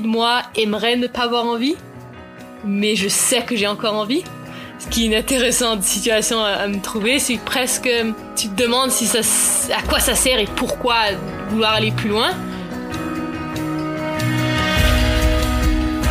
De 0.00 0.06
moi 0.06 0.42
aimerait 0.56 0.96
ne 0.96 1.06
pas 1.06 1.22
avoir 1.22 1.46
envie, 1.46 1.76
mais 2.64 2.96
je 2.96 3.08
sais 3.08 3.42
que 3.42 3.56
j'ai 3.56 3.66
encore 3.66 3.94
envie. 3.94 4.22
Ce 4.78 4.88
qui 4.88 5.04
est 5.04 5.06
une 5.06 5.14
intéressante 5.14 5.82
situation 5.82 6.38
à, 6.42 6.66
me 6.68 6.80
trouver, 6.80 7.18
c'est 7.18 7.38
presque 7.38 7.88
tu 8.36 8.48
te 8.48 8.62
demandes 8.62 8.90
si 8.90 9.06
ça, 9.06 9.20
à 9.74 9.82
quoi 9.82 10.00
ça 10.00 10.14
sert 10.14 10.38
et 10.38 10.48
pourquoi 10.56 10.96
vouloir 11.48 11.72
aller 11.72 11.92
plus 11.92 12.10
loin. 12.10 12.30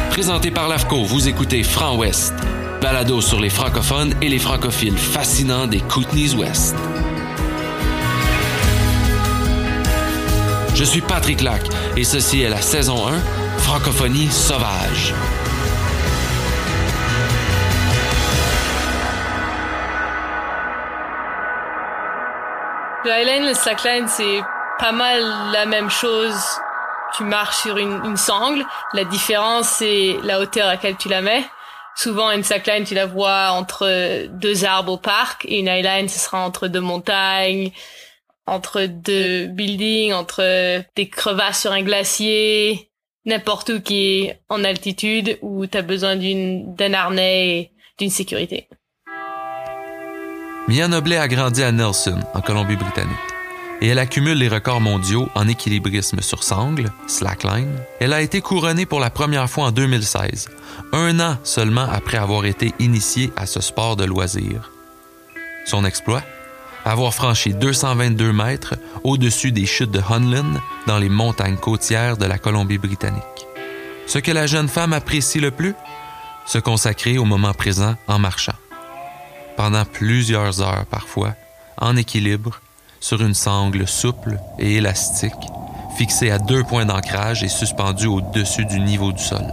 Présenté 0.09 0.49
par 0.49 0.67
l'AFCO, 0.67 1.03
vous 1.03 1.27
écoutez 1.27 1.61
Franc 1.61 1.97
Ouest, 1.97 2.33
balado 2.81 3.21
sur 3.21 3.39
les 3.39 3.49
francophones 3.49 4.15
et 4.21 4.29
les 4.29 4.39
francophiles 4.39 4.97
fascinants 4.97 5.67
des 5.67 5.81
Kootenays 5.81 6.33
Ouest. 6.35 6.75
Je 10.75 10.83
suis 10.83 11.01
Patrick 11.01 11.41
Lac 11.41 11.61
et 11.95 12.03
ceci 12.03 12.41
est 12.41 12.49
la 12.49 12.61
saison 12.61 13.07
1, 13.07 13.13
Francophonie 13.65 14.27
sauvage. 14.27 15.11
Le 23.03 23.11
highline, 23.11 23.47
le 23.47 23.55
slackline, 23.55 24.07
c'est 24.07 24.41
pas 24.77 24.91
mal 24.91 25.19
la 25.51 25.65
même 25.65 25.89
chose. 25.89 26.35
Tu 27.17 27.23
marches 27.23 27.63
sur 27.63 27.79
une, 27.79 28.15
sangle. 28.17 28.63
La 28.93 29.03
différence, 29.03 29.67
c'est 29.67 30.17
la 30.21 30.39
hauteur 30.39 30.67
à 30.67 30.73
laquelle 30.73 30.95
tu 30.95 31.09
la 31.09 31.23
mets. 31.23 31.43
Souvent, 31.95 32.29
une 32.29 32.43
slackline, 32.43 32.83
tu 32.83 32.93
la 32.93 33.07
vois 33.07 33.49
entre 33.49 34.27
deux 34.27 34.63
arbres 34.63 34.93
au 34.93 34.97
parc. 34.97 35.43
Et 35.45 35.57
une 35.57 35.67
highline, 35.67 36.07
ce 36.07 36.19
sera 36.19 36.45
entre 36.45 36.67
deux 36.67 36.81
montagnes, 36.81 37.71
entre 38.45 38.83
deux 38.83 39.47
buildings, 39.47 40.13
entre 40.13 40.83
des 40.95 41.09
crevasses 41.09 41.61
sur 41.61 41.71
un 41.71 41.81
glacier, 41.81 42.91
n'importe 43.25 43.69
où 43.69 43.81
qui 43.81 44.23
est 44.23 44.39
en 44.49 44.63
altitude 44.63 45.37
où 45.41 45.65
tu 45.65 45.77
as 45.77 45.81
besoin 45.81 46.15
d'un 46.15 46.93
harnais 46.93 47.47
et 47.49 47.71
d'une 47.97 48.09
sécurité. 48.09 48.67
Mia 50.67 50.87
Noblet 50.87 51.17
a 51.17 51.27
grandi 51.27 51.61
à 51.61 51.71
Nelson, 51.71 52.19
en 52.33 52.41
Colombie-Britannique, 52.41 53.15
et 53.81 53.87
elle 53.87 53.99
accumule 53.99 54.37
les 54.37 54.47
records 54.47 54.81
mondiaux 54.81 55.29
en 55.35 55.47
équilibrisme 55.47 56.21
sur 56.21 56.43
sangle, 56.43 56.91
slackline. 57.05 57.77
Elle 57.99 58.13
a 58.13 58.21
été 58.21 58.41
couronnée 58.41 58.87
pour 58.87 58.99
la 58.99 59.11
première 59.11 59.49
fois 59.49 59.65
en 59.65 59.71
2016, 59.71 60.49
un 60.91 61.19
an 61.19 61.37
seulement 61.43 61.87
après 61.91 62.17
avoir 62.17 62.45
été 62.45 62.73
initiée 62.79 63.31
à 63.35 63.45
ce 63.45 63.61
sport 63.61 63.95
de 63.95 64.05
loisir. 64.05 64.71
Son 65.65 65.85
exploit? 65.85 66.23
Avoir 66.85 67.13
franchi 67.13 67.53
222 67.53 68.31
mètres 68.31 68.75
au-dessus 69.03 69.51
des 69.51 69.65
chutes 69.65 69.91
de 69.91 70.01
Hunlin 70.07 70.61
dans 70.85 70.99
les 70.99 71.09
montagnes 71.09 71.57
côtières 71.57 72.15
de 72.15 72.25
la 72.25 72.37
Colombie-Britannique. 72.37 73.23
Ce 74.05 74.19
que 74.19 74.31
la 74.31 74.45
jeune 74.45 74.67
femme 74.67 74.93
apprécie 74.93 75.39
le 75.39 75.51
plus 75.51 75.75
Se 76.45 76.59
consacrer 76.59 77.17
au 77.17 77.25
moment 77.25 77.53
présent 77.53 77.95
en 78.07 78.19
marchant. 78.19 78.53
Pendant 79.57 79.83
plusieurs 79.83 80.61
heures 80.61 80.85
parfois, 80.85 81.33
en 81.81 81.97
équilibre, 81.97 82.61
sur 82.99 83.21
une 83.23 83.33
sangle 83.33 83.87
souple 83.87 84.37
et 84.59 84.75
élastique, 84.75 85.33
fixée 85.97 86.29
à 86.29 86.37
deux 86.37 86.63
points 86.63 86.85
d'ancrage 86.85 87.41
et 87.43 87.47
suspendue 87.47 88.05
au-dessus 88.05 88.65
du 88.65 88.79
niveau 88.79 89.11
du 89.11 89.23
sol. 89.23 89.45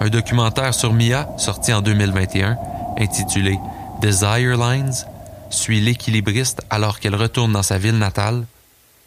Un 0.00 0.08
documentaire 0.08 0.72
sur 0.72 0.94
Mia, 0.94 1.28
sorti 1.36 1.74
en 1.74 1.82
2021, 1.82 2.56
intitulé 2.98 3.58
Desire 4.00 4.56
Lines 4.56 5.04
suit 5.50 5.80
l'équilibriste 5.80 6.62
alors 6.70 7.00
qu'elle 7.00 7.14
retourne 7.14 7.52
dans 7.52 7.62
sa 7.62 7.76
ville 7.76 7.98
natale. 7.98 8.46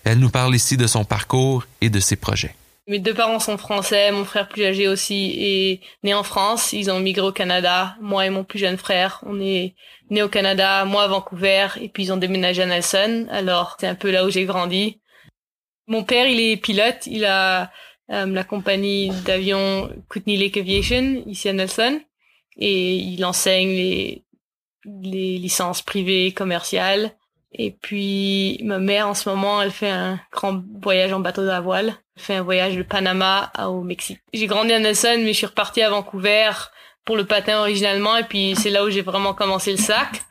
Elle 0.03 0.19
nous 0.19 0.29
parle 0.29 0.53
ici 0.53 0.77
de 0.77 0.85
son 0.85 1.03
parcours 1.03 1.65
et 1.81 1.89
de 1.89 1.99
ses 1.99 2.15
projets. 2.15 2.53
Mes 2.87 2.99
deux 2.99 3.15
parents 3.15 3.39
sont 3.39 3.57
français, 3.57 4.11
mon 4.11 4.23
frère 4.23 4.47
plus 4.47 4.63
âgé 4.65 4.87
aussi 4.87 5.33
est 5.39 5.79
né 6.03 6.13
en 6.13 6.21
France, 6.21 6.73
ils 6.73 6.91
ont 6.91 6.99
migré 6.99 7.25
au 7.25 7.31
Canada. 7.31 7.95
Moi 8.01 8.27
et 8.27 8.29
mon 8.29 8.43
plus 8.43 8.59
jeune 8.59 8.77
frère, 8.77 9.19
on 9.25 9.41
est 9.41 9.73
né 10.11 10.21
au 10.21 10.29
Canada, 10.29 10.85
moi 10.85 11.03
à 11.03 11.07
Vancouver, 11.07 11.69
et 11.81 11.89
puis 11.89 12.03
ils 12.03 12.13
ont 12.13 12.17
déménagé 12.17 12.61
à 12.61 12.67
Nelson. 12.67 13.25
Alors 13.31 13.77
c'est 13.79 13.87
un 13.87 13.95
peu 13.95 14.11
là 14.11 14.25
où 14.25 14.29
j'ai 14.29 14.45
grandi. 14.45 14.99
Mon 15.87 16.03
père, 16.03 16.27
il 16.27 16.39
est 16.39 16.57
pilote, 16.57 17.07
il 17.07 17.25
a 17.25 17.71
euh, 18.11 18.25
la 18.27 18.43
compagnie 18.43 19.09
d'avion 19.25 19.89
Kootenay 20.07 20.37
Lake 20.37 20.57
Aviation 20.57 21.23
ici 21.25 21.49
à 21.49 21.53
Nelson, 21.53 21.99
et 22.57 22.95
il 22.95 23.25
enseigne 23.25 23.69
les 23.69 24.23
les 24.85 25.37
licences 25.37 25.81
privées, 25.81 26.31
commerciales. 26.31 27.11
Et 27.53 27.71
puis 27.71 28.59
ma 28.63 28.79
mère 28.79 29.07
en 29.07 29.13
ce 29.13 29.29
moment, 29.29 29.61
elle 29.61 29.71
fait 29.71 29.89
un 29.89 30.19
grand 30.31 30.63
voyage 30.81 31.13
en 31.13 31.19
bateau 31.19 31.47
à 31.47 31.59
voile. 31.59 31.95
Elle 32.15 32.23
fait 32.23 32.35
un 32.35 32.41
voyage 32.41 32.75
de 32.75 32.83
Panama 32.83 33.51
au 33.59 33.81
Mexique. 33.81 34.19
J'ai 34.33 34.47
grandi 34.47 34.73
à 34.73 34.79
Nelson, 34.79 35.17
mais 35.19 35.33
je 35.33 35.37
suis 35.37 35.45
repartie 35.45 35.81
à 35.81 35.89
Vancouver 35.89 36.51
pour 37.05 37.15
le 37.15 37.25
patin 37.25 37.59
originalement. 37.59 38.17
Et 38.17 38.23
puis 38.23 38.55
c'est 38.55 38.69
là 38.69 38.83
où 38.83 38.89
j'ai 38.89 39.01
vraiment 39.01 39.33
commencé 39.33 39.71
le 39.71 39.77
sac. 39.77 40.21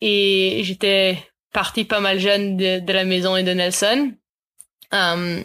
Et 0.00 0.60
j'étais 0.64 1.18
partie 1.52 1.84
pas 1.84 2.00
mal 2.00 2.18
jeune 2.18 2.56
de, 2.56 2.92
la 2.92 3.04
maison 3.04 3.36
et 3.36 3.42
de 3.42 3.52
Nelson. 3.52 4.12
Um, 4.90 5.44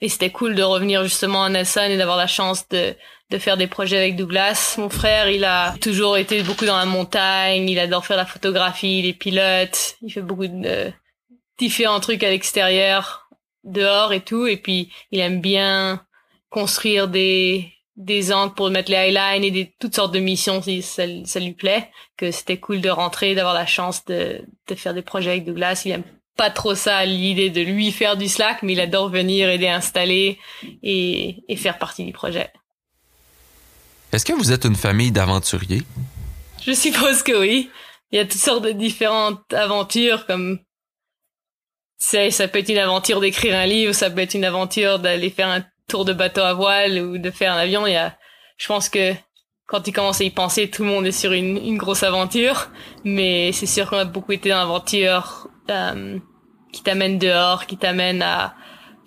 et 0.00 0.08
c'était 0.08 0.30
cool 0.30 0.54
de 0.54 0.62
revenir 0.62 1.04
justement 1.04 1.44
à 1.44 1.48
Nelson 1.48 1.86
et 1.88 1.96
d'avoir 1.96 2.16
la 2.16 2.26
chance 2.26 2.68
de 2.68 2.94
de 3.30 3.38
faire 3.38 3.56
des 3.56 3.66
projets 3.66 3.96
avec 3.96 4.16
Douglas. 4.16 4.74
Mon 4.78 4.90
frère, 4.90 5.30
il 5.30 5.44
a 5.44 5.74
toujours 5.80 6.16
été 6.16 6.42
beaucoup 6.42 6.66
dans 6.66 6.76
la 6.76 6.84
montagne, 6.84 7.68
il 7.68 7.78
adore 7.78 8.04
faire 8.04 8.16
la 8.16 8.26
photographie, 8.26 9.02
les 9.02 9.14
pilotes, 9.14 9.96
il 10.02 10.12
fait 10.12 10.22
beaucoup 10.22 10.48
de 10.48 10.92
différents 11.58 12.00
trucs 12.00 12.24
à 12.24 12.30
l'extérieur, 12.30 13.28
dehors 13.64 14.12
et 14.12 14.20
tout, 14.20 14.46
et 14.46 14.56
puis 14.56 14.90
il 15.12 15.20
aime 15.20 15.40
bien 15.40 16.04
construire 16.50 17.08
des 17.08 17.72
des 17.96 18.32
angles 18.32 18.54
pour 18.54 18.70
mettre 18.70 18.90
les 18.90 18.96
highlines 18.96 19.44
et 19.44 19.50
des 19.50 19.74
toutes 19.78 19.94
sortes 19.94 20.14
de 20.14 20.20
missions 20.20 20.62
si 20.62 20.80
ça, 20.80 21.02
ça 21.24 21.38
lui 21.38 21.52
plaît, 21.52 21.90
que 22.16 22.30
c'était 22.30 22.56
cool 22.56 22.80
de 22.80 22.88
rentrer, 22.88 23.34
d'avoir 23.34 23.52
la 23.52 23.66
chance 23.66 24.06
de, 24.06 24.40
de 24.68 24.74
faire 24.74 24.94
des 24.94 25.02
projets 25.02 25.32
avec 25.32 25.44
Douglas. 25.44 25.82
Il 25.84 25.92
aime 25.92 26.04
pas 26.34 26.48
trop 26.48 26.74
ça, 26.74 27.04
l'idée 27.04 27.50
de 27.50 27.60
lui 27.60 27.92
faire 27.92 28.16
du 28.16 28.26
slack, 28.26 28.62
mais 28.62 28.72
il 28.72 28.80
adore 28.80 29.10
venir 29.10 29.50
aider 29.50 29.66
à 29.66 29.76
installer 29.76 30.38
et, 30.82 31.44
et 31.46 31.56
faire 31.56 31.78
partie 31.78 32.04
du 32.06 32.12
projet. 32.12 32.50
Est-ce 34.12 34.24
que 34.24 34.32
vous 34.32 34.52
êtes 34.52 34.64
une 34.64 34.76
famille 34.76 35.12
d'aventuriers? 35.12 35.82
Je 36.66 36.72
suppose 36.72 37.22
que 37.22 37.38
oui. 37.38 37.70
Il 38.12 38.16
y 38.16 38.18
a 38.18 38.24
toutes 38.24 38.40
sortes 38.40 38.64
de 38.64 38.72
différentes 38.72 39.52
aventures, 39.52 40.26
comme 40.26 40.58
ça, 41.98 42.48
peut 42.48 42.58
être 42.58 42.68
une 42.68 42.78
aventure 42.78 43.20
d'écrire 43.20 43.56
un 43.56 43.66
livre, 43.66 43.92
ça 43.92 44.10
peut 44.10 44.20
être 44.20 44.34
une 44.34 44.44
aventure 44.44 44.98
d'aller 44.98 45.30
faire 45.30 45.48
un 45.48 45.64
tour 45.86 46.04
de 46.04 46.12
bateau 46.12 46.40
à 46.40 46.54
voile 46.54 46.98
ou 46.98 47.18
de 47.18 47.30
faire 47.30 47.52
un 47.52 47.58
avion. 47.58 47.86
Il 47.86 47.92
y 47.92 47.96
a, 47.96 48.16
je 48.56 48.66
pense 48.66 48.88
que 48.88 49.14
quand 49.66 49.82
tu 49.82 49.92
commences 49.92 50.20
à 50.20 50.24
y 50.24 50.30
penser, 50.30 50.68
tout 50.68 50.82
le 50.82 50.88
monde 50.88 51.06
est 51.06 51.12
sur 51.12 51.32
une, 51.32 51.56
une 51.56 51.78
grosse 51.78 52.02
aventure. 52.02 52.70
Mais 53.04 53.52
c'est 53.52 53.66
sûr 53.66 53.88
qu'on 53.88 53.98
a 53.98 54.04
beaucoup 54.04 54.32
été 54.32 54.48
dans 54.48 54.58
l'aventure 54.58 55.48
euh, 55.70 56.18
qui 56.72 56.82
t'amène 56.82 57.18
dehors, 57.18 57.66
qui 57.66 57.76
t'amène 57.76 58.22
à, 58.22 58.56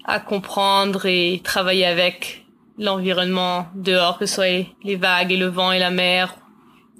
à 0.05 0.21
comprendre 0.21 1.05
et 1.05 1.41
travailler 1.43 1.85
avec 1.85 2.42
l'environnement 2.77 3.67
dehors, 3.75 4.17
que 4.17 4.25
ce 4.25 4.35
soit 4.35 4.65
les 4.83 4.95
vagues 4.95 5.31
et 5.31 5.37
le 5.37 5.47
vent 5.47 5.71
et 5.71 5.79
la 5.79 5.91
mer, 5.91 6.35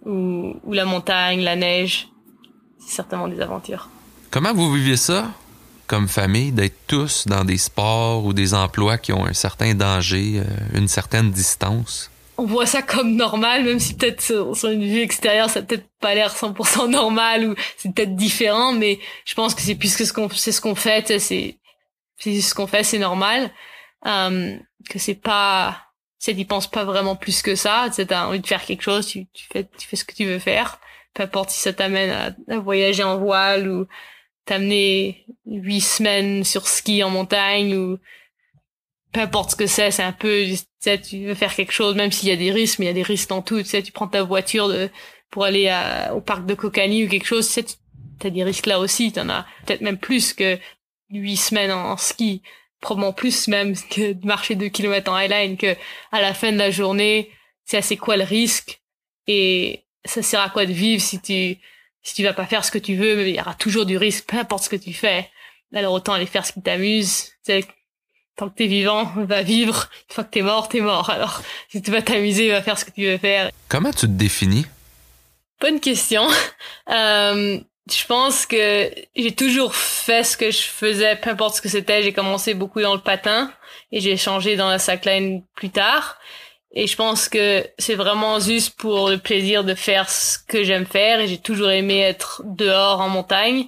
ou, 0.05 0.55
ou 0.63 0.73
la 0.73 0.85
montagne, 0.85 1.41
la 1.41 1.55
neige. 1.55 2.07
C'est 2.79 2.95
certainement 2.95 3.27
des 3.27 3.41
aventures. 3.41 3.89
Comment 4.29 4.53
vous 4.53 4.71
vivez 4.71 4.97
ça 4.97 5.31
comme 5.87 6.07
famille, 6.07 6.51
d'être 6.51 6.77
tous 6.87 7.27
dans 7.27 7.43
des 7.43 7.57
sports 7.57 8.25
ou 8.25 8.33
des 8.33 8.53
emplois 8.53 8.97
qui 8.97 9.11
ont 9.11 9.25
un 9.25 9.33
certain 9.33 9.75
danger, 9.75 10.39
euh, 10.39 10.77
une 10.77 10.87
certaine 10.87 11.29
distance? 11.29 12.09
On 12.37 12.45
voit 12.45 12.65
ça 12.65 12.81
comme 12.81 13.15
normal, 13.15 13.63
même 13.63 13.79
si 13.79 13.93
peut-être 13.93 14.21
sur 14.21 14.69
une 14.69 14.83
vue 14.83 15.01
extérieure, 15.01 15.49
ça 15.49 15.61
peut-être 15.61 15.85
pas 15.99 16.15
l'air 16.15 16.33
100% 16.33 16.89
normal 16.89 17.49
ou 17.49 17.55
c'est 17.77 17.93
peut-être 17.93 18.15
différent, 18.15 18.73
mais 18.73 18.99
je 19.25 19.35
pense 19.35 19.53
que 19.53 19.61
c'est 19.61 19.75
puisque 19.75 20.05
ce 20.05 20.13
qu'on, 20.13 20.29
c'est 20.29 20.51
ce 20.51 20.61
qu'on 20.61 20.73
fait, 20.73 21.19
c'est, 21.19 21.59
c'est 22.17 22.41
ce 22.41 22.55
qu'on 22.55 22.65
fait, 22.65 22.83
c'est 22.83 22.97
normal. 22.97 23.51
Um, 24.05 24.59
que 24.89 24.99
c'est 24.99 25.15
pas 25.15 25.81
c'est 26.19 26.33
n'y 26.33 26.43
penses 26.43 26.69
pas 26.69 26.83
vraiment 26.83 27.15
plus 27.15 27.41
que 27.41 27.55
ça 27.55 27.89
tu 27.93 28.01
as 28.13 28.27
envie 28.27 28.41
de 28.41 28.47
faire 28.47 28.65
quelque 28.65 28.81
chose 28.81 29.07
tu, 29.07 29.27
tu 29.31 29.45
fais 29.51 29.65
tu 29.77 29.87
fais 29.87 29.95
ce 29.95 30.03
que 30.03 30.13
tu 30.13 30.25
veux 30.25 30.39
faire 30.39 30.81
peu 31.13 31.23
importe 31.23 31.51
si 31.51 31.59
ça 31.59 31.73
t'amène 31.73 32.35
à, 32.49 32.59
voyager 32.59 33.03
en 33.03 33.17
voile 33.17 33.69
ou 33.69 33.87
t'amener 34.45 35.25
huit 35.45 35.81
semaines 35.81 36.43
sur 36.43 36.67
ski 36.67 37.03
en 37.03 37.09
montagne 37.09 37.75
ou 37.75 37.97
peu 39.13 39.21
importe 39.21 39.51
ce 39.51 39.55
que 39.55 39.67
c'est, 39.67 39.91
c'est 39.91 40.03
un 40.03 40.11
peu, 40.11 40.43
tu 40.47 40.57
sais, 40.79 40.99
tu 40.99 41.25
veux 41.25 41.35
faire 41.35 41.55
quelque 41.55 41.71
chose, 41.71 41.95
même 41.95 42.11
s'il 42.11 42.29
y 42.29 42.31
a 42.31 42.35
des 42.35 42.51
risques, 42.51 42.79
mais 42.79 42.85
il 42.85 42.89
y 42.89 42.91
a 42.91 42.95
des 42.95 43.03
risques 43.03 43.29
dans 43.29 43.43
tout. 43.43 43.59
Tu 43.59 43.65
sais, 43.65 43.83
tu 43.83 43.91
prends 43.91 44.07
ta 44.07 44.23
voiture 44.23 44.67
de, 44.67 44.89
pour 45.29 45.45
aller 45.45 45.69
à, 45.69 46.15
au 46.15 46.19
parc 46.19 46.45
de 46.47 46.55
Cocani 46.55 47.05
ou 47.05 47.07
quelque 47.07 47.27
chose, 47.27 47.45
tu 47.47 47.53
sais, 47.53 47.65
t'as 48.19 48.31
des 48.31 48.43
risques 48.43 48.65
là 48.65 48.79
aussi. 48.79 49.11
T'en 49.11 49.29
as 49.29 49.45
peut-être 49.65 49.81
même 49.81 49.99
plus 49.99 50.33
que 50.33 50.57
huit 51.11 51.37
semaines 51.37 51.71
en, 51.71 51.95
ski, 51.95 52.41
probablement 52.83 53.13
plus 53.13 53.47
même 53.47 53.75
que 53.75 54.11
de 54.11 54.27
marcher 54.27 54.53
deux 54.53 54.67
kilomètres 54.67 55.09
en 55.09 55.15
highline. 55.15 55.57
Que 55.57 55.75
à 56.11 56.21
la 56.21 56.35
fin 56.35 56.51
de 56.51 56.57
la 56.57 56.69
journée, 56.69 57.31
c'est 57.65 57.77
assez 57.77 57.97
quoi 57.97 58.17
le 58.17 58.23
risque? 58.23 58.81
Et 59.25 59.85
ça 60.05 60.21
sert 60.21 60.41
à 60.41 60.49
quoi 60.49 60.67
de 60.67 60.73
vivre 60.73 61.01
si 61.01 61.19
tu 61.19 61.57
si 62.05 62.13
tu 62.13 62.23
vas 62.23 62.33
pas 62.33 62.45
faire 62.45 62.65
ce 62.65 62.71
que 62.71 62.77
tu 62.77 62.95
veux, 62.95 63.15
mais 63.15 63.29
il 63.29 63.35
y 63.35 63.39
aura 63.39 63.55
toujours 63.55 63.85
du 63.85 63.95
risque, 63.95 64.25
peu 64.25 64.37
importe 64.37 64.65
ce 64.65 64.69
que 64.69 64.75
tu 64.75 64.93
fais. 64.93 65.29
Alors 65.73 65.93
autant 65.93 66.13
aller 66.13 66.25
faire 66.25 66.45
ce 66.45 66.51
qui 66.51 66.61
t'amuse. 66.61 67.31
Tant 68.35 68.49
que 68.49 68.55
t'es 68.55 68.67
vivant, 68.67 69.05
va 69.15 69.41
vivre. 69.43 69.89
Une 70.09 70.15
fois 70.15 70.23
que 70.23 70.31
t'es 70.31 70.41
mort, 70.41 70.67
t'es 70.67 70.81
mort. 70.81 71.09
Alors, 71.11 71.41
si 71.69 71.81
tu 71.81 71.91
vas 71.91 72.01
t'amuser, 72.01 72.49
va 72.49 72.63
faire 72.63 72.79
ce 72.79 72.83
que 72.83 72.91
tu 72.91 73.05
veux 73.05 73.17
faire. 73.17 73.51
Comment 73.69 73.91
tu 73.91 74.01
te 74.01 74.05
définis? 74.07 74.65
Bonne 75.61 75.79
question. 75.79 76.27
Euh, 76.89 77.61
je 77.91 78.05
pense 78.05 78.45
que 78.45 78.91
j'ai 79.15 79.33
toujours 79.33 79.75
fait 79.75 80.23
ce 80.23 80.37
que 80.37 80.51
je 80.51 80.61
faisais, 80.61 81.15
peu 81.17 81.31
importe 81.31 81.55
ce 81.55 81.61
que 81.61 81.69
c'était. 81.69 82.01
J'ai 82.01 82.13
commencé 82.13 82.53
beaucoup 82.53 82.81
dans 82.81 82.93
le 82.93 83.01
patin 83.01 83.51
et 83.91 83.99
j'ai 83.99 84.15
changé 84.15 84.55
dans 84.55 84.69
la 84.69 84.79
slackline 84.79 85.43
plus 85.55 85.69
tard. 85.69 86.17
Et 86.71 86.87
je 86.87 86.95
pense 86.95 87.29
que 87.29 87.67
c'est 87.77 87.95
vraiment 87.95 88.39
juste 88.39 88.75
pour 88.77 89.09
le 89.09 89.17
plaisir 89.17 89.63
de 89.63 89.75
faire 89.75 90.09
ce 90.09 90.39
que 90.39 90.63
j'aime 90.63 90.85
faire 90.85 91.19
et 91.19 91.27
j'ai 91.27 91.37
toujours 91.37 91.69
aimé 91.69 91.99
être 91.99 92.41
dehors 92.45 93.01
en 93.01 93.09
montagne. 93.09 93.67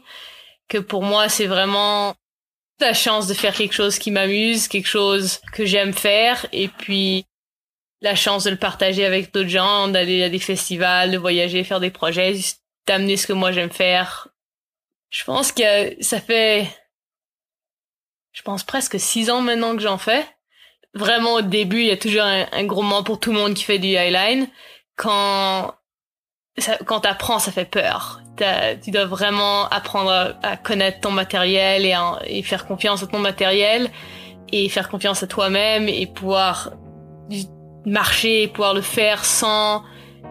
Que 0.70 0.80
pour 0.80 1.04
moi, 1.04 1.30
c'est 1.30 1.46
vraiment 1.46 2.16
la 2.80 2.94
chance 2.94 3.28
de 3.28 3.34
faire 3.34 3.54
quelque 3.54 3.74
chose 3.74 4.00
qui 4.00 4.12
m'amuse, 4.12 4.68
quelque 4.68 4.88
chose 4.88 5.40
que 5.54 5.66
j'aime 5.66 5.94
faire, 5.94 6.46
et 6.52 6.68
puis 6.68 7.26
la 8.02 8.16
chance 8.16 8.44
de 8.44 8.50
le 8.50 8.58
partager 8.58 9.06
avec 9.06 9.34
d'autres 9.34 9.50
gens, 9.50 9.88
d'aller 9.88 10.24
à 10.24 10.30
des 10.30 10.40
festivals, 10.40 11.12
de 11.12 11.18
voyager, 11.18 11.64
faire 11.64 11.80
des 11.80 11.92
projets, 11.92 12.34
d'amener 12.88 13.18
ce 13.18 13.28
que 13.28 13.34
moi 13.34 13.52
j'aime 13.52 13.72
faire. 13.72 14.30
Je 15.10 15.24
pense 15.24 15.52
que 15.52 16.02
ça 16.04 16.20
fait, 16.20 16.68
je 18.34 18.42
pense 18.42 18.64
presque 18.64 19.00
six 19.00 19.30
ans 19.30 19.42
maintenant 19.42 19.76
que 19.76 19.82
j'en 19.82 19.98
fais. 19.98 20.26
Vraiment 20.94 21.34
au 21.34 21.42
début, 21.42 21.82
il 21.82 21.88
y 21.88 21.92
a 21.92 21.98
toujours 21.98 22.24
un, 22.24 22.64
gros 22.64 22.82
moment 22.82 23.04
pour 23.04 23.20
tout 23.20 23.32
le 23.32 23.40
monde 23.40 23.54
qui 23.54 23.64
fait 23.64 23.80
du 23.80 23.96
highline. 23.96 24.48
Quand 24.96 25.76
quand 26.86 27.02
t'apprends, 27.02 27.40
ça 27.40 27.52
fait 27.52 27.66
peur. 27.66 28.22
Tu 28.82 28.92
dois 28.92 29.06
vraiment 29.06 29.68
apprendre 29.68 30.38
à, 30.42 30.56
connaître 30.56 31.02
ton 31.02 31.12
matériel 31.12 31.86
et, 31.86 31.96
et, 32.28 32.44
faire 32.44 32.66
confiance 32.66 33.04
à 33.04 33.08
ton 33.08 33.20
matériel 33.20 33.90
et 34.54 34.70
faire 34.70 34.90
confiance 34.90 35.22
à 35.22 35.28
toi-même 35.28 35.90
et 35.90 36.08
pouvoir 36.08 36.72
marcher, 37.86 38.48
pouvoir 38.48 38.74
le 38.74 38.82
faire 38.82 39.26
sans 39.26 39.84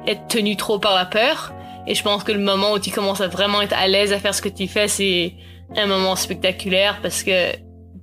être 0.07 0.27
tenu 0.29 0.57
trop 0.57 0.79
par 0.79 0.95
la 0.95 1.05
peur. 1.05 1.53
Et 1.87 1.95
je 1.95 2.03
pense 2.03 2.25
que 2.25 2.33
le 2.33 2.39
moment 2.39 2.73
où 2.73 2.79
tu 2.79 2.91
commences 2.91 3.21
à 3.21 3.29
vraiment 3.29 3.61
être 3.61 3.75
à 3.75 3.87
l'aise 3.89 4.13
à 4.13 4.19
faire 4.19 4.35
ce 4.35 4.43
que 4.43 4.49
tu 4.49 4.69
fais, 4.69 4.89
c'est 4.89 5.35
un 5.77 5.87
moment 5.87 6.17
spectaculaire 6.17 7.01
parce 7.03 7.23
que 7.23 7.53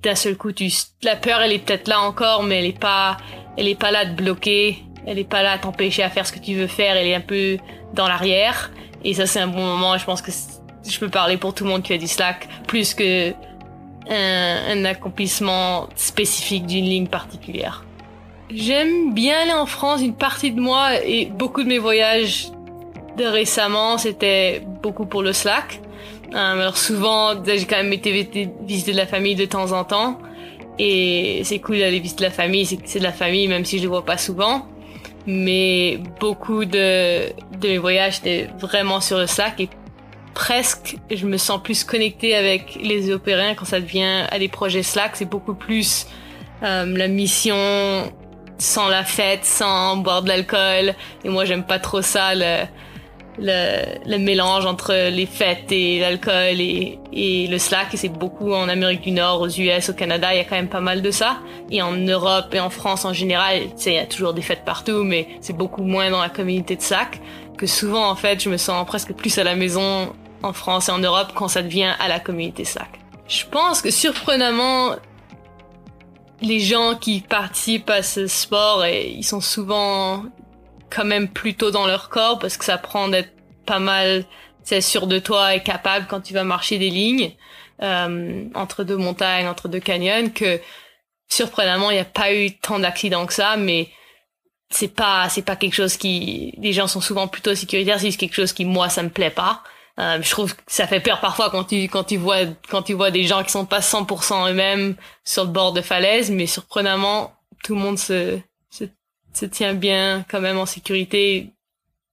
d'un 0.02 0.14
seul 0.14 0.36
coup, 0.36 0.52
tu, 0.52 0.70
la 1.02 1.16
peur, 1.16 1.40
elle 1.40 1.52
est 1.52 1.58
peut-être 1.58 1.88
là 1.88 2.00
encore, 2.00 2.42
mais 2.42 2.58
elle 2.58 2.66
est 2.66 2.78
pas, 2.78 3.16
elle 3.56 3.68
est 3.68 3.78
pas 3.78 3.90
là 3.90 4.04
de 4.04 4.14
bloquer 4.14 4.84
elle 5.06 5.18
est 5.18 5.28
pas 5.28 5.42
là 5.42 5.52
à 5.52 5.58
t'empêcher 5.58 6.02
à 6.02 6.10
faire 6.10 6.26
ce 6.26 6.32
que 6.32 6.38
tu 6.38 6.54
veux 6.54 6.66
faire, 6.66 6.96
elle 6.96 7.06
est 7.06 7.14
un 7.14 7.20
peu 7.20 7.58
dans 7.94 8.06
l'arrière. 8.06 8.70
Et 9.04 9.14
ça, 9.14 9.26
c'est 9.26 9.40
un 9.40 9.48
bon 9.48 9.64
moment. 9.64 9.98
Je 9.98 10.04
pense 10.04 10.22
que 10.22 10.30
je 10.88 10.98
peux 10.98 11.08
parler 11.08 11.36
pour 11.36 11.54
tout 11.54 11.64
le 11.64 11.70
monde 11.70 11.82
qui 11.82 11.92
a 11.92 11.98
du 11.98 12.06
slack, 12.06 12.48
plus 12.66 12.94
que 12.94 13.32
un, 14.10 14.56
un 14.70 14.84
accomplissement 14.84 15.88
spécifique 15.96 16.66
d'une 16.66 16.84
ligne 16.84 17.06
particulière. 17.06 17.84
J'aime 18.50 19.14
bien 19.14 19.40
aller 19.42 19.52
en 19.52 19.66
France. 19.66 20.02
Une 20.02 20.14
partie 20.14 20.52
de 20.52 20.60
moi 20.60 21.02
et 21.04 21.26
beaucoup 21.26 21.62
de 21.62 21.68
mes 21.68 21.78
voyages 21.78 22.48
de 23.16 23.24
récemment, 23.24 23.98
c'était 23.98 24.62
beaucoup 24.82 25.06
pour 25.06 25.22
le 25.22 25.32
slack. 25.32 25.80
Euh, 26.34 26.60
alors 26.60 26.76
souvent, 26.76 27.34
j'ai 27.44 27.64
quand 27.64 27.76
même 27.76 27.92
été 27.92 28.12
visiter 28.62 28.92
de 28.92 28.96
la 28.96 29.06
famille 29.06 29.34
de 29.34 29.44
temps 29.44 29.72
en 29.72 29.84
temps. 29.84 30.18
Et 30.78 31.42
c'est 31.44 31.58
cool 31.58 31.78
d'aller 31.78 32.00
visiter 32.00 32.24
la 32.24 32.30
famille, 32.30 32.64
c'est 32.64 32.98
de 32.98 33.04
la 33.04 33.12
famille 33.12 33.46
même 33.46 33.64
si 33.64 33.76
je 33.76 33.82
les 33.82 33.88
vois 33.88 34.04
pas 34.04 34.16
souvent 34.16 34.66
mais 35.26 36.00
beaucoup 36.20 36.64
de, 36.64 37.28
de 37.58 37.68
mes 37.68 37.78
voyages 37.78 38.18
étaient 38.18 38.48
vraiment 38.58 39.00
sur 39.00 39.18
le 39.18 39.26
sac 39.26 39.60
et 39.60 39.68
presque 40.34 40.96
je 41.10 41.26
me 41.26 41.36
sens 41.36 41.62
plus 41.62 41.84
connectée 41.84 42.34
avec 42.34 42.78
les 42.80 43.08
Européens 43.08 43.54
quand 43.54 43.64
ça 43.64 43.80
devient 43.80 44.26
à 44.30 44.38
des 44.38 44.48
projets 44.48 44.82
Slack. 44.82 45.12
C'est 45.14 45.28
beaucoup 45.28 45.54
plus 45.54 46.06
euh, 46.62 46.86
la 46.86 47.08
mission 47.08 47.56
sans 48.58 48.88
la 48.88 49.04
fête, 49.04 49.44
sans 49.44 49.96
boire 49.96 50.22
de 50.22 50.28
l'alcool. 50.28 50.94
Et 51.24 51.28
moi, 51.28 51.44
j'aime 51.44 51.64
pas 51.64 51.78
trop 51.78 52.00
ça, 52.00 52.34
le, 52.34 52.64
le, 53.38 53.98
le, 54.06 54.18
mélange 54.18 54.66
entre 54.66 55.10
les 55.10 55.26
fêtes 55.26 55.70
et 55.70 56.00
l'alcool 56.00 56.60
et, 56.60 56.98
et, 57.12 57.46
le 57.46 57.58
slack. 57.58 57.94
Et 57.94 57.96
c'est 57.96 58.08
beaucoup 58.08 58.52
en 58.52 58.68
Amérique 58.68 59.02
du 59.02 59.10
Nord, 59.10 59.40
aux 59.40 59.48
US, 59.48 59.88
au 59.88 59.94
Canada, 59.94 60.34
il 60.34 60.38
y 60.38 60.40
a 60.40 60.44
quand 60.44 60.56
même 60.56 60.68
pas 60.68 60.80
mal 60.80 61.02
de 61.02 61.10
ça. 61.10 61.38
Et 61.70 61.82
en 61.82 61.92
Europe 61.92 62.54
et 62.54 62.60
en 62.60 62.70
France 62.70 63.04
en 63.04 63.12
général, 63.12 63.62
il 63.84 63.92
y 63.92 63.98
a 63.98 64.06
toujours 64.06 64.34
des 64.34 64.42
fêtes 64.42 64.64
partout, 64.64 65.02
mais 65.04 65.28
c'est 65.40 65.56
beaucoup 65.56 65.82
moins 65.82 66.10
dans 66.10 66.20
la 66.20 66.28
communauté 66.28 66.76
de 66.76 66.82
slack. 66.82 67.20
Que 67.56 67.66
souvent, 67.66 68.10
en 68.10 68.16
fait, 68.16 68.42
je 68.42 68.48
me 68.48 68.56
sens 68.56 68.86
presque 68.86 69.12
plus 69.12 69.36
à 69.38 69.44
la 69.44 69.54
maison 69.54 70.12
en 70.42 70.52
France 70.52 70.88
et 70.88 70.92
en 70.92 70.98
Europe 70.98 71.32
quand 71.34 71.48
ça 71.48 71.62
devient 71.62 71.94
à 71.98 72.08
la 72.08 72.20
communauté 72.20 72.64
slack. 72.64 73.00
Je 73.28 73.44
pense 73.50 73.80
que 73.80 73.90
surprenamment, 73.90 74.96
les 76.42 76.60
gens 76.60 76.96
qui 76.96 77.20
participent 77.20 77.90
à 77.90 78.02
ce 78.02 78.26
sport, 78.26 78.84
ils 78.86 79.24
sont 79.24 79.40
souvent 79.40 80.24
quand 80.92 81.04
même 81.04 81.28
plutôt 81.28 81.70
dans 81.70 81.86
leur 81.86 82.08
corps 82.08 82.38
parce 82.38 82.56
que 82.56 82.64
ça 82.64 82.78
prend 82.78 83.08
d'être 83.08 83.32
pas 83.66 83.78
mal 83.78 84.24
c'est 84.64 84.80
sûr 84.80 85.06
de 85.06 85.18
toi 85.18 85.54
et 85.54 85.62
capable 85.62 86.06
quand 86.08 86.20
tu 86.20 86.34
vas 86.34 86.44
marcher 86.44 86.78
des 86.78 86.90
lignes 86.90 87.32
euh, 87.82 88.44
entre 88.54 88.84
deux 88.84 88.96
montagnes, 88.96 89.48
entre 89.48 89.68
deux 89.68 89.80
canyons 89.80 90.30
que 90.30 90.60
surprenamment 91.28 91.90
il 91.90 91.94
n'y 91.94 92.00
a 92.00 92.04
pas 92.04 92.32
eu 92.34 92.52
tant 92.58 92.78
d'accidents 92.78 93.26
que 93.26 93.32
ça 93.32 93.56
mais 93.56 93.88
c'est 94.70 94.94
pas 94.94 95.28
c'est 95.28 95.42
pas 95.42 95.56
quelque 95.56 95.74
chose 95.74 95.96
qui 95.96 96.54
les 96.58 96.72
gens 96.72 96.86
sont 96.86 97.00
souvent 97.00 97.28
plutôt 97.28 97.54
sécuritaires 97.54 98.00
c'est 98.00 98.12
quelque 98.12 98.34
chose 98.34 98.52
qui 98.52 98.64
moi 98.64 98.88
ça 98.88 99.02
me 99.02 99.10
plaît 99.10 99.30
pas. 99.30 99.62
Euh, 99.98 100.22
je 100.22 100.30
trouve 100.30 100.56
que 100.56 100.62
ça 100.66 100.86
fait 100.86 101.00
peur 101.00 101.20
parfois 101.20 101.50
quand 101.50 101.64
tu 101.64 101.82
quand 101.84 102.04
tu 102.04 102.16
vois 102.16 102.46
quand 102.70 102.82
tu 102.82 102.94
vois 102.94 103.10
des 103.10 103.24
gens 103.24 103.42
qui 103.44 103.50
sont 103.50 103.66
pas 103.66 103.80
100% 103.80 104.50
eux-mêmes 104.50 104.96
sur 105.22 105.44
le 105.44 105.50
bord 105.50 105.74
de 105.74 105.82
falaise 105.82 106.30
mais 106.30 106.46
surprenamment 106.46 107.34
tout 107.62 107.74
le 107.74 107.80
monde 107.80 107.98
se 107.98 108.38
se 108.70 108.84
tient 109.46 109.74
bien 109.74 110.24
quand 110.28 110.40
même 110.40 110.58
en 110.58 110.66
sécurité 110.66 111.50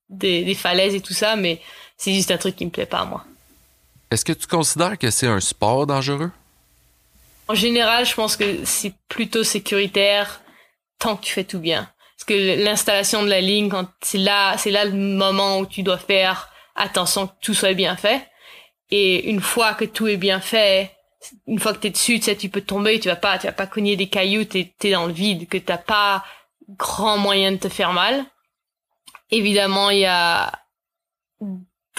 des, 0.08 0.44
des 0.44 0.54
falaises 0.54 0.94
et 0.94 1.00
tout 1.00 1.12
ça, 1.12 1.36
mais 1.36 1.60
c'est 1.96 2.12
juste 2.12 2.30
un 2.30 2.38
truc 2.38 2.56
qui 2.56 2.64
me 2.64 2.70
plaît 2.70 2.86
pas 2.86 3.00
à 3.00 3.04
moi. 3.04 3.24
Est-ce 4.10 4.24
que 4.24 4.32
tu 4.32 4.46
considères 4.46 4.98
que 4.98 5.10
c'est 5.10 5.28
un 5.28 5.40
sport 5.40 5.86
dangereux? 5.86 6.32
En 7.48 7.54
général, 7.54 8.06
je 8.06 8.14
pense 8.14 8.36
que 8.36 8.64
c'est 8.64 8.92
plutôt 9.08 9.44
sécuritaire 9.44 10.40
tant 10.98 11.16
que 11.16 11.24
tu 11.24 11.32
fais 11.32 11.44
tout 11.44 11.58
bien. 11.58 11.90
Parce 12.16 12.26
que 12.26 12.62
l'installation 12.62 13.22
de 13.22 13.28
la 13.28 13.40
ligne, 13.40 13.68
quand 13.68 13.88
c'est 14.02 14.18
là, 14.18 14.56
c'est 14.58 14.70
là 14.70 14.84
le 14.84 14.92
moment 14.92 15.58
où 15.58 15.66
tu 15.66 15.82
dois 15.82 15.98
faire 15.98 16.50
attention 16.74 17.26
que 17.26 17.32
tout 17.40 17.54
soit 17.54 17.74
bien 17.74 17.96
fait. 17.96 18.26
Et 18.90 19.30
une 19.30 19.40
fois 19.40 19.74
que 19.74 19.84
tout 19.84 20.06
est 20.08 20.16
bien 20.16 20.40
fait, 20.40 20.90
une 21.46 21.58
fois 21.58 21.72
que 21.72 21.78
t'es 21.78 21.90
dessus, 21.90 22.18
tu 22.18 22.26
sais, 22.26 22.36
tu 22.36 22.48
peux 22.48 22.60
tomber, 22.60 22.98
tu 22.98 23.08
vas 23.08 23.16
pas, 23.16 23.38
tu 23.38 23.46
vas 23.46 23.52
pas 23.52 23.66
cogner 23.66 23.96
des 23.96 24.08
cailloux, 24.08 24.44
t'es, 24.44 24.72
t'es 24.78 24.90
dans 24.90 25.06
le 25.06 25.12
vide, 25.12 25.48
que 25.48 25.58
t'as 25.58 25.78
pas 25.78 26.24
grand 26.76 27.18
moyen 27.18 27.52
de 27.52 27.56
te 27.56 27.68
faire 27.68 27.92
mal. 27.92 28.24
Évidemment, 29.30 29.90
il 29.90 30.00
y 30.00 30.06
a 30.06 30.52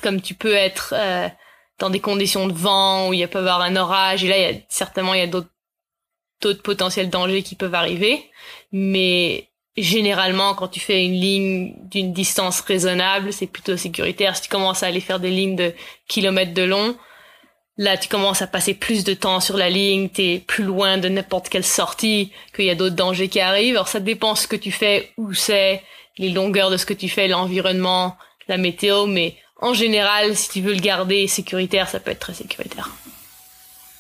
comme 0.02 0.22
tu 0.22 0.34
peux 0.34 0.54
être 0.54 0.94
euh, 0.98 1.28
dans 1.80 1.90
des 1.90 2.00
conditions 2.00 2.48
de 2.48 2.54
vent 2.54 3.10
où 3.10 3.14
il 3.14 3.28
peut 3.28 3.40
y 3.40 3.42
avoir 3.42 3.62
un 3.62 3.76
orage 3.76 4.24
et 4.24 4.28
là 4.28 4.38
il 4.38 4.56
y 4.56 4.58
a 4.58 4.62
certainement 4.70 5.14
il 5.14 5.20
y 5.20 5.24
a 5.24 5.28
d'autres 5.28 5.50
d'autres 6.42 6.64
potentiels 6.64 7.10
dangers 7.10 7.44
qui 7.44 7.56
peuvent 7.56 7.76
arriver, 7.76 8.32
mais 8.72 9.50
généralement 9.78 10.56
quand 10.56 10.68
tu 10.68 10.80
fais 10.80 11.06
une 11.06 11.14
ligne 11.14 11.76
d'une 11.84 12.14
distance 12.14 12.62
raisonnable, 12.62 13.32
c'est 13.32 13.48
plutôt 13.48 13.78
sécuritaire. 13.78 14.36
Si 14.36 14.44
tu 14.44 14.50
commences 14.50 14.82
à 14.82 14.88
aller 14.88 15.02
faire 15.02 15.20
des 15.20 15.30
lignes 15.30 15.56
de 15.56 15.74
kilomètres 16.08 16.56
de 16.56 16.64
long, 16.64 16.98
Là, 17.78 17.98
tu 17.98 18.10
commences 18.10 18.42
à 18.42 18.48
passer 18.48 18.74
plus 18.74 19.04
de 19.04 19.14
temps 19.14 19.40
sur 19.40 19.58
la 19.58 19.70
ligne, 19.70 20.10
t'es 20.10 20.44
plus 20.46 20.66
loin 20.66 20.98
de 20.98 21.08
n'importe 21.08 21.50
quelle 21.50 21.64
sortie, 21.64 22.32
qu'il 22.54 22.66
y 22.66 22.70
a 22.70 22.76
d'autres 22.76 22.96
dangers 22.96 23.30
qui 23.30 23.40
arrivent. 23.40 23.76
Alors, 23.76 23.88
ça 23.88 24.00
dépend 24.00 24.36
ce 24.36 24.48
que 24.48 24.58
tu 24.58 24.72
fais, 24.72 25.12
où 25.18 25.34
c'est, 25.34 25.82
les 26.18 26.30
longueurs 26.30 26.70
de 26.70 26.78
ce 26.78 26.86
que 26.86 26.94
tu 26.94 27.08
fais, 27.08 27.28
l'environnement, 27.28 28.18
la 28.48 28.58
météo, 28.58 29.06
mais 29.06 29.36
en 29.62 29.74
général, 29.74 30.36
si 30.36 30.50
tu 30.50 30.62
veux 30.62 30.74
le 30.74 30.82
garder 30.82 31.28
sécuritaire, 31.28 31.88
ça 31.88 32.00
peut 32.00 32.12
être 32.12 32.20
très 32.20 32.34
sécuritaire. 32.34 32.90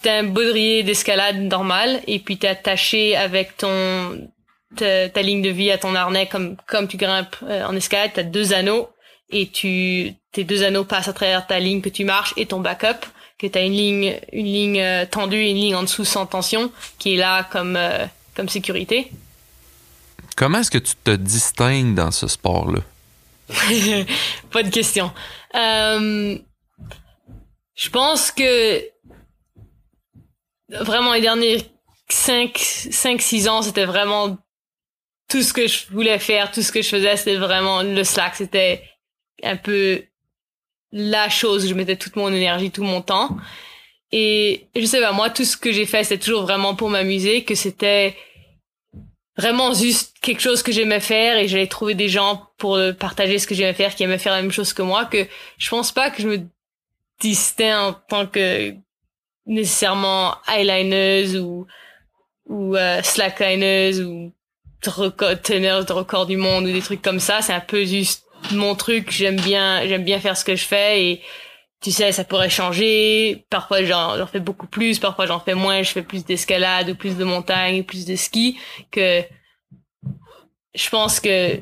T'as 0.01 0.19
un 0.19 0.23
baudrier 0.23 0.83
d'escalade 0.83 1.37
normal, 1.37 2.01
et 2.07 2.19
puis 2.19 2.37
t'es 2.37 2.47
attaché 2.47 3.15
avec 3.15 3.55
ton, 3.57 4.29
ta, 4.75 5.21
ligne 5.21 5.41
de 5.41 5.49
vie 5.49 5.71
à 5.71 5.77
ton 5.77 5.95
harnais 5.95 6.27
comme, 6.27 6.57
comme 6.67 6.87
tu 6.87 6.97
grimpes 6.97 7.37
euh, 7.43 7.65
en 7.65 7.75
escalade, 7.75 8.11
t'as 8.13 8.23
deux 8.23 8.53
anneaux, 8.53 8.89
et 9.29 9.47
tu, 9.47 10.13
tes 10.33 10.43
deux 10.43 10.63
anneaux 10.63 10.83
passent 10.83 11.07
à 11.07 11.13
travers 11.13 11.47
ta 11.47 11.59
ligne 11.59 11.81
que 11.81 11.89
tu 11.89 12.03
marches 12.03 12.33
et 12.35 12.47
ton 12.47 12.59
backup 12.59 13.05
que 13.41 13.47
tu 13.47 13.57
as 13.57 13.63
une 13.63 13.73
ligne 13.73 14.19
une 14.31 14.45
ligne 14.45 14.79
euh, 14.79 15.05
tendue 15.05 15.41
une 15.41 15.57
ligne 15.57 15.75
en 15.75 15.83
dessous 15.83 16.05
sans 16.05 16.27
tension 16.27 16.71
qui 16.99 17.15
est 17.15 17.17
là 17.17 17.43
comme 17.51 17.75
euh, 17.75 18.05
comme 18.35 18.47
sécurité. 18.47 19.11
Comment 20.37 20.59
est-ce 20.59 20.71
que 20.71 20.77
tu 20.77 20.93
te 21.03 21.11
distingues 21.11 21.95
dans 21.95 22.11
ce 22.11 22.27
sport-là? 22.27 22.81
Pas 24.51 24.63
de 24.63 24.69
question. 24.69 25.11
Euh, 25.55 26.37
je 27.75 27.89
pense 27.89 28.31
que 28.31 28.83
vraiment 30.69 31.13
les 31.13 31.21
derniers 31.21 31.65
5, 32.09 32.57
5 32.57 33.21
6 33.21 33.47
ans, 33.49 33.61
c'était 33.61 33.85
vraiment 33.85 34.37
tout 35.27 35.41
ce 35.41 35.51
que 35.51 35.67
je 35.67 35.87
voulais 35.91 36.19
faire, 36.19 36.51
tout 36.51 36.61
ce 36.61 36.71
que 36.71 36.81
je 36.81 36.89
faisais, 36.89 37.17
c'était 37.17 37.37
vraiment 37.37 37.81
le 37.81 38.03
slack. 38.03 38.35
C'était 38.35 38.83
un 39.43 39.57
peu 39.57 40.03
la 40.91 41.29
chose 41.29 41.65
où 41.65 41.67
je 41.67 41.73
mettais 41.73 41.95
toute 41.95 42.15
mon 42.15 42.31
énergie, 42.31 42.71
tout 42.71 42.83
mon 42.83 43.01
temps. 43.01 43.37
Et 44.11 44.67
je 44.75 44.85
sais 44.85 44.99
pas, 44.99 45.13
moi, 45.13 45.29
tout 45.29 45.45
ce 45.45 45.55
que 45.55 45.71
j'ai 45.71 45.85
fait, 45.85 46.03
c'était 46.03 46.23
toujours 46.23 46.43
vraiment 46.43 46.75
pour 46.75 46.89
m'amuser, 46.89 47.43
que 47.43 47.55
c'était 47.55 48.15
vraiment 49.37 49.73
juste 49.73 50.15
quelque 50.21 50.41
chose 50.41 50.61
que 50.61 50.71
j'aimais 50.71 50.99
faire 50.99 51.37
et 51.37 51.47
j'allais 51.47 51.67
trouver 51.67 51.95
des 51.95 52.09
gens 52.09 52.47
pour 52.57 52.77
partager 52.99 53.39
ce 53.39 53.47
que 53.47 53.55
j'aimais 53.55 53.73
faire, 53.73 53.95
qui 53.95 54.03
aimaient 54.03 54.17
faire 54.17 54.33
la 54.33 54.41
même 54.41 54.51
chose 54.51 54.73
que 54.73 54.81
moi, 54.81 55.05
que 55.05 55.25
je 55.57 55.69
pense 55.69 55.91
pas 55.91 56.09
que 56.09 56.21
je 56.21 56.27
me 56.27 56.39
distingue 57.21 57.91
en 57.91 57.93
tant 57.93 58.27
que 58.27 58.75
nécessairement 59.45 60.35
eyelineuse 60.47 61.37
ou 61.37 61.67
ou 62.47 62.75
euh, 62.75 63.01
ou 64.03 64.31
teneur 65.43 65.85
de 65.85 65.93
record 65.93 66.25
du 66.25 66.37
monde 66.37 66.65
ou 66.65 66.71
des 66.71 66.81
trucs 66.81 67.01
comme 67.01 67.19
ça. 67.19 67.41
C'est 67.41 67.53
un 67.53 67.61
peu 67.61 67.85
juste 67.85 68.25
mon 68.51 68.75
truc. 68.75 69.11
J'aime 69.11 69.39
bien, 69.39 69.85
j'aime 69.87 70.03
bien 70.03 70.19
faire 70.19 70.37
ce 70.37 70.43
que 70.45 70.55
je 70.55 70.65
fais 70.65 71.05
et 71.05 71.21
tu 71.81 71.91
sais, 71.91 72.11
ça 72.11 72.23
pourrait 72.23 72.49
changer. 72.49 73.45
Parfois, 73.49 73.83
j'en 73.83 74.27
fais 74.27 74.39
beaucoup 74.39 74.67
plus. 74.67 74.99
Parfois, 74.99 75.25
j'en 75.25 75.39
fais 75.39 75.55
moins. 75.55 75.81
Je 75.81 75.91
fais 75.91 76.03
plus 76.03 76.23
d'escalade 76.25 76.91
ou 76.91 76.95
plus 76.95 77.17
de 77.17 77.23
montagne, 77.23 77.83
plus 77.83 78.05
de 78.05 78.15
ski. 78.15 78.59
Que 78.91 79.23
je 80.75 80.89
pense 80.89 81.19
que 81.19 81.59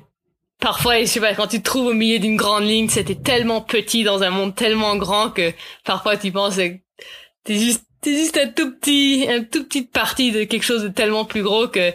parfois, 0.60 1.00
je 1.00 1.06
sais 1.06 1.22
pas, 1.22 1.34
quand 1.34 1.48
tu 1.48 1.60
te 1.60 1.64
trouves 1.64 1.88
au 1.88 1.94
milieu 1.94 2.20
d'une 2.20 2.36
grande 2.36 2.66
ligne, 2.66 2.90
c'était 2.90 3.16
tellement 3.16 3.62
petit 3.62 4.04
dans 4.04 4.24
un 4.24 4.30
monde 4.30 4.56
tellement 4.56 4.96
grand 4.98 5.30
que 5.30 5.54
parfois, 5.86 6.18
tu 6.18 6.32
penses 6.32 6.58
que 6.58 6.76
t'es 7.46 7.56
juste, 7.56 7.86
t'es 8.02 8.14
juste 8.14 8.38
un 8.38 8.48
tout 8.48 8.72
petit, 8.76 9.26
un 9.30 9.44
tout 9.44 9.64
petite 9.64 9.92
partie 9.92 10.32
de 10.32 10.44
quelque 10.44 10.64
chose 10.64 10.84
de 10.84 10.90
tellement 10.90 11.26
plus 11.26 11.44
gros 11.44 11.68
que 11.70 11.94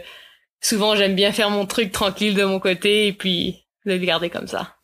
souvent, 0.61 0.95
j'aime 0.95 1.15
bien 1.15 1.31
faire 1.31 1.51
mon 1.51 1.67
truc 1.67 1.91
tranquille 1.91 2.33
de 2.33 2.43
mon 2.43 2.59
côté 2.59 3.07
et 3.07 3.13
puis 3.13 3.64
le 3.85 3.97
garder 3.97 4.29
comme 4.29 4.47
ça. 4.47 4.75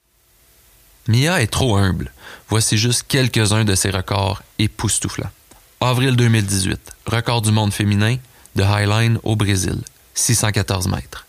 Mia 1.08 1.42
est 1.42 1.48
trop 1.48 1.76
humble. 1.76 2.12
Voici 2.48 2.78
juste 2.78 3.06
quelques-uns 3.08 3.66
de 3.66 3.76
ses 3.76 3.90
records 3.90 4.44
époustouflants. 4.60 5.32
Avril 5.80 6.16
2018, 6.16 6.80
record 7.08 7.42
du 7.42 7.52
monde 7.52 7.74
féminin 7.74 8.18
de 8.56 8.64
Highline 8.64 9.18
au 9.24 9.36
Brésil, 9.36 9.80
614 10.14 10.88
mètres. 10.88 11.26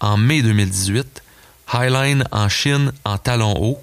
En 0.00 0.16
mai 0.16 0.42
2018, 0.42 1.22
Highline 1.72 2.24
en 2.32 2.48
Chine 2.48 2.92
en 3.04 3.18
talon 3.18 3.54
haut. 3.58 3.82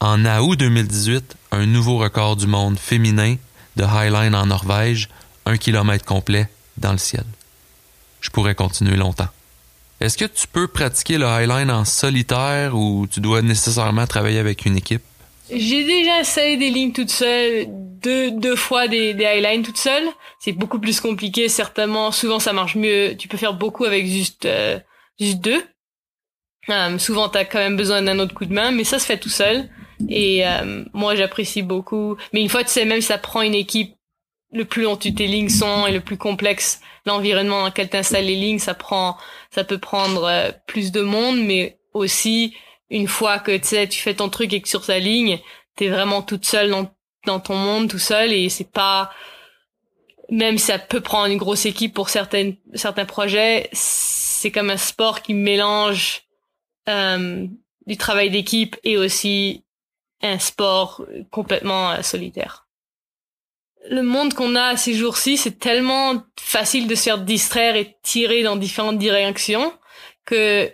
En 0.00 0.24
août 0.24 0.58
2018, 0.58 1.36
un 1.52 1.64
nouveau 1.64 1.98
record 1.98 2.36
du 2.36 2.46
monde 2.46 2.78
féminin 2.78 3.36
de 3.76 3.84
Highline 3.84 4.34
en 4.34 4.46
Norvège, 4.46 5.08
un 5.46 5.56
kilomètre 5.56 6.04
complet 6.04 6.50
dans 6.76 6.92
le 6.92 6.98
ciel. 6.98 7.24
Je 8.20 8.30
pourrais 8.30 8.54
continuer 8.54 8.96
longtemps. 8.96 9.28
Est-ce 10.02 10.18
que 10.18 10.24
tu 10.24 10.48
peux 10.48 10.66
pratiquer 10.66 11.16
le 11.16 11.26
highline 11.26 11.70
en 11.70 11.84
solitaire 11.84 12.74
ou 12.74 13.06
tu 13.08 13.20
dois 13.20 13.40
nécessairement 13.40 14.04
travailler 14.08 14.40
avec 14.40 14.66
une 14.66 14.76
équipe? 14.76 15.02
J'ai 15.48 15.84
déjà 15.84 16.18
essayé 16.18 16.56
des 16.56 16.70
lignes 16.70 16.90
toutes 16.90 17.10
seules, 17.10 17.66
deux, 17.68 18.32
deux 18.32 18.56
fois 18.56 18.88
des, 18.88 19.14
des 19.14 19.22
highlines 19.22 19.62
toutes 19.62 19.78
seules. 19.78 20.08
C'est 20.40 20.50
beaucoup 20.50 20.80
plus 20.80 21.00
compliqué, 21.00 21.48
certainement. 21.48 22.10
Souvent, 22.10 22.40
ça 22.40 22.52
marche 22.52 22.74
mieux. 22.74 23.14
Tu 23.16 23.28
peux 23.28 23.36
faire 23.36 23.54
beaucoup 23.54 23.84
avec 23.84 24.04
juste, 24.08 24.44
euh, 24.44 24.80
juste 25.20 25.38
deux. 25.38 25.62
Euh, 26.68 26.98
souvent, 26.98 27.28
t'as 27.28 27.44
quand 27.44 27.60
même 27.60 27.76
besoin 27.76 28.02
d'un 28.02 28.18
autre 28.18 28.34
coup 28.34 28.46
de 28.46 28.52
main, 28.52 28.72
mais 28.72 28.82
ça 28.82 28.98
se 28.98 29.06
fait 29.06 29.18
tout 29.18 29.28
seul. 29.28 29.68
Et 30.08 30.44
euh, 30.44 30.82
moi, 30.92 31.14
j'apprécie 31.14 31.62
beaucoup. 31.62 32.16
Mais 32.32 32.40
une 32.40 32.48
fois, 32.48 32.64
tu 32.64 32.70
sais, 32.70 32.84
même 32.84 33.00
si 33.00 33.06
ça 33.06 33.18
prend 33.18 33.42
une 33.42 33.54
équipe 33.54 33.94
le 34.52 34.64
plus 34.64 34.82
long 34.82 34.96
tes 34.96 35.10
lignes 35.10 35.48
sont 35.48 35.86
et 35.86 35.92
le 35.92 36.00
plus 36.00 36.18
complexe 36.18 36.80
l'environnement 37.06 37.60
dans 37.60 37.66
lequel 37.66 37.90
tu 37.90 37.96
installes 37.96 38.26
les 38.26 38.36
lignes, 38.36 38.58
ça 38.58 38.74
prend, 38.74 39.16
ça 39.50 39.64
peut 39.64 39.78
prendre 39.78 40.24
euh, 40.24 40.50
plus 40.66 40.92
de 40.92 41.00
monde, 41.00 41.42
mais 41.42 41.78
aussi 41.94 42.54
une 42.90 43.08
fois 43.08 43.38
que 43.38 43.56
tu 43.56 43.68
sais, 43.68 43.88
tu 43.88 44.00
fais 44.00 44.14
ton 44.14 44.28
truc 44.28 44.52
et 44.52 44.60
que 44.60 44.68
sur 44.68 44.84
ta 44.84 44.98
ligne, 44.98 45.40
t'es 45.76 45.88
vraiment 45.88 46.22
toute 46.22 46.44
seule 46.44 46.70
dans, 46.70 46.90
dans 47.26 47.40
ton 47.40 47.56
monde, 47.56 47.88
tout 47.88 47.98
seul 47.98 48.32
et 48.32 48.48
c'est 48.50 48.70
pas, 48.70 49.10
même 50.30 50.58
si 50.58 50.66
ça 50.66 50.78
peut 50.78 51.00
prendre 51.00 51.26
une 51.26 51.38
grosse 51.38 51.66
équipe 51.66 51.94
pour 51.94 52.10
certaines, 52.10 52.56
certains 52.74 53.06
projets, 53.06 53.68
c'est 53.72 54.50
comme 54.50 54.70
un 54.70 54.76
sport 54.76 55.22
qui 55.22 55.34
mélange 55.34 56.22
euh, 56.88 57.46
du 57.86 57.96
travail 57.96 58.30
d'équipe 58.30 58.76
et 58.84 58.98
aussi 58.98 59.64
un 60.20 60.38
sport 60.38 61.04
complètement 61.30 61.92
euh, 61.92 62.02
solitaire 62.02 62.61
le 63.90 64.02
monde 64.02 64.34
qu'on 64.34 64.56
a 64.56 64.76
ces 64.76 64.94
jours-ci, 64.94 65.36
c'est 65.36 65.58
tellement 65.58 66.22
facile 66.38 66.86
de 66.86 66.94
se 66.94 67.04
faire 67.04 67.18
distraire 67.18 67.76
et 67.76 67.96
tirer 68.02 68.42
dans 68.42 68.56
différentes 68.56 68.98
directions 68.98 69.72
que 70.24 70.70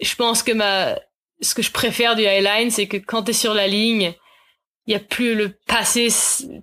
je 0.00 0.14
pense 0.14 0.42
que 0.42 0.52
ma, 0.52 0.96
ce 1.40 1.54
que 1.54 1.62
je 1.62 1.70
préfère 1.70 2.16
du 2.16 2.24
highline, 2.26 2.70
c'est 2.70 2.86
que 2.86 2.96
quand 2.96 3.24
tu 3.24 3.30
es 3.30 3.34
sur 3.34 3.54
la 3.54 3.68
ligne, 3.68 4.14
il 4.86 4.92
y 4.92 4.96
a 4.96 5.00
plus 5.00 5.34
le 5.34 5.50
passé, 5.66 6.08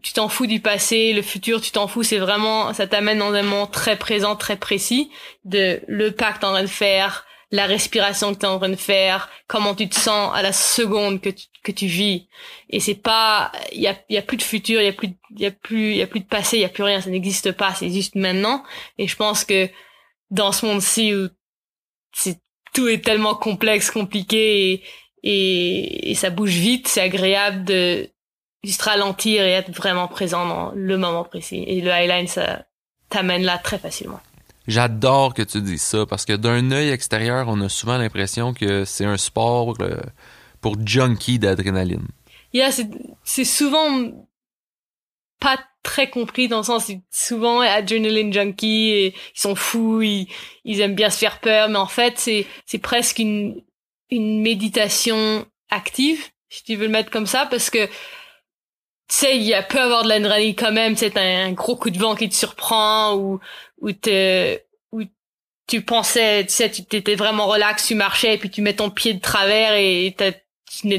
tu 0.02 0.14
t'en 0.14 0.30
fous 0.30 0.48
du 0.48 0.60
passé, 0.60 1.14
le 1.14 1.22
futur, 1.22 1.62
tu 1.62 1.72
t'en 1.72 1.88
fous, 1.88 2.04
c'est 2.04 2.18
vraiment, 2.18 2.74
ça 2.74 2.88
t'amène 2.88 3.20
dans 3.20 3.34
un 3.34 3.44
moment 3.44 3.68
très 3.68 3.98
présent, 3.98 4.36
très 4.36 4.58
précis 4.58 5.12
de 5.44 5.80
le 5.88 6.12
pas 6.12 6.34
que 6.34 6.40
t'es 6.40 6.46
en 6.46 6.54
train 6.54 6.64
de 6.64 6.68
faire, 6.68 7.26
la 7.56 7.66
respiration 7.66 8.34
que 8.34 8.40
tu 8.40 8.46
es 8.46 8.50
en 8.50 8.58
train 8.60 8.70
de 8.70 8.76
faire, 8.76 9.30
comment 9.48 9.76
tu 9.76 9.88
te 9.88 9.96
sens 9.96 10.32
à 10.36 10.42
la 10.42 10.52
seconde 10.52 11.22
que 11.22 11.30
tu, 11.30 11.46
que 11.64 11.72
tu 11.72 11.88
vis. 11.88 12.28
Et 12.70 12.80
c'est 12.80 12.96
pas, 12.96 13.52
il 13.72 13.82
y 13.82 13.88
a, 13.88 13.96
y 14.10 14.18
a 14.18 14.22
plus 14.22 14.38
de 14.38 14.44
futur, 14.44 14.82
il 14.82 14.86
y 14.86 14.90
a 14.90 14.94
plus, 14.94 15.16
il 15.32 15.42
y 15.42 15.46
a 15.46 15.52
plus, 15.52 15.92
il 15.92 15.98
y 15.98 16.02
a 16.02 16.08
plus 16.08 16.20
de 16.20 16.26
passé, 16.26 16.58
il 16.58 16.62
y 16.62 16.66
a 16.66 16.70
plus 16.70 16.84
rien, 16.84 17.00
ça 17.02 17.10
n'existe 17.10 17.54
pas, 17.54 17.74
c'est 17.74 17.90
juste 17.90 18.16
maintenant. 18.16 18.64
Et 18.98 19.08
je 19.08 19.16
pense 19.16 19.46
que 19.46 19.70
dans 20.32 20.52
ce 20.52 20.66
monde-ci 20.66 21.16
où 21.16 21.30
tout 22.74 22.88
est 22.88 23.04
tellement 23.04 23.36
complexe, 23.36 23.90
compliqué 23.90 24.72
et, 24.72 24.84
et, 25.24 26.12
et 26.12 26.16
ça 26.16 26.30
bouge 26.30 26.52
vite, 26.52 26.88
c'est 26.88 27.02
agréable 27.02 27.64
de 27.64 28.10
juste 28.64 28.82
ralentir 28.82 29.44
et 29.44 29.52
être 29.52 29.72
vraiment 29.72 30.08
présent 30.10 30.46
dans 30.46 30.72
le 30.76 30.98
moment 30.98 31.24
précis. 31.24 31.64
Et 31.68 31.80
le 31.80 31.92
highline, 31.92 32.28
ça 32.28 32.66
t'amène 33.10 33.44
là 33.44 33.58
très 33.58 33.78
facilement. 33.78 34.20
J'adore 34.68 35.34
que 35.34 35.44
tu 35.44 35.62
dises 35.62 35.82
ça 35.82 36.06
parce 36.06 36.26
que 36.26 36.34
d'un 36.34 36.72
œil 36.72 36.90
extérieur, 36.90 37.48
on 37.48 37.62
a 37.62 37.70
souvent 37.70 37.98
l'impression 37.98 38.54
que 38.54 38.84
c'est 38.86 39.06
un 39.06 39.18
sport 39.18 39.76
euh, 39.82 39.98
pour 40.62 40.76
junkies 40.86 41.40
d'adrénaline. 41.40 42.08
Yeah, 42.54 42.70
c'est 43.24 43.44
souvent 43.44 44.12
pas 45.40 45.60
très 45.84 46.10
compris 46.10 46.48
dans 46.48 46.58
le 46.58 46.64
sens 46.64 46.92
souvent 47.12 47.60
adrenaline 47.60 48.34
junkie 48.34 48.90
et 48.90 49.08
ils 49.36 49.40
sont 49.40 49.56
fous, 49.56 50.02
ils, 50.02 50.28
ils 50.64 50.82
aiment 50.82 50.96
bien 50.96 51.10
se 51.10 51.18
faire 51.18 51.40
peur, 51.40 51.70
mais 51.70 51.78
en 51.78 51.86
fait 51.86 52.18
c'est 52.18 52.48
c'est 52.66 52.80
presque 52.80 53.20
une 53.20 53.62
une 54.10 54.42
méditation 54.42 55.46
active, 55.70 56.24
si 56.50 56.64
tu 56.64 56.76
veux 56.76 56.86
le 56.86 56.92
mettre 56.92 57.12
comme 57.12 57.26
ça, 57.26 57.46
parce 57.46 57.70
que 57.70 57.90
tu 59.08 59.16
sais, 59.18 59.38
il 59.38 59.66
peut 59.70 59.80
avoir 59.80 60.04
de 60.04 60.10
l'adrénaline 60.10 60.56
quand 60.56 60.72
même, 60.72 60.96
c'est 60.96 61.18
un, 61.18 61.52
gros 61.52 61.76
coup 61.76 61.90
de 61.92 62.00
vent 62.00 62.16
qui 62.16 62.28
te 62.30 62.36
surprend 62.36 63.16
ou 63.16 63.40
où 63.82 63.90
où 64.92 65.02
tu 65.68 65.82
pensais, 65.82 66.46
tu 66.46 66.54
sais, 66.54 66.72
tu 66.72 66.86
t'étais 66.86 67.16
vraiment 67.16 67.48
relax, 67.48 67.86
tu 67.88 67.96
marchais 67.96 68.36
et 68.36 68.38
puis 68.38 68.50
tu 68.50 68.62
mets 68.62 68.76
ton 68.76 68.90
pied 68.90 69.14
de 69.14 69.22
travers 69.22 69.74
et 69.76 70.16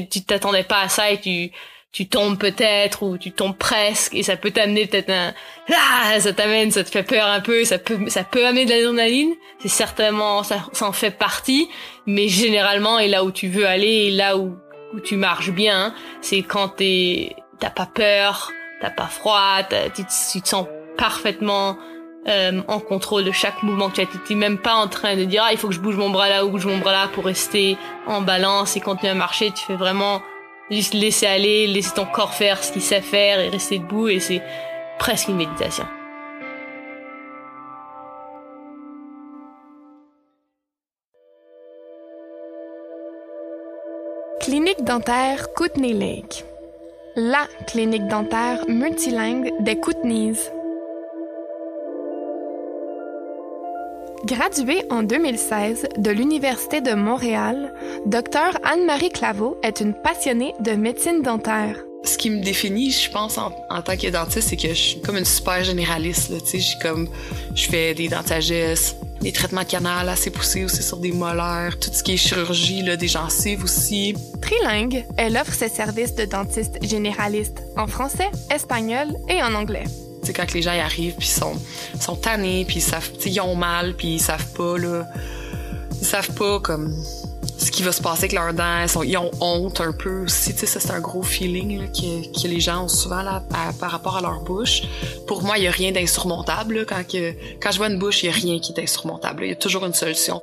tu 0.09 0.23
t'attendais 0.23 0.63
pas 0.63 0.81
à 0.81 0.89
ça 0.89 1.11
et 1.11 1.19
tu 1.19 1.51
tu 1.97 2.07
tombes 2.07 2.37
peut-être 2.37 3.01
ou 3.03 3.17
tu 3.17 3.31
tombes 3.31 3.57
presque 3.57 4.13
et 4.13 4.21
ça 4.21 4.37
peut 4.37 4.51
t'amener 4.51 4.85
peut-être 4.85 5.09
un 5.09 5.33
ah 5.73 6.19
ça 6.19 6.33
t'amène 6.33 6.69
ça 6.69 6.83
te 6.83 6.89
fait 6.89 7.01
peur 7.01 7.25
un 7.25 7.39
peu 7.39 7.63
ça 7.63 7.79
peut 7.79 7.97
ça 8.09 8.23
peut 8.23 8.45
amener 8.45 8.65
de 8.65 8.69
l'adrénaline 8.71 9.33
c'est 9.59 9.67
certainement 9.67 10.43
ça, 10.43 10.67
ça 10.73 10.85
en 10.85 10.91
fait 10.91 11.11
partie 11.11 11.69
mais 12.05 12.27
généralement 12.27 12.99
et 12.99 13.07
là 13.07 13.23
où 13.23 13.31
tu 13.31 13.47
veux 13.47 13.65
aller 13.65 13.87
et 13.87 14.11
là 14.11 14.37
où 14.37 14.57
où 14.93 14.99
tu 14.99 15.15
marches 15.15 15.49
bien 15.49 15.95
c'est 16.21 16.43
quand 16.43 16.69
t'es 16.69 17.35
t'as 17.59 17.69
pas 17.69 17.87
peur 17.87 18.51
t'as 18.81 18.91
pas 18.91 19.07
froid 19.07 19.63
tu, 19.93 20.03
tu 20.31 20.41
te 20.41 20.47
sens 20.47 20.67
parfaitement 20.97 21.77
euh, 22.27 22.61
en 22.67 22.79
contrôle 22.81 23.23
de 23.23 23.31
chaque 23.31 23.63
mouvement 23.63 23.89
que 23.89 23.95
tu 23.95 24.01
as. 24.01 24.05
Tu 24.27 24.35
même 24.35 24.57
pas 24.57 24.75
en 24.75 24.89
train 24.89 25.15
de 25.15 25.23
dire 25.23 25.43
ah 25.45 25.53
il 25.53 25.57
faut 25.57 25.69
que 25.69 25.73
je 25.73 25.79
bouge 25.79 25.95
mon 25.95 26.09
bras 26.09 26.27
là 26.27 26.43
ou 26.45 26.49
bouge 26.49 26.65
mon 26.65 26.77
bras 26.77 26.91
là 26.91 27.07
pour 27.13 27.23
rester 27.23 27.77
en 28.05 28.21
balance 28.21 28.75
et 28.75 28.81
continuer 28.81 29.11
à 29.11 29.15
marcher. 29.15 29.51
Tu 29.51 29.63
fais 29.63 29.75
vraiment 29.75 30.21
juste 30.69 30.93
laisser 30.93 31.25
aller, 31.25 31.67
laisser 31.67 31.93
ton 31.93 32.05
corps 32.05 32.33
faire 32.33 32.61
ce 32.61 32.73
qu'il 32.73 32.81
sait 32.81 32.99
faire 32.99 33.39
et 33.39 33.47
rester 33.47 33.79
debout 33.79 34.09
et 34.09 34.19
c'est 34.19 34.41
presque 34.99 35.29
une 35.29 35.37
méditation. 35.37 35.85
Clinique 44.41 44.83
dentaire 44.83 45.53
Kootenay 45.53 45.93
Lake. 45.93 46.43
La 47.19 47.47
clinique 47.65 48.07
dentaire 48.07 48.63
multilingue 48.67 49.51
des 49.61 49.75
Kootenays. 49.79 50.37
Graduée 54.25 54.83
en 54.91 55.01
2016 55.01 55.87
de 55.97 56.11
l'Université 56.11 56.79
de 56.79 56.93
Montréal, 56.93 57.73
Dr 58.05 58.59
Anne-Marie 58.63 59.09
Claveau 59.09 59.57
est 59.63 59.79
une 59.79 59.95
passionnée 59.95 60.53
de 60.59 60.73
médecine 60.73 61.23
dentaire. 61.23 61.83
Ce 62.03 62.19
qui 62.19 62.29
me 62.29 62.43
définit, 62.43 62.91
je 62.91 63.09
pense, 63.09 63.39
en, 63.39 63.49
tant 63.81 63.97
que 63.97 64.11
dentiste, 64.11 64.49
c'est 64.49 64.55
que 64.55 64.69
je 64.69 64.73
suis 64.73 65.01
comme 65.01 65.17
une 65.17 65.25
super 65.25 65.63
généraliste. 65.63 66.29
Là, 66.29 66.37
comme, 66.83 67.09
je 67.55 67.67
fais 67.67 67.95
des 67.95 68.09
dentagesses, 68.09 68.95
des 69.21 69.31
traitements 69.31 69.65
canal 69.65 70.09
assez 70.09 70.29
poussés 70.29 70.63
aussi 70.65 70.83
sur 70.83 70.97
des 70.97 71.11
molaires, 71.11 71.77
tout 71.79 71.89
ce 71.91 72.03
qui 72.03 72.13
est 72.13 72.17
chirurgie, 72.17 72.83
là, 72.83 72.95
des 72.95 73.07
gencives 73.07 73.63
aussi. 73.63 74.15
Trilingue, 74.41 75.05
elle 75.17 75.37
offre 75.37 75.53
ses 75.53 75.69
services 75.69 76.15
de 76.15 76.25
dentiste 76.25 76.77
généraliste 76.83 77.63
en 77.75 77.87
français, 77.87 78.29
espagnol 78.53 79.07
et 79.29 79.41
en 79.41 79.53
anglais. 79.53 79.85
C'est 80.23 80.33
quand 80.33 80.51
les 80.53 80.61
gens 80.61 80.73
y 80.73 80.79
arrivent 80.79 81.15
puis 81.17 81.27
sont 81.27 81.55
sont 81.99 82.15
tannés 82.15 82.65
puis 82.65 82.77
ils 82.77 82.81
savent 82.81 83.09
ils 83.25 83.39
ont 83.39 83.55
mal 83.55 83.95
puis 83.95 84.15
ils 84.15 84.19
savent 84.19 84.51
pas 84.53 84.77
là 84.77 85.07
ils 86.01 86.05
savent 86.05 86.33
pas 86.33 86.59
comme 86.59 86.93
ce 87.57 87.71
qui 87.71 87.83
va 87.83 87.91
se 87.91 88.01
passer 88.01 88.25
avec 88.25 88.33
leurs 88.33 88.53
dents 88.53 88.85
ils, 89.03 89.17
ont 89.17 89.31
honte 89.41 89.81
un 89.81 89.91
peu 89.91 90.23
aussi. 90.23 90.53
Tu 90.55 90.65
sais 90.65 90.79
c'est 90.79 90.91
un 90.91 90.99
gros 90.99 91.23
feeling 91.23 91.81
là, 91.81 91.87
que, 91.87 92.41
que 92.41 92.47
les 92.47 92.59
gens 92.59 92.85
ont 92.85 92.87
souvent 92.87 93.21
là 93.21 93.43
par 93.79 93.91
rapport 93.91 94.17
à 94.17 94.21
leur 94.21 94.41
bouche. 94.41 94.83
Pour 95.27 95.43
moi 95.43 95.57
il 95.57 95.63
y 95.63 95.67
a 95.67 95.71
rien 95.71 95.91
d'insurmontable 95.91 96.85
quand 96.85 97.03
quand 97.61 97.71
je 97.71 97.77
vois 97.77 97.87
une 97.87 97.99
bouche 97.99 98.23
il 98.23 98.27
y 98.27 98.29
a 98.29 98.33
rien 98.33 98.59
qui 98.59 98.73
est 98.73 98.81
insurmontable 98.81 99.43
il 99.43 99.49
y 99.49 99.53
a 99.53 99.55
toujours 99.55 99.85
une 99.85 99.93
solution. 99.93 100.41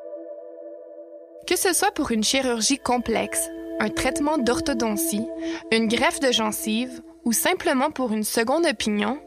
Que 1.47 1.57
ce 1.57 1.73
soit 1.73 1.93
pour 1.93 2.11
une 2.11 2.25
chirurgie 2.25 2.79
complexe 2.79 3.49
un 3.81 3.89
traitement 3.89 4.39
d'orthodontie 4.39 5.27
une 5.73 5.89
greffe 5.89 6.21
de 6.21 6.33
gencive 6.33 7.01
ou 7.25 7.33
simplement 7.33 7.91
pour 7.91 8.13
une 8.13 8.25
seconde 8.25 8.67
opinion 8.67 9.19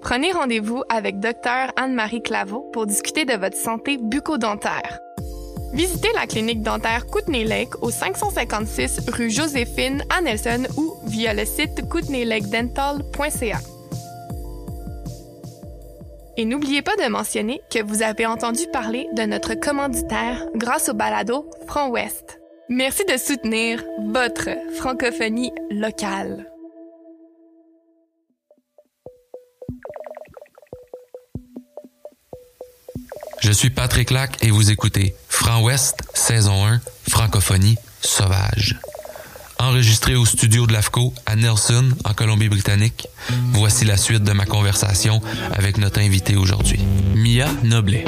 Prenez 0.00 0.32
rendez-vous 0.32 0.82
avec 0.88 1.20
Dr 1.20 1.72
Anne-Marie 1.76 2.22
Claveau 2.22 2.60
pour 2.72 2.86
discuter 2.86 3.24
de 3.24 3.34
votre 3.34 3.56
santé 3.56 3.98
bucco-dentaire. 3.98 5.00
Visitez 5.76 6.08
la 6.14 6.26
clinique 6.26 6.62
dentaire 6.62 7.06
Kootenay 7.06 7.44
Lake 7.44 7.82
au 7.82 7.90
556 7.90 9.10
rue 9.12 9.30
Joséphine 9.30 10.02
à 10.08 10.22
Nelson 10.22 10.66
ou 10.78 10.94
via 11.04 11.34
le 11.34 11.44
site 11.44 11.86
kootenaylakedental.ca. 11.86 13.58
Et 16.38 16.46
n'oubliez 16.46 16.80
pas 16.80 16.96
de 16.96 17.10
mentionner 17.10 17.60
que 17.70 17.82
vous 17.82 18.02
avez 18.02 18.24
entendu 18.24 18.62
parler 18.72 19.06
de 19.14 19.24
notre 19.24 19.52
commanditaire 19.52 20.46
grâce 20.54 20.88
au 20.88 20.94
balado 20.94 21.50
Front 21.66 21.90
Ouest. 21.90 22.40
Merci 22.70 23.04
de 23.04 23.18
soutenir 23.18 23.84
votre 24.00 24.48
francophonie 24.78 25.52
locale. 25.70 26.46
Je 33.46 33.52
suis 33.52 33.70
Patrick 33.70 34.10
Lac 34.10 34.44
et 34.44 34.50
vous 34.50 34.72
écoutez 34.72 35.14
Franc 35.28 35.62
Ouest, 35.62 36.02
saison 36.14 36.66
1, 36.66 36.80
francophonie 37.08 37.76
sauvage. 38.00 38.74
Enregistré 39.60 40.16
au 40.16 40.26
studio 40.26 40.66
de 40.66 40.72
l'AFCO 40.72 41.14
à 41.26 41.36
Nelson, 41.36 41.90
en 42.04 42.12
Colombie-Britannique, 42.12 43.06
voici 43.52 43.84
la 43.84 43.96
suite 43.96 44.24
de 44.24 44.32
ma 44.32 44.46
conversation 44.46 45.20
avec 45.52 45.78
notre 45.78 46.00
invité 46.00 46.34
aujourd'hui, 46.34 46.80
Mia 47.14 47.46
Noblet. 47.62 48.04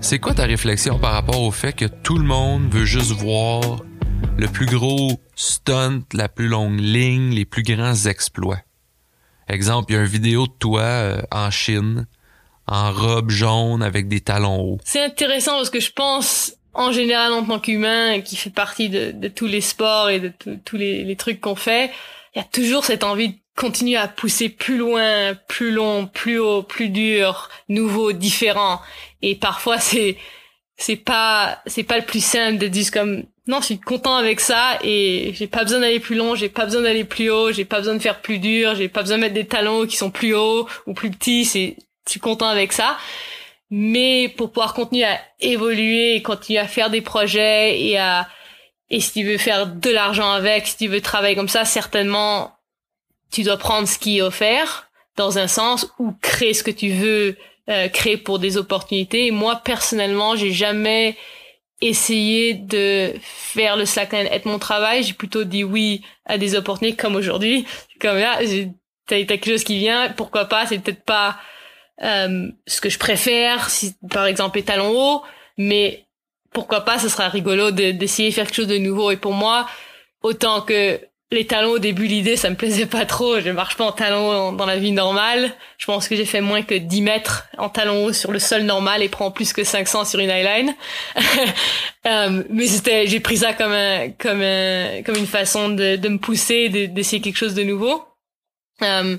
C'est 0.00 0.18
quoi 0.18 0.34
ta 0.34 0.46
réflexion 0.46 0.98
par 0.98 1.12
rapport 1.12 1.40
au 1.40 1.52
fait 1.52 1.72
que 1.72 1.84
tout 1.84 2.18
le 2.18 2.26
monde 2.26 2.68
veut 2.68 2.84
juste 2.84 3.12
voir 3.12 3.84
le 4.36 4.48
plus 4.48 4.66
gros 4.66 5.20
stunt, 5.36 6.02
la 6.12 6.28
plus 6.28 6.48
longue 6.48 6.80
ligne, 6.80 7.30
les 7.30 7.44
plus 7.44 7.62
grands 7.62 8.06
exploits? 8.06 8.58
Exemple, 9.48 9.92
il 9.92 9.94
y 9.94 9.98
a 9.98 10.00
une 10.00 10.08
vidéo 10.08 10.48
de 10.48 10.52
toi 10.58 10.82
euh, 10.82 11.22
en 11.30 11.52
Chine 11.52 12.08
en 12.66 12.92
robe 12.92 13.30
jaune 13.30 13.82
avec 13.82 14.08
des 14.08 14.20
talons 14.20 14.60
hauts. 14.60 14.78
C'est 14.84 15.04
intéressant 15.04 15.52
parce 15.52 15.70
que 15.70 15.80
je 15.80 15.92
pense 15.92 16.56
en 16.72 16.92
général 16.92 17.32
en 17.32 17.44
tant 17.44 17.60
qu'humain 17.60 18.20
qui 18.20 18.36
fait 18.36 18.50
partie 18.50 18.88
de, 18.88 19.28
tous 19.28 19.46
les 19.46 19.60
sports 19.60 20.10
et 20.10 20.20
de 20.20 20.32
tous 20.64 20.76
les, 20.76 21.16
trucs 21.16 21.40
qu'on 21.40 21.54
fait, 21.54 21.90
il 22.34 22.38
y 22.38 22.40
a 22.40 22.44
toujours 22.44 22.84
cette 22.84 23.04
envie 23.04 23.28
de 23.28 23.36
continuer 23.56 23.96
à 23.96 24.08
pousser 24.08 24.48
plus 24.48 24.76
loin, 24.76 25.34
plus 25.46 25.70
long, 25.70 26.06
plus 26.06 26.38
haut, 26.38 26.62
plus 26.62 26.88
dur, 26.88 27.48
nouveau, 27.68 28.12
différent. 28.12 28.80
Et 29.22 29.36
parfois 29.36 29.78
c'est 29.78 30.16
c'est 30.76 30.96
pas 30.96 31.60
c'est 31.66 31.84
pas 31.84 31.98
le 31.98 32.04
plus 32.04 32.24
simple 32.24 32.58
de 32.58 32.66
dire 32.66 32.90
comme 32.90 33.24
non, 33.46 33.60
je 33.60 33.66
suis 33.66 33.78
content 33.78 34.16
avec 34.16 34.40
ça 34.40 34.78
et 34.82 35.32
j'ai 35.34 35.46
pas 35.46 35.64
besoin 35.64 35.80
d'aller 35.80 36.00
plus 36.00 36.16
long, 36.16 36.34
j'ai 36.34 36.48
pas 36.48 36.64
besoin 36.64 36.80
d'aller 36.80 37.04
plus 37.04 37.28
haut, 37.30 37.52
j'ai 37.52 37.66
pas 37.66 37.78
besoin 37.78 37.94
de 37.94 37.98
faire 37.98 38.22
plus 38.22 38.38
dur, 38.38 38.74
j'ai 38.74 38.88
pas 38.88 39.02
besoin 39.02 39.18
de 39.18 39.22
mettre 39.22 39.34
des 39.34 39.46
talons 39.46 39.86
qui 39.86 39.98
sont 39.98 40.10
plus 40.10 40.34
hauts 40.34 40.66
ou 40.86 40.94
plus 40.94 41.10
petits, 41.10 41.44
c'est 41.44 41.76
suis 42.06 42.20
content 42.20 42.48
avec 42.48 42.72
ça. 42.72 42.98
Mais 43.70 44.28
pour 44.36 44.52
pouvoir 44.52 44.74
continuer 44.74 45.04
à 45.04 45.20
évoluer 45.40 46.14
et 46.14 46.22
continuer 46.22 46.60
à 46.60 46.68
faire 46.68 46.90
des 46.90 47.00
projets 47.00 47.80
et 47.80 47.98
à 47.98 48.28
et 48.90 49.00
si 49.00 49.12
tu 49.12 49.24
veux 49.24 49.38
faire 49.38 49.66
de 49.66 49.90
l'argent 49.90 50.30
avec, 50.30 50.66
si 50.66 50.76
tu 50.76 50.88
veux 50.88 51.00
travailler 51.00 51.34
comme 51.34 51.48
ça, 51.48 51.64
certainement 51.64 52.52
tu 53.32 53.42
dois 53.42 53.56
prendre 53.56 53.88
ce 53.88 53.98
qui 53.98 54.18
est 54.18 54.22
offert 54.22 54.90
dans 55.16 55.38
un 55.38 55.48
sens 55.48 55.90
ou 55.98 56.12
créer 56.20 56.54
ce 56.54 56.62
que 56.62 56.70
tu 56.70 56.90
veux 56.90 57.36
euh, 57.68 57.88
créer 57.88 58.16
pour 58.16 58.38
des 58.38 58.56
opportunités. 58.56 59.30
Moi 59.30 59.56
personnellement, 59.64 60.36
j'ai 60.36 60.52
jamais 60.52 61.16
essayé 61.80 62.54
de 62.54 63.14
faire 63.22 63.76
le 63.76 63.86
slackline 63.86 64.26
être 64.26 64.46
mon 64.46 64.58
travail. 64.58 65.02
J'ai 65.02 65.14
plutôt 65.14 65.44
dit 65.44 65.64
oui 65.64 66.02
à 66.24 66.38
des 66.38 66.54
opportunités 66.54 66.96
comme 66.96 67.16
aujourd'hui. 67.16 67.66
Comme 68.00 68.18
là, 68.18 68.38
t'as 69.06 69.24
quelque 69.24 69.50
chose 69.50 69.64
qui 69.64 69.78
vient, 69.78 70.10
pourquoi 70.10 70.44
pas 70.44 70.66
C'est 70.66 70.78
peut-être 70.78 71.04
pas 71.04 71.36
euh, 72.02 72.48
ce 72.66 72.80
que 72.80 72.88
je 72.88 72.98
préfère, 72.98 73.70
si 73.70 73.94
par 74.10 74.26
exemple 74.26 74.58
les 74.58 74.64
talons 74.64 74.90
hauts, 74.90 75.22
mais 75.56 76.04
pourquoi 76.52 76.82
pas, 76.82 76.98
ce 76.98 77.08
sera 77.08 77.28
rigolo 77.28 77.70
d'essayer 77.70 78.30
de, 78.30 78.34
faire 78.34 78.46
quelque 78.46 78.56
chose 78.56 78.66
de 78.66 78.78
nouveau. 78.78 79.10
Et 79.10 79.16
pour 79.16 79.32
moi, 79.32 79.66
autant 80.22 80.60
que 80.62 81.00
les 81.30 81.46
talons 81.46 81.72
au 81.72 81.78
début, 81.78 82.06
l'idée, 82.06 82.36
ça 82.36 82.48
me 82.48 82.54
plaisait 82.54 82.86
pas 82.86 83.06
trop. 83.06 83.40
Je 83.40 83.50
marche 83.50 83.76
pas 83.76 83.84
en 83.84 83.92
talons 83.92 84.52
dans 84.52 84.66
la 84.66 84.78
vie 84.78 84.92
normale. 84.92 85.52
Je 85.78 85.86
pense 85.86 86.08
que 86.08 86.14
j'ai 86.14 86.24
fait 86.24 86.40
moins 86.40 86.62
que 86.62 86.74
10 86.74 87.02
mètres 87.02 87.48
en 87.58 87.68
talons 87.68 88.04
hauts 88.04 88.12
sur 88.12 88.30
le 88.30 88.38
sol 88.38 88.62
normal 88.62 89.02
et 89.02 89.08
prends 89.08 89.30
plus 89.30 89.52
que 89.52 89.64
500 89.64 90.04
sur 90.04 90.20
une 90.20 90.30
eyeline. 90.30 90.74
euh, 92.06 92.44
mais 92.50 92.66
c'était, 92.66 93.06
j'ai 93.08 93.20
pris 93.20 93.38
ça 93.38 93.52
comme 93.52 93.72
un, 93.72 94.10
comme 94.10 94.42
un, 94.42 95.02
comme 95.02 95.16
une 95.16 95.26
façon 95.26 95.70
de, 95.70 95.96
de 95.96 96.08
me 96.08 96.18
pousser, 96.18 96.68
d'essayer 96.68 97.20
quelque 97.20 97.38
chose 97.38 97.54
de 97.54 97.64
nouveau. 97.64 98.04
Euh, 98.82 99.16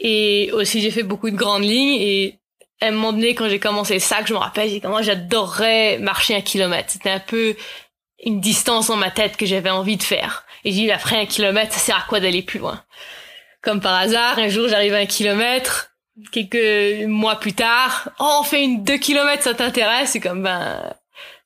et 0.00 0.50
aussi, 0.52 0.80
j'ai 0.80 0.90
fait 0.90 1.02
beaucoup 1.02 1.30
de 1.30 1.36
grandes 1.36 1.64
lignes 1.64 2.00
et 2.00 2.38
à 2.80 2.86
un 2.86 2.90
moment 2.92 3.12
donné, 3.12 3.34
quand 3.34 3.48
j'ai 3.48 3.58
commencé 3.58 3.98
ça, 3.98 4.22
que 4.22 4.28
je 4.28 4.32
me 4.32 4.38
rappelle, 4.38 4.70
j'ai 4.70 4.80
comment 4.80 5.02
j'adorerais 5.02 5.98
marcher 5.98 6.36
un 6.36 6.40
kilomètre. 6.40 6.90
C'était 6.92 7.10
un 7.10 7.18
peu 7.18 7.56
une 8.24 8.40
distance 8.40 8.86
dans 8.86 8.96
ma 8.96 9.10
tête 9.10 9.36
que 9.36 9.46
j'avais 9.46 9.70
envie 9.70 9.96
de 9.96 10.02
faire. 10.02 10.44
Et 10.64 10.70
j'ai 10.70 10.82
dit, 10.82 10.90
après 10.92 11.16
un 11.16 11.26
kilomètre, 11.26 11.72
ça 11.72 11.80
sert 11.80 11.96
à 11.96 12.04
quoi 12.08 12.20
d'aller 12.20 12.42
plus 12.42 12.60
loin? 12.60 12.82
Comme 13.62 13.80
par 13.80 13.94
hasard, 13.94 14.38
un 14.38 14.48
jour, 14.48 14.68
j'arrive 14.68 14.94
à 14.94 14.98
un 14.98 15.06
kilomètre, 15.06 15.90
quelques 16.30 17.06
mois 17.06 17.36
plus 17.36 17.52
tard, 17.52 18.10
oh, 18.20 18.38
on 18.40 18.42
fait 18.44 18.62
une 18.62 18.84
deux 18.84 18.98
kilomètres, 18.98 19.42
ça 19.42 19.54
t'intéresse? 19.54 20.10
C'est 20.10 20.20
comme, 20.20 20.44
ben, 20.44 20.94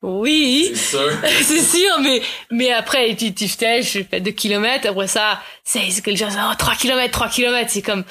oui. 0.03 0.73
C'est 0.75 0.97
sûr. 0.97 1.11
c'est 1.43 1.63
sûr, 1.63 2.01
mais, 2.01 2.21
mais 2.51 2.71
après, 2.73 3.15
tu, 3.17 3.33
tu 3.33 3.49
fais, 3.49 3.83
je 3.83 4.03
fais 4.03 4.21
deux 4.21 4.33
kilomètres, 4.33 4.87
après 4.89 5.07
ça, 5.07 5.41
c'est, 5.65 5.91
c'est 5.91 6.03
quelque 6.03 6.19
chose, 6.19 6.37
oh, 6.39 6.55
trois 6.59 6.75
kilomètres, 6.75 7.13
trois 7.13 7.29
kilomètres, 7.29 7.71
c'est 7.71 7.83
comme, 7.83 8.05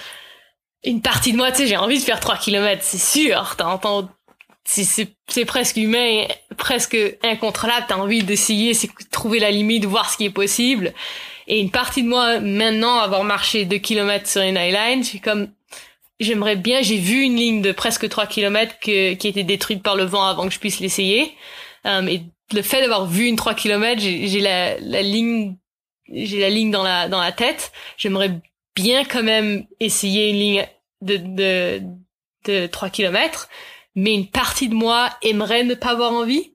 une 0.84 1.02
partie 1.02 1.32
de 1.32 1.38
moi, 1.38 1.52
tu 1.52 1.58
sais, 1.58 1.67
j'ai 1.67 1.78
envie 1.78 2.00
de 2.00 2.04
faire 2.04 2.20
3 2.20 2.38
km, 2.38 2.82
c'est 2.84 2.98
sûr. 2.98 3.56
T'entends, 3.56 4.10
c'est, 4.63 5.08
c'est 5.28 5.46
presque 5.46 5.78
humain, 5.78 6.26
presque 6.58 6.98
incontrôlable. 7.24 7.86
T'as 7.88 7.98
envie 7.98 8.24
d'essayer, 8.24 8.74
c'est 8.74 8.89
trouver 9.12 9.39
la 9.39 9.52
limite, 9.52 9.86
voir 9.86 10.10
ce 10.10 10.17
qui 10.17 10.26
est 10.26 10.32
possible. 10.32 10.94
Et 11.48 11.60
une 11.60 11.72
partie 11.72 12.04
de 12.04 12.08
moi, 12.08 12.39
maintenant, 12.39 13.00
avoir 13.00 13.24
marché 13.24 13.65
2 13.65 13.78
km 13.78 14.28
sur 14.28 14.41
une 14.41 14.58
highline, 14.58 15.04
c'est 15.04 15.20
comme, 15.20 15.50
j'aimerais 16.20 16.56
bien, 16.56 16.82
j'ai 16.82 16.98
vu 16.98 17.22
une 17.22 17.36
ligne 17.36 17.62
de 17.62 17.72
presque 17.72 18.08
3 18.08 18.26
km 18.28 18.76
que, 18.80 19.13
qui 19.13 19.28
était 19.28 19.44
détruite 19.44 19.84
par 19.84 19.96
le 19.96 20.04
vent 20.04 20.26
avant 20.26 20.48
que 20.48 20.54
je 20.54 20.60
puisse 20.60 20.80
l'essayer. 20.80 21.36
Um, 21.84 22.08
et 22.08 22.24
le 22.54 22.62
fait 22.62 22.82
d'avoir 22.82 23.06
vu 23.06 23.26
une 23.26 23.36
3 23.36 23.54
km, 23.54 24.02
j'ai, 24.02 24.28
j'ai 24.28 24.39
la, 24.39 24.80
la 24.80 25.02
ligne, 25.02 25.58
j'ai 26.12 26.39
la 26.39 26.50
ligne 26.50 26.72
dans 26.72 26.84
la, 26.84 27.08
dans 27.08 27.20
la 27.20 27.32
tête. 27.32 27.72
J'aimerais 27.98 28.39
bien 28.75 29.03
quand 29.05 29.23
même 29.23 29.65
essayer 29.79 30.29
une 30.29 30.36
ligne 30.38 30.67
de, 31.01 31.17
de, 31.17 31.81
de 32.45 32.67
3 32.67 32.89
km, 32.89 33.49
mais 33.95 34.13
une 34.13 34.27
partie 34.27 34.69
de 34.69 34.75
moi 34.75 35.10
aimerait 35.21 35.63
ne 35.63 35.75
pas 35.75 35.91
avoir 35.91 36.13
envie, 36.13 36.53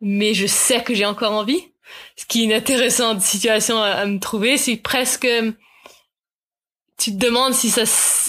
mais 0.00 0.34
je 0.34 0.46
sais 0.46 0.82
que 0.82 0.94
j'ai 0.94 1.06
encore 1.06 1.32
envie. 1.32 1.72
Ce 2.16 2.24
qui 2.24 2.42
est 2.42 2.44
une 2.44 2.52
intéressante 2.52 3.20
situation 3.20 3.82
à, 3.82 4.06
me 4.06 4.18
trouver, 4.18 4.56
c'est 4.56 4.76
presque 4.76 5.28
tu 6.98 7.10
te 7.10 7.16
demandes 7.16 7.54
si 7.54 7.68
ça 7.68 7.82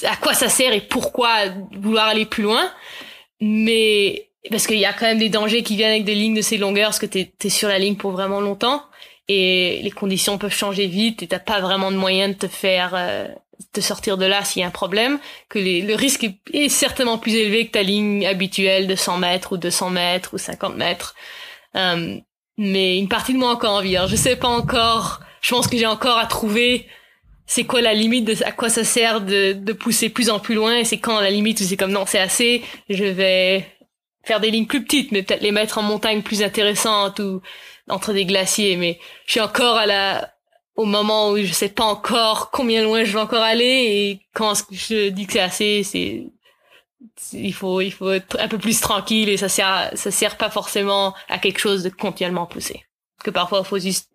à 0.10 0.16
quoi 0.16 0.34
ça 0.34 0.50
sert 0.50 0.74
et 0.74 0.82
pourquoi 0.82 1.50
vouloir 1.78 2.08
aller 2.08 2.26
plus 2.26 2.44
loin, 2.44 2.74
mais 3.40 4.32
parce 4.50 4.68
qu'il 4.68 4.80
y 4.80 4.86
a 4.86 4.94
quand 4.94 5.06
même 5.06 5.20
des 5.20 5.30
dangers 5.30 5.64
qui 5.64 5.76
viennent 5.76 5.92
avec 5.92 6.06
des 6.06 6.16
lignes 6.16 6.36
de 6.36 6.42
ces 6.42 6.58
longueurs, 6.58 6.90
parce 6.90 7.00
que 7.00 7.06
t'es 7.06 7.32
es 7.44 7.50
sur 7.50 7.70
la 7.70 7.80
ligne 7.80 7.96
pour 7.96 8.12
vraiment 8.12 8.42
longtemps 8.42 8.84
et 9.28 9.80
les 9.84 9.92
conditions 9.92 10.38
peuvent 10.38 10.54
changer 10.54 10.88
vite 10.88 11.24
et 11.24 11.28
t'as 11.28 11.40
pas 11.40 11.62
vraiment 11.62 11.92
de 11.92 11.98
moyen 11.98 12.30
de 12.30 12.34
te 12.34 12.48
faire 12.48 12.92
euh, 12.94 13.28
de 13.74 13.82
sortir 13.82 14.18
de 14.18 14.26
là 14.26 14.44
s'il 14.44 14.62
y 14.62 14.64
a 14.64 14.68
un 14.68 14.72
problème, 14.72 15.20
que 15.50 15.60
le 15.60 15.96
risque 15.96 16.28
est, 16.52 16.70
certainement 16.70 17.18
plus 17.18 17.36
élevé 17.36 17.68
que 17.68 17.72
ta 17.72 17.84
ligne 17.84 18.26
habituelle 18.26 18.88
de 18.88 18.96
100 18.96 19.18
mètres 19.18 19.54
ou 19.54 19.58
200 19.58 19.90
mètres 19.92 20.34
ou 20.34 20.38
50 20.38 20.76
mètres. 20.76 21.16
Euh, 21.76 22.18
mais 22.58 22.98
une 22.98 23.08
partie 23.08 23.34
de 23.34 23.38
moi 23.38 23.50
a 23.50 23.54
encore 23.54 23.76
envie. 23.76 23.96
Alors, 23.96 24.10
je 24.10 24.16
sais 24.16 24.36
pas 24.36 24.48
encore. 24.48 25.22
Je 25.42 25.50
pense 25.50 25.68
que 25.68 25.78
j'ai 25.78 25.88
encore 25.88 26.18
à 26.18 26.28
trouver 26.28 26.88
c'est 27.46 27.66
quoi 27.66 27.82
la 27.82 27.94
limite 27.94 28.26
de 28.26 28.44
à 28.46 28.52
quoi 28.52 28.70
ça 28.70 28.84
sert 28.84 29.22
de, 29.22 29.54
de 29.54 29.74
pousser 29.74 30.10
plus 30.10 30.30
en 30.30 30.40
plus 30.40 30.56
loin 30.56 30.78
et 30.78 30.86
c'est 30.86 31.00
quand 31.00 31.20
la 31.20 31.30
limite 31.30 31.60
où 31.60 31.64
c'est 31.66 31.76
comme 31.76 31.92
non 31.92 32.06
c'est 32.08 32.20
assez 32.20 32.64
je 32.90 33.04
vais 33.04 33.68
faire 34.24 34.40
des 34.40 34.52
lignes 34.52 34.68
plus 34.68 34.84
petites 34.84 35.12
mais 35.12 35.24
peut-être 35.24 35.42
les 35.42 35.52
mettre 35.52 35.78
en 35.78 35.82
montagne 35.82 36.22
plus 36.22 36.44
intéressantes 36.44 37.20
ou 37.20 37.42
entre 37.90 38.14
des 38.14 38.26
glaciers 38.26 38.78
mais 38.78 39.00
je 39.26 39.32
suis 39.32 39.42
encore 39.42 39.78
à 39.78 39.86
la 39.86 40.34
au 40.76 40.86
moment 40.86 41.30
où 41.30 41.38
je 41.38 41.52
sais 41.52 41.70
pas 41.70 41.84
encore 41.84 42.50
combien 42.52 42.84
loin 42.84 43.04
je 43.04 43.14
vais 43.14 43.20
encore 43.20 43.44
aller 43.44 43.64
et 43.64 44.22
quand 44.34 44.54
je 44.72 45.10
dis 45.10 45.28
que 45.28 45.34
c'est 45.34 45.40
assez 45.40 45.84
c'est 45.84 46.24
il 47.34 47.54
faut 47.54 47.82
il 47.82 47.92
faut 47.92 48.12
être 48.12 48.40
un 48.40 48.48
peu 48.48 48.58
plus 48.58 48.80
tranquille 48.80 49.30
et 49.30 49.38
ça 49.38 49.50
sert 49.50 49.92
ça 49.94 50.12
sert 50.12 50.38
pas 50.38 50.50
forcément 50.50 51.14
à 51.30 51.38
quelque 51.38 51.60
chose 51.60 51.84
de 51.84 51.90
continuellement 51.90 52.46
poussé 52.46 52.84
que 53.24 53.30
parfois 53.30 53.60
il 53.64 53.68
faut 53.68 53.80
juste 53.80 54.10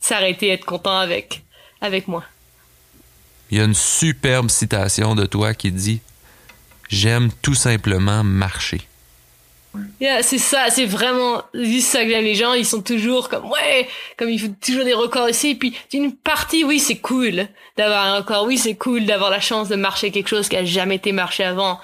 s'arrêter 0.00 0.50
être 0.50 0.66
content 0.66 0.98
avec 0.98 1.42
avec 1.80 2.08
moi 2.08 2.24
il 3.50 3.58
y 3.58 3.60
a 3.60 3.64
une 3.64 3.74
superbe 3.74 4.50
citation 4.50 5.14
de 5.14 5.26
toi 5.26 5.54
qui 5.54 5.70
dit 5.70 6.00
J'aime 6.88 7.30
tout 7.42 7.54
simplement 7.54 8.22
marcher. 8.24 8.82
Yeah, 10.00 10.22
c'est 10.22 10.38
ça, 10.38 10.70
c'est 10.70 10.86
vraiment 10.86 11.42
juste 11.54 11.88
ça 11.88 12.04
que 12.04 12.10
j'aime. 12.10 12.24
Les 12.24 12.34
gens, 12.34 12.52
ils 12.52 12.66
sont 12.66 12.82
toujours 12.82 13.28
comme 13.28 13.50
ouais, 13.50 13.88
comme 14.16 14.30
ils 14.30 14.38
font 14.38 14.54
toujours 14.60 14.84
des 14.84 14.94
records 14.94 15.30
ici. 15.30 15.50
Et 15.50 15.54
puis 15.54 15.76
d'une 15.90 16.16
partie, 16.16 16.64
oui, 16.64 16.78
c'est 16.78 16.98
cool 16.98 17.48
d'avoir 17.76 18.04
un 18.04 18.18
record. 18.18 18.44
Oui, 18.44 18.58
c'est 18.58 18.76
cool 18.76 19.04
d'avoir 19.04 19.30
la 19.30 19.40
chance 19.40 19.68
de 19.68 19.76
marcher 19.76 20.10
quelque 20.10 20.28
chose 20.28 20.48
qui 20.48 20.56
a 20.56 20.64
jamais 20.64 20.96
été 20.96 21.12
marché 21.12 21.44
avant. 21.44 21.80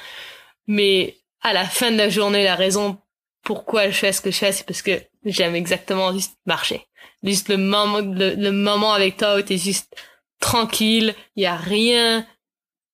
Mais 0.67 1.17
à 1.43 1.53
la 1.53 1.65
fin 1.65 1.91
de 1.91 1.97
la 1.97 2.09
journée, 2.09 2.45
la 2.45 2.55
raison 2.55 2.99
pourquoi 3.43 3.91
je 3.91 3.97
fais 3.97 4.13
ce 4.13 4.21
que 4.21 4.31
je 4.31 4.39
fais, 4.39 4.53
c'est 4.53 4.67
parce 4.67 4.83
que 4.83 5.03
j'aime 5.25 5.55
exactement 5.55 6.13
juste 6.13 6.37
marcher. 6.47 6.87
Juste 7.23 7.49
le 7.49 7.57
moment, 7.57 8.01
le, 8.01 8.51
moment 8.51 8.93
avec 8.93 9.17
toi 9.17 9.37
où 9.37 9.43
t'es 9.43 9.59
juste 9.59 9.95
tranquille, 10.41 11.15
il 11.37 11.43
y 11.43 11.47
a 11.47 11.57
rien, 11.57 12.27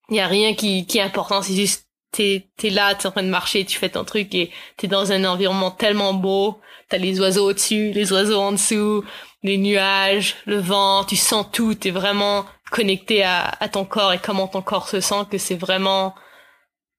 il 0.08 0.16
y 0.16 0.20
a 0.20 0.26
rien 0.26 0.54
qui, 0.54 0.86
qui 0.86 0.98
est 0.98 1.02
important, 1.02 1.42
c'est 1.42 1.54
juste 1.54 1.85
t'es 2.16 2.46
es 2.62 2.70
là, 2.70 2.94
t'es 2.94 3.06
en 3.06 3.10
train 3.10 3.22
de 3.22 3.28
marcher, 3.28 3.64
tu 3.64 3.78
fais 3.78 3.90
ton 3.90 4.04
truc 4.04 4.34
et 4.34 4.50
t'es 4.76 4.86
dans 4.86 5.12
un 5.12 5.24
environnement 5.24 5.70
tellement 5.70 6.14
beau, 6.14 6.58
t'as 6.88 6.98
les 6.98 7.20
oiseaux 7.20 7.50
au-dessus, 7.50 7.92
les 7.92 8.12
oiseaux 8.12 8.40
en 8.40 8.52
dessous, 8.52 9.04
les 9.42 9.58
nuages, 9.58 10.36
le 10.46 10.58
vent, 10.58 11.04
tu 11.04 11.16
sens 11.16 11.46
tout, 11.52 11.74
t'es 11.74 11.90
vraiment 11.90 12.46
connecté 12.70 13.22
à, 13.22 13.54
à 13.60 13.68
ton 13.68 13.84
corps 13.84 14.12
et 14.12 14.18
comment 14.18 14.48
ton 14.48 14.62
corps 14.62 14.88
se 14.88 15.00
sent 15.00 15.26
que 15.30 15.38
c'est 15.38 15.54
vraiment 15.54 16.14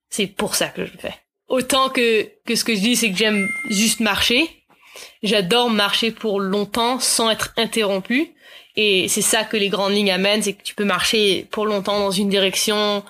c'est 0.10 0.28
pour 0.28 0.56
ça 0.56 0.68
que 0.68 0.86
je 0.86 0.94
le 0.94 1.00
fais. 1.00 1.16
Autant 1.48 1.90
que 1.90 2.30
que 2.46 2.56
ce 2.56 2.64
que 2.64 2.76
je 2.76 2.80
dis 2.80 2.96
c'est 2.96 3.12
que 3.12 3.18
j'aime 3.18 3.48
juste 3.70 4.00
marcher. 4.00 4.50
J'adore 5.24 5.70
marcher 5.70 6.12
pour 6.12 6.40
longtemps 6.40 7.00
sans 7.00 7.30
être 7.30 7.54
interrompu 7.58 8.34
et 8.76 9.08
c'est 9.08 9.24
ça 9.24 9.44
que 9.44 9.58
les 9.58 9.70
grandes 9.70 9.94
lignes 9.94 10.12
amènent, 10.12 10.44
c'est 10.44 10.54
que 10.54 10.64
tu 10.64 10.76
peux 10.76 10.86
marcher 10.86 11.48
pour 11.50 11.66
longtemps 11.66 12.00
dans 12.00 12.12
une 12.12 12.30
direction 12.30 13.04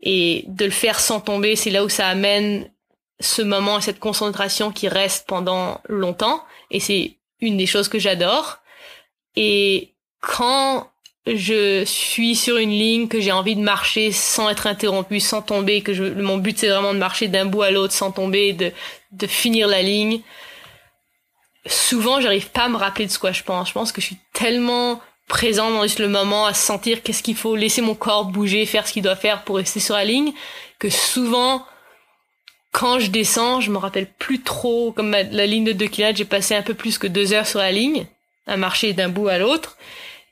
et 0.00 0.44
de 0.46 0.64
le 0.64 0.70
faire 0.70 1.00
sans 1.00 1.20
tomber, 1.20 1.56
c'est 1.56 1.70
là 1.70 1.84
où 1.84 1.88
ça 1.88 2.06
amène 2.08 2.70
ce 3.20 3.42
moment 3.42 3.78
et 3.78 3.82
cette 3.82 3.98
concentration 3.98 4.70
qui 4.70 4.88
reste 4.88 5.26
pendant 5.26 5.80
longtemps. 5.88 6.44
Et 6.70 6.80
c'est 6.80 7.16
une 7.40 7.56
des 7.56 7.66
choses 7.66 7.88
que 7.88 7.98
j'adore. 7.98 8.58
Et 9.36 9.94
quand 10.20 10.90
je 11.26 11.84
suis 11.84 12.34
sur 12.36 12.56
une 12.56 12.70
ligne 12.70 13.08
que 13.08 13.20
j'ai 13.20 13.32
envie 13.32 13.56
de 13.56 13.60
marcher 13.60 14.12
sans 14.12 14.48
être 14.48 14.66
interrompu, 14.66 15.20
sans 15.20 15.42
tomber, 15.42 15.82
que 15.82 15.92
je, 15.92 16.04
mon 16.04 16.38
but 16.38 16.58
c'est 16.58 16.68
vraiment 16.68 16.94
de 16.94 16.98
marcher 16.98 17.28
d'un 17.28 17.44
bout 17.44 17.62
à 17.62 17.70
l'autre 17.70 17.92
sans 17.92 18.12
tomber, 18.12 18.52
de, 18.52 18.72
de 19.12 19.26
finir 19.26 19.68
la 19.68 19.82
ligne. 19.82 20.20
Souvent, 21.66 22.20
j'arrive 22.20 22.50
pas 22.50 22.64
à 22.64 22.68
me 22.68 22.76
rappeler 22.76 23.06
de 23.06 23.10
ce 23.10 23.18
que 23.18 23.32
je 23.32 23.42
pense. 23.42 23.68
Je 23.68 23.74
pense 23.74 23.92
que 23.92 24.00
je 24.00 24.06
suis 24.06 24.18
tellement 24.32 25.00
présent 25.28 25.70
dans 25.70 25.82
le 25.82 26.08
moment, 26.08 26.46
à 26.46 26.54
sentir 26.54 27.02
qu'est-ce 27.02 27.22
qu'il 27.22 27.36
faut, 27.36 27.54
laisser 27.54 27.82
mon 27.82 27.94
corps 27.94 28.24
bouger, 28.24 28.66
faire 28.66 28.86
ce 28.86 28.92
qu'il 28.92 29.02
doit 29.02 29.16
faire 29.16 29.44
pour 29.44 29.56
rester 29.56 29.78
sur 29.78 29.94
la 29.94 30.04
ligne, 30.04 30.32
que 30.78 30.88
souvent, 30.88 31.64
quand 32.72 32.98
je 32.98 33.10
descends, 33.10 33.60
je 33.60 33.70
me 33.70 33.78
rappelle 33.78 34.06
plus 34.06 34.42
trop, 34.42 34.92
comme 34.92 35.10
la 35.10 35.46
ligne 35.46 35.64
de 35.64 35.72
2 35.72 35.86
km, 35.86 36.16
j'ai 36.16 36.24
passé 36.24 36.54
un 36.54 36.62
peu 36.62 36.74
plus 36.74 36.98
que 36.98 37.06
deux 37.06 37.32
heures 37.32 37.46
sur 37.46 37.58
la 37.58 37.72
ligne, 37.72 38.06
à 38.46 38.56
marcher 38.56 38.94
d'un 38.94 39.08
bout 39.08 39.28
à 39.28 39.38
l'autre, 39.38 39.76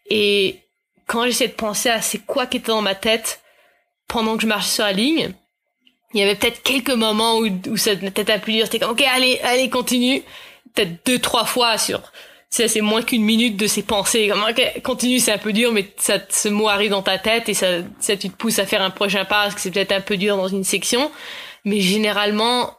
et 0.09 0.61
quand 1.07 1.25
j'essaie 1.25 1.49
de 1.49 1.53
penser 1.53 1.91
à 1.91 2.01
c'est 2.01 2.19
quoi 2.19 2.47
qui 2.47 2.57
était 2.57 2.69
dans 2.69 2.83
ma 2.83 2.95
tête 2.95 3.41
pendant 4.09 4.37
que 4.37 4.43
je 4.43 4.47
marchais 4.47 4.71
sur 4.71 4.85
la 4.85 4.93
ligne, 4.93 5.33
il 6.15 6.21
y 6.21 6.23
avait 6.23 6.37
peut-être 6.37 6.63
quelques 6.63 6.91
moments 6.91 7.39
où, 7.39 7.49
où 7.69 7.77
ça 7.77 7.95
tête 7.97 8.31
a 8.31 8.39
pu 8.39 8.53
dire, 8.53 8.67
c'était 8.67 8.79
comme, 8.79 8.93
ok, 8.93 9.03
allez, 9.03 9.39
allez, 9.43 9.69
continue, 9.69 10.23
peut-être 10.75 11.05
deux, 11.05 11.19
trois 11.19 11.45
fois 11.45 11.77
sur 11.79 12.01
c'est 12.49 12.81
moins 12.81 13.03
qu'une 13.03 13.23
minute 13.23 13.57
de 13.57 13.67
ses 13.67 13.83
pensées. 13.83 14.29
Comme, 14.29 14.45
continue, 14.83 15.19
c'est 15.19 15.33
un 15.33 15.39
peu 15.39 15.53
dur, 15.53 15.73
mais 15.73 15.93
ça, 15.99 16.19
ce 16.29 16.49
mot 16.49 16.69
arrive 16.69 16.91
dans 16.91 17.03
ta 17.03 17.19
tête 17.19 17.49
et 17.49 17.55
ça, 17.55 17.79
ça 17.99 18.17
tu 18.17 18.31
te 18.31 18.37
pousse 18.37 18.59
à 18.59 18.67
faire 18.67 18.83
un 18.83 18.91
prochain 18.91 19.25
pas 19.25 19.45
parce 19.45 19.55
que 19.55 19.61
c'est 19.61 19.71
peut-être 19.71 19.93
un 19.93 20.01
peu 20.01 20.17
dur 20.17 20.37
dans 20.37 20.49
une 20.49 20.65
section. 20.65 21.11
Mais 21.65 21.81
généralement, 21.81 22.71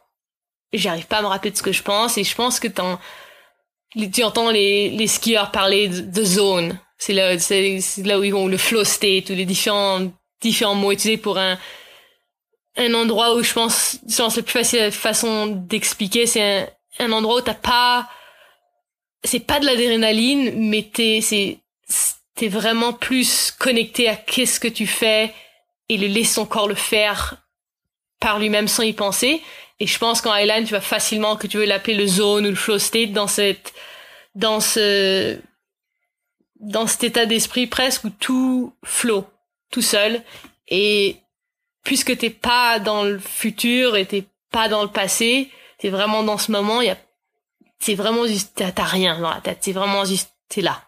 j'arrive 0.72 1.06
pas 1.06 1.18
à 1.18 1.22
me 1.22 1.26
rappeler 1.26 1.50
de 1.50 1.56
ce 1.56 1.62
que 1.62 1.72
je 1.72 1.82
pense 1.82 2.18
et 2.18 2.24
je 2.24 2.34
pense 2.34 2.58
que 2.60 2.68
tu 2.68 4.24
entends 4.24 4.50
les, 4.50 4.90
les 4.90 5.06
skieurs 5.06 5.50
parler 5.50 5.88
de, 5.88 6.24
zone. 6.24 6.78
C'est 6.96 7.12
là, 7.12 7.38
c'est 7.38 7.78
là 8.04 8.18
où 8.18 8.24
ils 8.24 8.32
vont 8.32 8.48
le 8.48 8.56
flow 8.56 8.84
state 8.84 9.30
ou 9.30 9.34
les 9.34 9.44
différents, 9.44 10.10
différents 10.40 10.74
mots 10.74 10.92
utilisés 10.92 11.18
pour 11.18 11.38
un, 11.38 11.58
un 12.76 12.94
endroit 12.94 13.36
où 13.36 13.42
je 13.42 13.52
pense, 13.52 13.98
je 14.08 14.16
pense 14.16 14.36
la 14.36 14.42
plus 14.42 14.52
facile 14.52 14.90
façon 14.90 15.46
d'expliquer, 15.46 16.26
c'est 16.26 16.42
un, 16.42 16.66
un 16.98 17.12
endroit 17.12 17.36
où 17.36 17.40
t'as 17.40 17.54
pas, 17.54 18.08
c'est 19.24 19.40
pas 19.40 19.60
de 19.60 19.66
l'adrénaline, 19.66 20.52
mais 20.68 20.88
t'es, 20.92 21.20
c'est, 21.22 21.58
t'es 22.34 22.48
vraiment 22.48 22.92
plus 22.92 23.50
connecté 23.50 24.08
à 24.08 24.16
qu'est-ce 24.16 24.60
que 24.60 24.68
tu 24.68 24.86
fais 24.86 25.32
et 25.88 25.96
le 25.96 26.06
laisser 26.06 26.34
son 26.34 26.46
corps 26.46 26.68
le 26.68 26.74
faire 26.74 27.36
par 28.20 28.38
lui-même 28.38 28.68
sans 28.68 28.82
y 28.82 28.92
penser. 28.92 29.42
Et 29.80 29.86
je 29.86 29.98
pense 29.98 30.20
qu'en 30.20 30.32
Highline, 30.32 30.64
tu 30.64 30.72
vas 30.72 30.80
facilement, 30.80 31.36
que 31.36 31.46
tu 31.46 31.56
veux 31.56 31.64
l'appeler 31.64 31.96
le 31.96 32.06
zone 32.06 32.46
ou 32.46 32.50
le 32.50 32.56
flow 32.56 32.78
state, 32.78 33.12
dans 33.12 33.28
cette, 33.28 33.72
dans 34.34 34.60
ce, 34.60 35.38
dans 36.60 36.86
cet 36.86 37.04
état 37.04 37.26
d'esprit 37.26 37.66
presque 37.66 38.04
où 38.04 38.10
tout 38.10 38.72
flow, 38.84 39.24
tout 39.70 39.82
seul. 39.82 40.22
Et 40.68 41.16
puisque 41.84 42.16
t'es 42.18 42.30
pas 42.30 42.80
dans 42.80 43.04
le 43.04 43.18
futur 43.18 43.96
et 43.96 44.04
t'es 44.04 44.24
pas 44.50 44.68
dans 44.68 44.82
le 44.82 44.90
passé, 44.90 45.50
t'es 45.78 45.90
vraiment 45.90 46.22
dans 46.24 46.38
ce 46.38 46.50
moment, 46.50 46.80
il 46.80 46.88
y 46.88 46.90
a 46.90 46.98
c'est 47.80 47.94
vraiment 47.94 48.26
juste, 48.26 48.62
t'as 48.74 48.84
rien 48.84 49.18
dans 49.20 49.30
la 49.30 49.40
tête, 49.40 49.58
c'est 49.60 49.72
vraiment 49.72 50.04
juste, 50.04 50.30
t'es 50.48 50.62
là. 50.62 50.82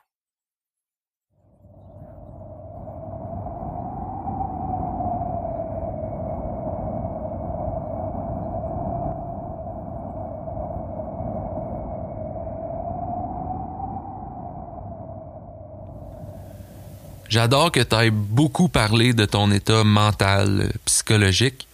J'adore 17.28 17.70
que 17.70 17.78
tu 17.78 17.94
aies 17.94 18.10
beaucoup 18.10 18.68
parlé 18.68 19.12
de 19.12 19.24
ton 19.24 19.52
état 19.52 19.84
mental, 19.84 20.72
psychologique. 20.84 21.68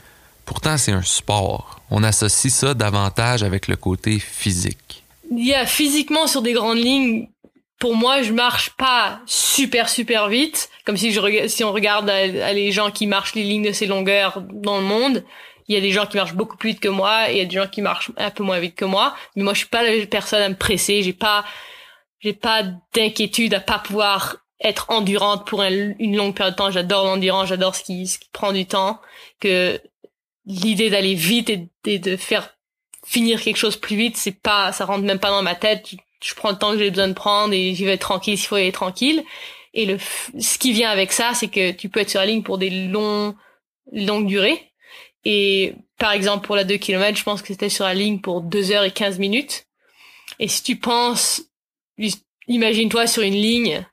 Pourtant, 0.44 0.76
c'est 0.76 0.92
un 0.92 1.00
sport. 1.00 1.80
On 1.90 2.02
associe 2.04 2.52
ça 2.52 2.74
davantage 2.74 3.42
avec 3.42 3.66
le 3.66 3.76
côté 3.76 4.18
physique 4.18 5.05
il 5.30 5.46
y 5.46 5.54
a 5.54 5.66
physiquement 5.66 6.26
sur 6.26 6.42
des 6.42 6.52
grandes 6.52 6.78
lignes 6.78 7.28
pour 7.78 7.94
moi, 7.94 8.22
je 8.22 8.32
marche 8.32 8.70
pas 8.70 9.20
super 9.26 9.88
super 9.88 10.28
vite, 10.28 10.70
comme 10.84 10.96
si 10.96 11.12
je 11.12 11.46
si 11.48 11.62
on 11.62 11.72
regarde 11.72 12.08
les 12.08 12.72
gens 12.72 12.90
qui 12.90 13.06
marchent 13.06 13.34
les 13.34 13.42
lignes 13.42 13.66
de 13.66 13.72
ces 13.72 13.86
longueurs 13.86 14.42
dans 14.50 14.78
le 14.78 14.84
monde, 14.84 15.24
il 15.68 15.74
y 15.74 15.78
a 15.78 15.80
des 15.80 15.90
gens 15.90 16.06
qui 16.06 16.16
marchent 16.16 16.34
beaucoup 16.34 16.56
plus 16.56 16.70
vite 16.70 16.80
que 16.80 16.88
moi, 16.88 17.30
et 17.30 17.34
il 17.34 17.38
y 17.38 17.42
a 17.42 17.44
des 17.44 17.56
gens 17.56 17.66
qui 17.66 17.82
marchent 17.82 18.10
un 18.16 18.30
peu 18.30 18.44
moins 18.44 18.60
vite 18.60 18.76
que 18.76 18.84
moi, 18.84 19.14
mais 19.34 19.42
moi 19.42 19.52
je 19.52 19.58
suis 19.58 19.68
pas 19.68 19.82
la 19.82 20.06
personne 20.06 20.42
à 20.42 20.48
me 20.48 20.56
presser, 20.56 21.02
j'ai 21.02 21.12
pas 21.12 21.44
j'ai 22.20 22.32
pas 22.32 22.62
d'inquiétude 22.94 23.52
à 23.52 23.60
pas 23.60 23.78
pouvoir 23.78 24.38
être 24.60 24.86
endurante 24.88 25.46
pour 25.46 25.62
une 25.62 26.16
longue 26.16 26.34
période 26.34 26.54
de 26.54 26.56
temps. 26.56 26.70
J'adore 26.70 27.04
l'endurance, 27.04 27.48
j'adore 27.48 27.74
ce 27.74 27.82
qui, 27.82 28.06
ce 28.06 28.18
qui 28.18 28.30
prend 28.32 28.52
du 28.52 28.64
temps, 28.64 29.00
que 29.38 29.78
l'idée 30.46 30.88
d'aller 30.88 31.14
vite 31.14 31.50
et 31.84 31.98
de 31.98 32.16
faire 32.16 32.55
finir 33.06 33.40
quelque 33.40 33.56
chose 33.56 33.76
plus 33.76 33.96
vite, 33.96 34.16
c'est 34.16 34.38
pas, 34.38 34.72
ça 34.72 34.84
rentre 34.84 35.04
même 35.04 35.20
pas 35.20 35.30
dans 35.30 35.42
ma 35.42 35.54
tête. 35.54 35.88
Je, 36.22 36.34
prends 36.34 36.50
le 36.50 36.58
temps 36.58 36.72
que 36.72 36.78
j'ai 36.78 36.90
besoin 36.90 37.08
de 37.08 37.14
prendre 37.14 37.54
et 37.54 37.74
j'y 37.74 37.84
vais 37.84 37.96
tranquille 37.96 38.36
s'il 38.36 38.48
faut 38.48 38.56
aller 38.56 38.72
tranquille. 38.72 39.24
Et 39.74 39.86
le, 39.86 39.98
ce 40.38 40.58
qui 40.58 40.72
vient 40.72 40.90
avec 40.90 41.12
ça, 41.12 41.32
c'est 41.34 41.48
que 41.48 41.70
tu 41.70 41.88
peux 41.88 42.00
être 42.00 42.10
sur 42.10 42.20
la 42.20 42.26
ligne 42.26 42.42
pour 42.42 42.58
des 42.58 42.70
longs, 42.70 43.34
longues 43.92 44.26
durées. 44.26 44.72
Et 45.24 45.74
par 45.98 46.12
exemple, 46.12 46.46
pour 46.46 46.56
la 46.56 46.64
2 46.64 46.76
km, 46.76 47.16
je 47.16 47.22
pense 47.22 47.42
que 47.42 47.48
c'était 47.48 47.68
sur 47.68 47.84
la 47.84 47.94
ligne 47.94 48.20
pour 48.20 48.40
2 48.40 48.72
heures 48.72 48.84
et 48.84 48.90
15 48.90 49.18
minutes. 49.18 49.66
Et 50.38 50.48
si 50.48 50.62
tu 50.62 50.76
penses, 50.76 51.42
imagine-toi 52.48 53.06
sur 53.06 53.22
une 53.22 53.34
ligne, 53.34 53.86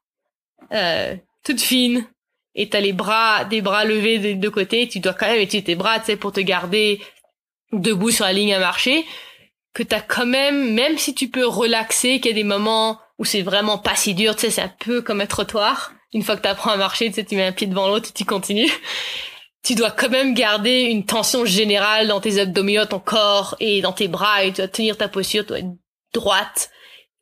euh, 0.71 1.15
toute 1.43 1.61
fine, 1.61 2.07
et 2.55 2.69
t'as 2.69 2.79
les 2.79 2.93
bras, 2.93 3.45
des 3.45 3.61
bras 3.61 3.85
levés 3.85 4.19
des 4.19 4.35
deux 4.35 4.51
côtés, 4.51 4.87
tu 4.87 4.99
dois 4.99 5.13
quand 5.13 5.27
même 5.27 5.41
utiliser 5.41 5.63
tes 5.63 5.75
bras, 5.75 5.99
tu 5.99 6.07
sais, 6.07 6.17
pour 6.17 6.31
te 6.31 6.39
garder 6.39 7.01
debout 7.79 8.11
sur 8.11 8.25
la 8.25 8.33
ligne 8.33 8.53
à 8.53 8.59
marcher, 8.59 9.05
que 9.73 9.83
t'as 9.83 10.01
quand 10.01 10.25
même, 10.25 10.73
même 10.73 10.97
si 10.97 11.15
tu 11.15 11.29
peux 11.29 11.45
relaxer, 11.45 12.19
qu'il 12.19 12.31
y 12.31 12.33
a 12.33 12.37
des 12.37 12.43
moments 12.43 12.99
où 13.19 13.25
c'est 13.25 13.41
vraiment 13.41 13.77
pas 13.77 13.95
si 13.95 14.13
dur, 14.13 14.35
tu 14.35 14.41
sais, 14.41 14.49
c'est 14.49 14.61
un 14.61 14.73
peu 14.79 15.01
comme 15.01 15.21
un 15.21 15.25
trottoir. 15.25 15.93
Une 16.13 16.23
fois 16.23 16.35
que 16.35 16.41
t'apprends 16.41 16.71
à 16.71 16.77
marcher, 16.77 17.07
tu 17.07 17.15
sais, 17.15 17.25
tu 17.25 17.35
mets 17.35 17.45
un 17.45 17.51
pied 17.51 17.67
devant 17.67 17.87
l'autre 17.87 18.09
et 18.09 18.13
tu 18.13 18.25
continues. 18.25 18.71
Tu 19.65 19.75
dois 19.75 19.91
quand 19.91 20.09
même 20.09 20.33
garder 20.33 20.81
une 20.81 21.05
tension 21.05 21.45
générale 21.45 22.09
dans 22.09 22.19
tes 22.19 22.37
abdominaux, 22.37 22.83
ton 22.83 22.99
corps 22.99 23.55
et 23.61 23.81
dans 23.81 23.93
tes 23.93 24.09
bras 24.09 24.43
et 24.43 24.51
tu 24.51 24.57
dois 24.57 24.67
tenir 24.67 24.97
ta 24.97 25.07
posture, 25.07 25.43
tu 25.43 25.47
dois 25.47 25.59
être 25.59 25.73
droite. 26.13 26.69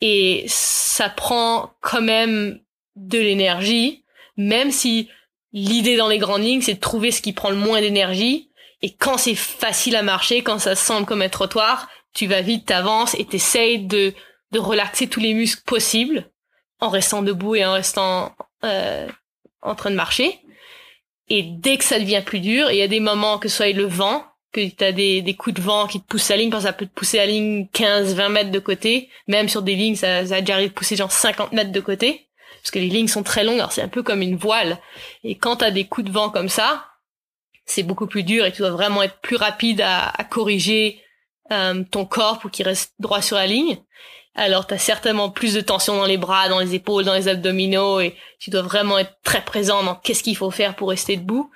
Et 0.01 0.45
ça 0.47 1.07
prend 1.09 1.75
quand 1.81 2.01
même 2.01 2.59
de 2.95 3.19
l'énergie, 3.19 4.05
même 4.37 4.71
si 4.71 5.07
l'idée 5.53 5.97
dans 5.97 6.07
les 6.07 6.17
grandes 6.17 6.41
lignes, 6.41 6.61
c'est 6.61 6.73
de 6.73 6.79
trouver 6.79 7.11
ce 7.11 7.21
qui 7.21 7.31
prend 7.31 7.51
le 7.51 7.57
moins 7.57 7.79
d'énergie. 7.79 8.49
Et 8.81 8.93
quand 8.93 9.17
c'est 9.17 9.35
facile 9.35 9.95
à 9.95 10.03
marcher, 10.03 10.41
quand 10.41 10.59
ça 10.59 10.75
semble 10.75 11.05
comme 11.05 11.21
un 11.21 11.29
trottoir, 11.29 11.87
tu 12.13 12.27
vas 12.27 12.41
vite, 12.41 12.65
t'avances 12.65 13.15
et 13.15 13.25
t'essayes 13.25 13.79
de, 13.79 14.13
de 14.51 14.59
relaxer 14.59 15.07
tous 15.07 15.19
les 15.19 15.33
muscles 15.33 15.63
possibles 15.65 16.29
en 16.79 16.89
restant 16.89 17.21
debout 17.21 17.55
et 17.55 17.65
en 17.65 17.73
restant 17.73 18.35
euh, 18.63 19.07
en 19.61 19.75
train 19.75 19.91
de 19.91 19.95
marcher. 19.95 20.39
Et 21.29 21.43
dès 21.43 21.77
que 21.77 21.83
ça 21.83 21.99
devient 21.99 22.23
plus 22.25 22.39
dur, 22.39 22.71
il 22.71 22.77
y 22.77 22.81
a 22.81 22.87
des 22.87 22.99
moments 22.99 23.37
que 23.37 23.47
ce 23.47 23.57
soit 23.57 23.71
le 23.71 23.85
vent, 23.85 24.25
que 24.51 24.67
tu 24.67 24.83
as 24.83 24.91
des, 24.91 25.21
des 25.21 25.35
coups 25.35 25.55
de 25.55 25.61
vent 25.61 25.87
qui 25.87 26.01
te 26.01 26.07
poussent 26.07 26.29
la 26.29 26.37
ligne, 26.37 26.49
parce 26.49 26.63
ça 26.63 26.73
peut 26.73 26.85
te 26.85 26.93
pousser 26.93 27.17
la 27.17 27.27
ligne 27.27 27.67
15-20 27.73 28.29
mètres 28.29 28.51
de 28.51 28.59
côté. 28.59 29.09
Même 29.27 29.47
sur 29.47 29.61
des 29.61 29.75
lignes, 29.75 29.95
ça, 29.95 30.25
ça 30.25 30.35
a 30.35 30.41
déjà 30.41 30.55
arrivé 30.55 30.69
de 30.69 30.73
pousser 30.73 30.95
genre 30.95 31.11
50 31.11 31.53
mètres 31.53 31.71
de 31.71 31.79
côté 31.79 32.27
parce 32.61 32.71
que 32.71 32.79
les 32.79 32.89
lignes 32.89 33.07
sont 33.07 33.23
très 33.23 33.43
longues, 33.43 33.57
alors 33.57 33.71
c'est 33.71 33.81
un 33.81 33.87
peu 33.87 34.03
comme 34.03 34.21
une 34.21 34.35
voile. 34.35 34.77
Et 35.23 35.35
quand 35.35 35.57
tu 35.57 35.71
des 35.71 35.85
coups 35.85 36.07
de 36.07 36.11
vent 36.11 36.29
comme 36.29 36.49
ça, 36.49 36.90
c'est 37.71 37.83
beaucoup 37.83 38.07
plus 38.07 38.23
dur 38.23 38.45
et 38.45 38.51
tu 38.51 38.61
dois 38.61 38.71
vraiment 38.71 39.01
être 39.01 39.19
plus 39.21 39.37
rapide 39.37 39.81
à, 39.81 40.11
corriger 40.29 41.01
euh, 41.51 41.83
ton 41.89 42.05
corps 42.05 42.39
pour 42.39 42.51
qu'il 42.51 42.65
reste 42.65 42.93
droit 42.99 43.21
sur 43.21 43.37
la 43.37 43.47
ligne. 43.47 43.77
Alors 44.35 44.67
tu 44.67 44.73
as 44.73 44.77
certainement 44.77 45.29
plus 45.29 45.53
de 45.53 45.61
tension 45.61 45.95
dans 45.95 46.05
les 46.05 46.17
bras, 46.17 46.49
dans 46.49 46.59
les 46.59 46.75
épaules, 46.75 47.05
dans 47.05 47.13
les 47.13 47.27
abdominaux 47.27 47.99
et 47.99 48.15
tu 48.39 48.49
dois 48.49 48.61
vraiment 48.61 48.97
être 48.99 49.15
très 49.23 49.43
présent 49.43 49.83
dans 49.83 49.95
qu'est-ce 49.95 50.23
qu'il 50.23 50.37
faut 50.37 50.51
faire 50.51 50.75
pour 50.75 50.89
rester 50.89 51.17
debout. 51.17 51.49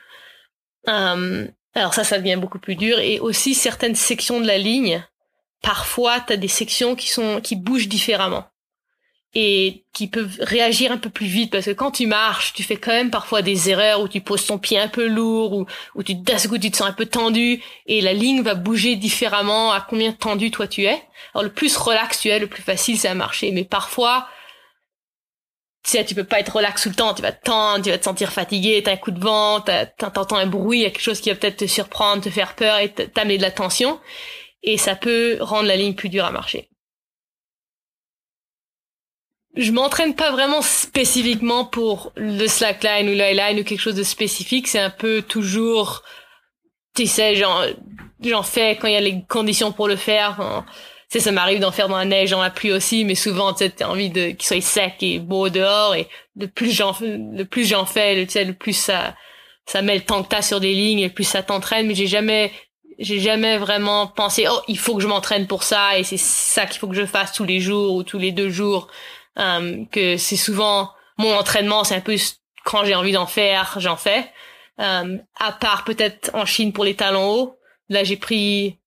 Euh, 0.87 1.47
alors 1.73 1.93
ça, 1.93 2.03
ça 2.03 2.17
devient 2.17 2.37
beaucoup 2.37 2.59
plus 2.59 2.75
dur. 2.75 2.99
Et 2.99 3.19
aussi 3.19 3.53
certaines 3.53 3.95
sections 3.95 4.39
de 4.39 4.47
la 4.47 4.57
ligne, 4.57 5.05
parfois 5.61 6.21
tu 6.21 6.37
des 6.37 6.47
sections 6.47 6.95
qui 6.95 7.09
sont 7.09 7.41
qui 7.41 7.55
bougent 7.55 7.89
différemment 7.89 8.45
et 9.35 9.83
qui 9.93 10.07
peuvent 10.07 10.37
réagir 10.39 10.93
un 10.93 10.97
peu 10.97 11.09
plus 11.09 11.25
vite. 11.25 11.51
Parce 11.51 11.65
que 11.65 11.71
quand 11.71 11.91
tu 11.91 12.07
marches, 12.07 12.53
tu 12.53 12.63
fais 12.63 12.77
quand 12.77 12.91
même 12.91 13.11
parfois 13.11 13.41
des 13.41 13.69
erreurs 13.69 14.01
où 14.01 14.07
tu 14.07 14.21
poses 14.21 14.45
ton 14.45 14.57
pied 14.57 14.79
un 14.79 14.87
peu 14.87 15.07
lourd 15.07 15.53
ou 15.53 15.65
où 15.93 16.03
tu 16.03 16.15
d'un 16.15 16.37
coup 16.37 16.57
tu 16.57 16.71
te 16.71 16.77
sens 16.77 16.87
un 16.87 16.93
peu 16.93 17.05
tendu. 17.05 17.61
Et 17.85 17.99
la 18.01 18.13
ligne 18.13 18.41
va 18.41 18.55
bouger 18.55 18.95
différemment 18.95 19.73
à 19.73 19.81
combien 19.81 20.13
tendu 20.13 20.51
toi 20.51 20.67
tu 20.67 20.85
es. 20.85 21.03
Alors 21.33 21.43
le 21.43 21.51
plus 21.51 21.75
relax 21.75 22.21
tu 22.21 22.29
es, 22.29 22.39
le 22.39 22.47
plus 22.47 22.63
facile 22.63 22.97
c'est 22.97 23.09
à 23.09 23.15
marcher, 23.15 23.51
mais 23.51 23.65
parfois 23.65 24.27
tu 25.83 25.91
sais, 25.91 26.03
tu 26.05 26.15
peux 26.15 26.23
pas 26.23 26.39
être 26.39 26.55
relax 26.55 26.81
tout 26.81 26.89
le 26.89 26.95
temps, 26.95 27.13
tu 27.13 27.21
vas 27.21 27.31
te 27.31 27.43
tendre, 27.43 27.83
tu 27.83 27.91
vas 27.91 27.99
te 27.99 28.03
sentir 28.03 28.31
fatigué, 28.31 28.81
t'as 28.83 28.93
un 28.93 28.97
coup 28.97 29.11
de 29.11 29.19
vent, 29.19 29.63
t'entends 29.97 30.37
un 30.37 30.47
bruit, 30.47 30.79
il 30.79 30.81
y 30.81 30.85
a 30.87 30.89
quelque 30.89 31.03
chose 31.03 31.21
qui 31.21 31.29
va 31.29 31.35
peut-être 31.35 31.57
te 31.57 31.67
surprendre, 31.67 32.23
te 32.23 32.31
faire 32.31 32.55
peur 32.55 32.79
et 32.79 32.91
t'amener 32.91 33.37
de 33.37 33.43
la 33.43 33.51
tension. 33.51 33.99
Et 34.63 34.77
ça 34.79 34.95
peut 34.95 35.37
rendre 35.41 35.67
la 35.67 35.75
ligne 35.75 35.93
plus 35.93 36.09
dure 36.09 36.25
à 36.25 36.31
marcher 36.31 36.69
je 39.55 39.71
m'entraîne 39.71 40.15
pas 40.15 40.31
vraiment 40.31 40.61
spécifiquement 40.61 41.65
pour 41.65 42.11
le 42.15 42.47
slackline 42.47 43.07
ou 43.09 43.13
l'highline 43.13 43.59
ou 43.59 43.63
quelque 43.63 43.79
chose 43.79 43.95
de 43.95 44.03
spécifique. 44.03 44.67
C'est 44.67 44.79
un 44.79 44.89
peu 44.89 45.21
toujours, 45.21 46.03
tu 46.95 47.07
sais, 47.07 47.35
j'en, 47.35 48.43
fais 48.43 48.75
quand 48.75 48.87
il 48.87 48.93
y 48.93 48.97
a 48.97 49.01
les 49.01 49.23
conditions 49.27 49.71
pour 49.71 49.87
le 49.87 49.95
faire. 49.95 50.63
tu 51.09 51.19
sais, 51.19 51.19
ça 51.21 51.31
m'arrive 51.31 51.59
d'en 51.59 51.71
faire 51.71 51.87
dans 51.87 51.97
la 51.97 52.05
neige, 52.05 52.31
dans 52.31 52.41
la 52.41 52.49
pluie 52.49 52.73
aussi, 52.73 53.05
mais 53.05 53.15
souvent, 53.15 53.53
tu 53.53 53.59
sais, 53.59 53.69
t'as 53.69 53.87
envie 53.87 54.09
de 54.09 54.31
qu'il 54.31 54.45
soit 54.45 54.61
sec 54.61 54.95
et 55.01 55.19
beau 55.19 55.49
dehors 55.49 55.95
et 55.95 56.07
le 56.35 56.47
plus 56.47 56.71
j'en, 56.71 56.93
le 57.01 57.43
plus 57.43 57.65
j'en 57.65 57.85
fais, 57.85 58.15
le, 58.15 58.25
tu 58.25 58.33
sais, 58.33 58.43
le 58.43 58.53
plus 58.53 58.73
ça, 58.73 59.15
ça 59.65 59.81
met 59.81 59.95
le 59.95 60.01
temps 60.01 60.21
que 60.21 60.29
t'as 60.29 60.41
sur 60.41 60.59
des 60.59 60.73
lignes 60.73 60.99
et 60.99 61.07
le 61.07 61.13
plus 61.13 61.23
ça 61.23 61.43
t'entraîne. 61.43 61.87
Mais 61.87 61.95
j'ai 61.95 62.07
jamais, 62.07 62.51
j'ai 62.99 63.21
jamais 63.21 63.57
vraiment 63.57 64.07
pensé, 64.07 64.47
oh, 64.51 64.61
il 64.67 64.77
faut 64.77 64.95
que 64.95 65.01
je 65.01 65.07
m'entraîne 65.07 65.47
pour 65.47 65.63
ça 65.63 65.97
et 65.97 66.03
c'est 66.03 66.17
ça 66.17 66.65
qu'il 66.65 66.77
faut 66.77 66.89
que 66.89 66.95
je 66.95 67.05
fasse 67.05 67.31
tous 67.31 67.45
les 67.45 67.61
jours 67.61 67.95
ou 67.95 68.03
tous 68.03 68.19
les 68.19 68.33
deux 68.33 68.49
jours. 68.49 68.89
Euh, 69.37 69.83
que 69.91 70.17
c'est 70.17 70.37
souvent 70.37 70.91
mon 71.17 71.33
entraînement, 71.33 71.83
c'est 71.83 71.95
un 71.95 72.01
peu 72.01 72.15
quand 72.63 72.85
j'ai 72.85 72.95
envie 72.95 73.11
d'en 73.11 73.27
faire, 73.27 73.75
j'en 73.79 73.95
fais. 73.95 74.31
Euh, 74.79 75.17
à 75.39 75.51
part 75.53 75.83
peut-être 75.83 76.31
en 76.33 76.45
Chine 76.45 76.73
pour 76.73 76.83
les 76.83 76.95
talons 76.95 77.29
hauts. 77.29 77.57
Là, 77.89 78.03
j'ai 78.03 78.17
pris 78.17 78.79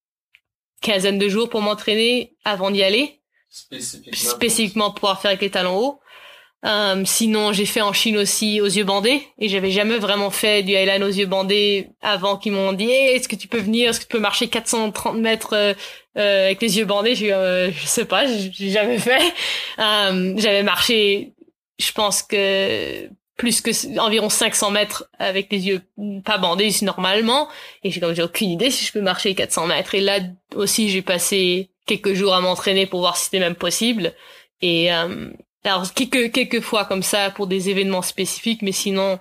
quinzaine 0.80 1.18
de 1.18 1.28
jours 1.28 1.48
pour 1.48 1.62
m'entraîner 1.62 2.36
avant 2.44 2.70
d'y 2.70 2.82
aller. 2.82 3.20
Spécifiquement. 3.48 4.30
Spécifiquement 4.30 4.86
pour 4.90 4.94
pouvoir 5.00 5.20
faire 5.20 5.30
avec 5.30 5.40
les 5.40 5.50
talons 5.50 5.78
hauts. 5.78 6.00
Euh, 6.64 7.02
sinon, 7.04 7.52
j'ai 7.52 7.66
fait 7.66 7.82
en 7.82 7.92
Chine 7.92 8.16
aussi 8.16 8.60
aux 8.60 8.66
yeux 8.66 8.82
bandés 8.82 9.22
et 9.38 9.48
j'avais 9.48 9.70
jamais 9.70 9.96
vraiment 9.98 10.30
fait 10.30 10.64
du 10.64 10.74
highline 10.74 11.04
aux 11.04 11.08
yeux 11.08 11.26
bandés 11.26 11.90
avant 12.02 12.36
qu'ils 12.36 12.50
m'ont 12.50 12.72
dit 12.72 12.90
est-ce 12.90 13.28
que 13.28 13.36
tu 13.36 13.46
peux 13.46 13.60
venir, 13.60 13.90
est-ce 13.90 14.00
que 14.00 14.06
tu 14.06 14.10
peux 14.10 14.18
marcher 14.18 14.48
430 14.48 15.18
mètres 15.18 15.54
euh, 15.54 15.74
euh, 16.16 16.46
avec 16.46 16.60
les 16.60 16.78
yeux 16.78 16.84
bandés? 16.84 17.14
J'ai 17.14 17.32
euh, 17.32 17.70
je 17.70 17.86
sais 17.86 18.06
pas, 18.06 18.26
j'ai 18.26 18.70
jamais 18.70 18.98
fait. 18.98 19.22
Euh, 19.78 20.34
j'avais 20.36 20.62
marché, 20.62 21.34
je 21.78 21.92
pense 21.92 22.22
que 22.22 23.08
plus 23.38 23.60
que 23.60 23.98
environ 24.00 24.28
500 24.28 24.72
mètres 24.72 25.08
avec 25.18 25.50
les 25.50 25.68
yeux 25.68 25.82
pas 26.24 26.38
bandés 26.38 26.74
normalement. 26.82 27.48
Et 27.84 27.90
j'ai 27.90 28.00
comme 28.00 28.14
j'ai 28.14 28.22
aucune 28.22 28.50
idée 28.50 28.70
si 28.70 28.84
je 28.84 28.92
peux 28.92 29.00
marcher 29.00 29.34
400 29.34 29.68
mètres. 29.68 29.94
Et 29.94 30.00
là 30.00 30.18
aussi 30.54 30.90
j'ai 30.90 31.02
passé 31.02 31.70
quelques 31.86 32.14
jours 32.14 32.34
à 32.34 32.40
m'entraîner 32.40 32.86
pour 32.86 33.00
voir 33.00 33.16
si 33.16 33.26
c'était 33.26 33.38
même 33.38 33.54
possible. 33.54 34.12
Et 34.60 34.92
euh, 34.92 35.30
alors 35.64 35.92
quelques 35.94 36.32
quelques 36.32 36.60
fois 36.60 36.84
comme 36.84 37.04
ça 37.04 37.30
pour 37.30 37.46
des 37.46 37.70
événements 37.70 38.02
spécifiques, 38.02 38.62
mais 38.62 38.72
sinon 38.72 39.20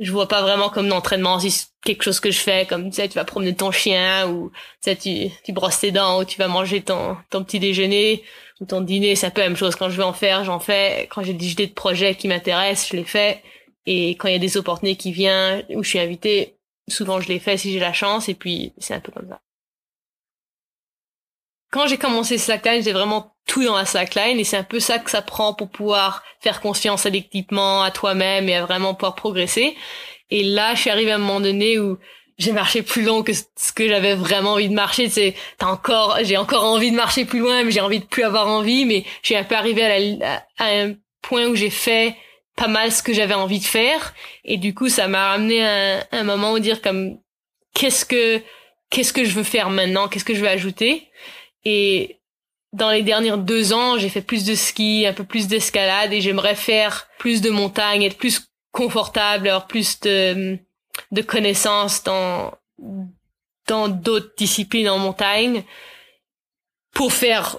je 0.00 0.12
vois 0.12 0.28
pas 0.28 0.42
vraiment 0.42 0.68
comme 0.68 0.88
l'entraînement 0.88 1.38
c'est 1.38 1.68
quelque 1.82 2.02
chose 2.02 2.20
que 2.20 2.30
je 2.30 2.38
fais 2.38 2.66
comme 2.66 2.90
tu 2.90 2.96
sais 2.96 3.08
tu 3.08 3.14
vas 3.14 3.24
promener 3.24 3.54
ton 3.54 3.70
chien 3.70 4.28
ou 4.28 4.50
tu 4.82 4.90
sais 4.90 4.96
tu, 4.96 5.30
tu 5.44 5.52
brosses 5.52 5.80
tes 5.80 5.92
dents 5.92 6.20
ou 6.20 6.24
tu 6.24 6.36
vas 6.38 6.48
manger 6.48 6.82
ton 6.82 7.16
ton 7.30 7.44
petit 7.44 7.60
déjeuner 7.60 8.22
ton 8.68 8.80
dîner 8.80 9.16
c'est 9.16 9.26
un 9.26 9.30
peu 9.30 9.40
la 9.40 9.48
même 9.48 9.56
chose. 9.56 9.76
Quand 9.76 9.90
je 9.90 9.96
veux 9.96 10.04
en 10.04 10.12
faire 10.12 10.44
j'en 10.44 10.60
fais. 10.60 11.08
Quand 11.10 11.22
j'ai 11.22 11.34
des 11.34 11.52
idées 11.52 11.66
de 11.66 11.72
projets 11.72 12.14
qui 12.14 12.28
m'intéressent 12.28 12.88
je 12.90 12.96
les 12.96 13.04
fais. 13.04 13.42
Et 13.86 14.10
quand 14.10 14.28
il 14.28 14.32
y 14.32 14.36
a 14.36 14.40
des 14.40 14.56
opportunités 14.56 14.96
qui 14.96 15.12
viennent 15.12 15.64
où 15.70 15.82
je 15.82 15.88
suis 15.88 15.98
invité 15.98 16.56
souvent 16.88 17.20
je 17.20 17.28
les 17.28 17.38
fais 17.38 17.56
si 17.56 17.72
j'ai 17.72 17.80
la 17.80 17.92
chance. 17.92 18.28
Et 18.28 18.34
puis 18.34 18.72
c'est 18.78 18.94
un 18.94 19.00
peu 19.00 19.12
comme 19.12 19.28
ça. 19.28 19.40
Quand 21.74 21.88
j'ai 21.88 21.98
commencé 21.98 22.38
Slackline, 22.38 22.84
j'ai 22.84 22.92
vraiment 22.92 23.34
tout 23.48 23.64
dans 23.64 23.76
la 23.76 23.84
Slackline. 23.84 24.38
Et 24.38 24.44
c'est 24.44 24.56
un 24.56 24.62
peu 24.62 24.78
ça 24.78 25.00
que 25.00 25.10
ça 25.10 25.22
prend 25.22 25.54
pour 25.54 25.68
pouvoir 25.70 26.22
faire 26.40 26.60
confiance 26.60 27.04
à 27.04 27.10
l'équipement, 27.10 27.82
à 27.82 27.90
toi-même 27.90 28.48
et 28.48 28.54
à 28.54 28.64
vraiment 28.64 28.94
pouvoir 28.94 29.16
progresser. 29.16 29.76
Et 30.30 30.44
là, 30.44 30.76
je 30.76 30.82
suis 30.82 30.90
arrivée 30.90 31.10
à 31.10 31.16
un 31.16 31.18
moment 31.18 31.40
donné 31.40 31.80
où 31.80 31.98
j'ai 32.38 32.52
marché 32.52 32.82
plus 32.82 33.02
long 33.02 33.22
que 33.22 33.32
ce 33.32 33.72
que 33.74 33.88
j'avais 33.88 34.14
vraiment 34.14 34.52
envie 34.52 34.68
de 34.68 34.74
marcher. 34.74 35.08
C'est, 35.08 35.34
t'as 35.58 35.66
encore, 35.66 36.18
j'ai 36.22 36.36
encore 36.36 36.64
envie 36.64 36.90
de 36.90 36.96
marcher 36.96 37.24
plus 37.24 37.38
loin, 37.38 37.62
mais 37.62 37.70
j'ai 37.70 37.80
envie 37.80 38.00
de 38.00 38.04
plus 38.04 38.24
avoir 38.24 38.48
envie. 38.48 38.84
Mais 38.84 39.04
suis 39.22 39.36
un 39.36 39.44
peu 39.44 39.54
la, 39.54 40.44
à 40.58 40.66
un 40.66 40.94
point 41.22 41.46
où 41.46 41.54
j'ai 41.54 41.70
fait 41.70 42.16
pas 42.56 42.68
mal 42.68 42.92
ce 42.92 43.02
que 43.02 43.12
j'avais 43.12 43.34
envie 43.34 43.60
de 43.60 43.64
faire. 43.64 44.14
Et 44.44 44.56
du 44.56 44.74
coup, 44.74 44.88
ça 44.88 45.08
m'a 45.08 45.28
ramené 45.30 45.64
à 45.64 46.06
un, 46.12 46.24
moment 46.24 46.52
où 46.52 46.58
dire 46.58 46.82
comme, 46.82 47.18
qu'est-ce 47.74 48.04
que, 48.04 48.42
qu'est-ce 48.90 49.12
que 49.12 49.24
je 49.24 49.34
veux 49.34 49.44
faire 49.44 49.70
maintenant? 49.70 50.08
Qu'est-ce 50.08 50.24
que 50.24 50.34
je 50.34 50.40
veux 50.40 50.48
ajouter? 50.48 51.08
Et 51.64 52.18
dans 52.72 52.90
les 52.90 53.02
dernières 53.02 53.38
deux 53.38 53.72
ans, 53.72 53.98
j'ai 53.98 54.08
fait 54.08 54.22
plus 54.22 54.44
de 54.44 54.56
ski, 54.56 55.06
un 55.06 55.12
peu 55.12 55.24
plus 55.24 55.46
d'escalade 55.46 56.12
et 56.12 56.20
j'aimerais 56.20 56.56
faire 56.56 57.08
plus 57.18 57.40
de 57.40 57.50
montagne, 57.50 58.02
être 58.02 58.18
plus 58.18 58.48
confortable, 58.72 59.48
avoir 59.48 59.68
plus 59.68 60.00
de, 60.00 60.58
de 61.10 61.22
connaissances 61.22 62.02
dans, 62.02 62.52
dans 63.66 63.88
d'autres 63.88 64.34
disciplines 64.36 64.88
en 64.88 64.98
montagne 64.98 65.64
pour 66.92 67.12
faire, 67.12 67.58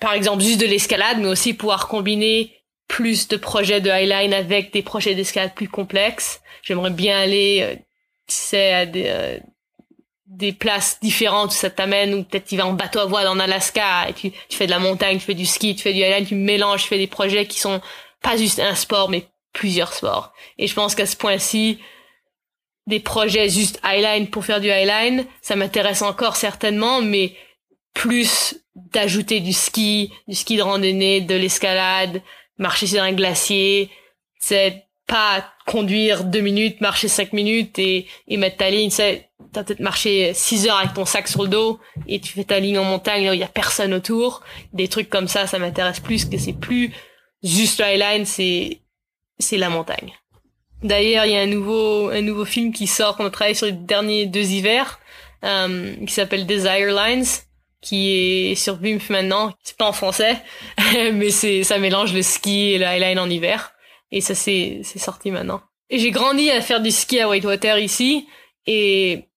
par 0.00 0.12
exemple, 0.12 0.42
juste 0.42 0.60
de 0.60 0.66
l'escalade, 0.66 1.18
mais 1.18 1.28
aussi 1.28 1.54
pouvoir 1.54 1.88
combiner 1.88 2.52
plus 2.88 3.28
de 3.28 3.36
projets 3.36 3.80
de 3.80 3.90
highline 3.90 4.32
avec 4.32 4.72
des 4.72 4.82
projets 4.82 5.14
d'escalade 5.14 5.54
plus 5.54 5.68
complexes. 5.68 6.40
J'aimerais 6.62 6.90
bien 6.90 7.18
aller, 7.18 7.60
euh, 7.62 7.74
c'est 8.28 8.72
à 8.72 8.86
des, 8.86 9.06
euh, 9.08 9.38
des 10.26 10.52
places 10.52 10.98
différentes 11.00 11.50
où 11.50 11.54
ça 11.54 11.70
t'amène 11.70 12.14
ou 12.14 12.22
peut-être 12.22 12.46
tu 12.46 12.56
vas 12.56 12.66
en 12.66 12.72
bateau 12.72 13.00
à 13.00 13.06
voile 13.06 13.28
en 13.28 13.38
Alaska 13.38 14.08
et 14.08 14.12
tu, 14.12 14.30
tu 14.30 14.56
fais 14.56 14.66
de 14.66 14.70
la 14.70 14.78
montagne, 14.78 15.18
tu 15.18 15.24
fais 15.24 15.34
du 15.34 15.46
ski, 15.46 15.74
tu 15.74 15.82
fais 15.82 15.92
du 15.92 16.02
highline, 16.02 16.26
tu 16.26 16.34
mélanges, 16.34 16.82
tu 16.82 16.88
fais 16.88 16.98
des 16.98 17.06
projets 17.06 17.46
qui 17.46 17.58
sont 17.58 17.80
pas 18.22 18.36
juste 18.36 18.60
un 18.60 18.74
sport 18.74 19.08
mais 19.08 19.26
plusieurs 19.52 19.92
sports. 19.92 20.32
Et 20.58 20.66
je 20.66 20.74
pense 20.74 20.94
qu'à 20.94 21.06
ce 21.06 21.16
point-ci, 21.16 21.78
des 22.86 23.00
projets 23.00 23.48
juste 23.48 23.80
highline 23.82 24.28
pour 24.28 24.44
faire 24.44 24.60
du 24.60 24.70
highline, 24.70 25.24
ça 25.42 25.56
m'intéresse 25.56 26.02
encore 26.02 26.36
certainement, 26.36 27.02
mais 27.02 27.34
plus 27.94 28.56
d'ajouter 28.74 29.40
du 29.40 29.52
ski, 29.52 30.12
du 30.28 30.34
ski 30.34 30.56
de 30.56 30.62
randonnée, 30.62 31.20
de 31.20 31.34
l'escalade, 31.34 32.22
marcher 32.58 32.86
sur 32.86 33.02
un 33.02 33.12
glacier, 33.12 33.90
c'est 34.38 34.84
pas 35.06 35.52
conduire 35.66 36.24
deux 36.24 36.40
minutes, 36.40 36.80
marcher 36.80 37.08
cinq 37.08 37.32
minutes 37.32 37.78
et, 37.78 38.06
et 38.28 38.36
mettre 38.36 38.58
ta 38.58 38.70
ligne. 38.70 38.90
Sais, 38.90 39.30
t'as 39.52 39.64
peut-être 39.64 39.80
marché 39.80 40.32
six 40.34 40.66
heures 40.66 40.78
avec 40.78 40.94
ton 40.94 41.04
sac 41.04 41.28
sur 41.28 41.44
le 41.44 41.48
dos 41.48 41.80
et 42.06 42.20
tu 42.20 42.32
fais 42.32 42.44
ta 42.44 42.60
ligne 42.60 42.78
en 42.78 42.84
montagne 42.84 43.30
où 43.30 43.32
il 43.32 43.40
y 43.40 43.44
a 43.44 43.48
personne 43.48 43.94
autour. 43.94 44.42
Des 44.72 44.88
trucs 44.88 45.08
comme 45.08 45.28
ça, 45.28 45.46
ça 45.46 45.58
m'intéresse 45.58 46.00
plus 46.00 46.24
que 46.24 46.38
c'est 46.38 46.52
plus 46.52 46.92
juste 47.42 47.80
line, 47.80 48.26
c'est 48.26 48.80
c'est 49.38 49.58
la 49.58 49.68
montagne. 49.68 50.12
D'ailleurs, 50.82 51.24
il 51.24 51.32
y 51.32 51.36
a 51.36 51.40
un 51.40 51.46
nouveau 51.46 52.10
un 52.10 52.22
nouveau 52.22 52.44
film 52.44 52.72
qui 52.72 52.86
sort 52.86 53.16
qu'on 53.16 53.26
a 53.26 53.30
travaillé 53.30 53.54
sur 53.54 53.66
les 53.66 53.72
derniers 53.72 54.26
deux 54.26 54.52
hivers 54.52 55.00
euh, 55.44 55.94
qui 56.06 56.12
s'appelle 56.12 56.46
Desire 56.46 56.94
Lines 56.94 57.26
qui 57.80 58.50
est 58.50 58.54
sur 58.56 58.76
Bimf 58.76 59.10
maintenant. 59.10 59.52
C'est 59.62 59.76
pas 59.76 59.88
en 59.88 59.92
français, 59.92 60.42
mais 61.12 61.30
c'est 61.30 61.62
ça 61.62 61.78
mélange 61.78 62.12
le 62.12 62.22
ski 62.22 62.72
et 62.72 62.78
le 62.78 62.84
highline 62.84 63.18
en 63.18 63.30
hiver. 63.30 63.72
Et 64.10 64.20
ça 64.20 64.34
c'est 64.34 64.80
c'est 64.82 64.98
sorti 64.98 65.30
maintenant. 65.30 65.60
J'ai 65.90 66.10
grandi 66.10 66.50
à 66.50 66.60
faire 66.60 66.80
du 66.80 66.90
ski 66.90 67.20
à 67.20 67.28
Whitewater 67.28 67.78
ici 67.78 68.26
et 68.66 69.28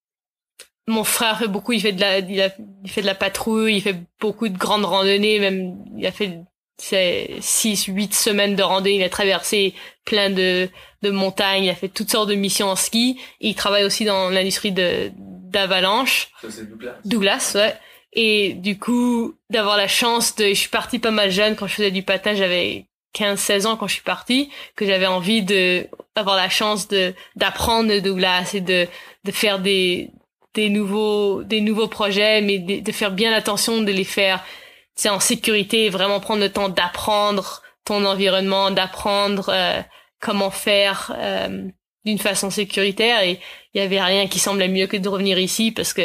mon 0.87 1.03
frère 1.03 1.37
fait 1.37 1.47
beaucoup, 1.47 1.73
il 1.73 1.81
fait 1.81 1.91
de 1.91 2.01
la 2.01 2.19
il, 2.19 2.41
a, 2.41 2.49
il 2.83 2.89
fait 2.89 3.01
de 3.01 3.05
la 3.05 3.15
patrouille, 3.15 3.75
il 3.75 3.81
fait 3.81 3.97
beaucoup 4.19 4.49
de 4.49 4.57
grandes 4.57 4.85
randonnées, 4.85 5.39
même 5.39 5.77
il 5.95 6.05
a 6.07 6.11
fait 6.11 6.39
c'est 6.79 7.35
six, 7.41 7.85
huit 7.85 8.13
semaines 8.13 8.55
de 8.55 8.63
randonnée, 8.63 8.95
il 8.95 9.03
a 9.03 9.09
traversé 9.09 9.73
plein 10.05 10.29
de, 10.29 10.69
de 11.01 11.09
montagnes, 11.11 11.65
il 11.65 11.69
a 11.69 11.75
fait 11.75 11.89
toutes 11.89 12.09
sortes 12.09 12.29
de 12.29 12.35
missions 12.35 12.69
en 12.69 12.75
ski. 12.75 13.19
Il 13.41 13.53
travaille 13.53 13.83
aussi 13.83 14.05
dans 14.05 14.29
l'industrie 14.29 14.71
de 14.71 15.11
d'avalanche. 15.15 16.29
Ça 16.41 16.47
c'est 16.51 16.69
Douglas. 16.69 16.95
Douglas, 17.05 17.51
ouais. 17.55 17.75
Et 18.13 18.53
du 18.53 18.79
coup, 18.79 19.35
d'avoir 19.49 19.77
la 19.77 19.87
chance 19.87 20.35
de, 20.35 20.47
je 20.47 20.53
suis 20.53 20.69
partie 20.69 20.99
pas 20.99 21.11
mal 21.11 21.31
jeune 21.31 21.55
quand 21.55 21.67
je 21.67 21.75
faisais 21.75 21.91
du 21.91 22.03
patin, 22.03 22.33
j'avais 22.33 22.85
15, 23.13 23.39
16 23.39 23.65
ans 23.65 23.75
quand 23.77 23.87
je 23.87 23.93
suis 23.93 24.03
partie, 24.03 24.49
que 24.75 24.85
j'avais 24.85 25.05
envie 25.05 25.43
de, 25.43 25.87
avoir 26.15 26.35
la 26.35 26.49
chance 26.49 26.87
de, 26.87 27.13
d'apprendre 27.35 27.99
Douglas 27.99 28.51
et 28.53 28.61
de, 28.61 28.87
de 29.25 29.31
faire 29.31 29.59
des, 29.59 30.09
des 30.53 30.69
nouveaux, 30.69 31.43
des 31.43 31.61
nouveaux 31.61 31.87
projets, 31.87 32.41
mais 32.41 32.59
de, 32.59 32.79
de 32.79 32.91
faire 32.91 33.11
bien 33.11 33.33
attention 33.33 33.81
de 33.81 33.91
les 33.91 34.03
faire, 34.03 34.43
c'est 34.99 35.07
en 35.07 35.21
sécurité, 35.21 35.89
vraiment 35.89 36.19
prendre 36.19 36.41
le 36.41 36.51
temps 36.51 36.67
d'apprendre 36.67 37.61
ton 37.85 38.03
environnement, 38.03 38.69
d'apprendre 38.69 39.47
euh, 39.47 39.81
comment 40.19 40.51
faire 40.51 41.15
euh, 41.17 41.69
d'une 42.03 42.17
façon 42.17 42.49
sécuritaire. 42.49 43.23
Et 43.23 43.39
il 43.73 43.79
y 43.79 43.81
avait 43.81 44.01
rien 44.01 44.27
qui 44.27 44.39
semblait 44.39 44.67
mieux 44.67 44.87
que 44.87 44.97
de 44.97 45.07
revenir 45.07 45.39
ici 45.39 45.71
parce 45.71 45.93
que 45.93 46.01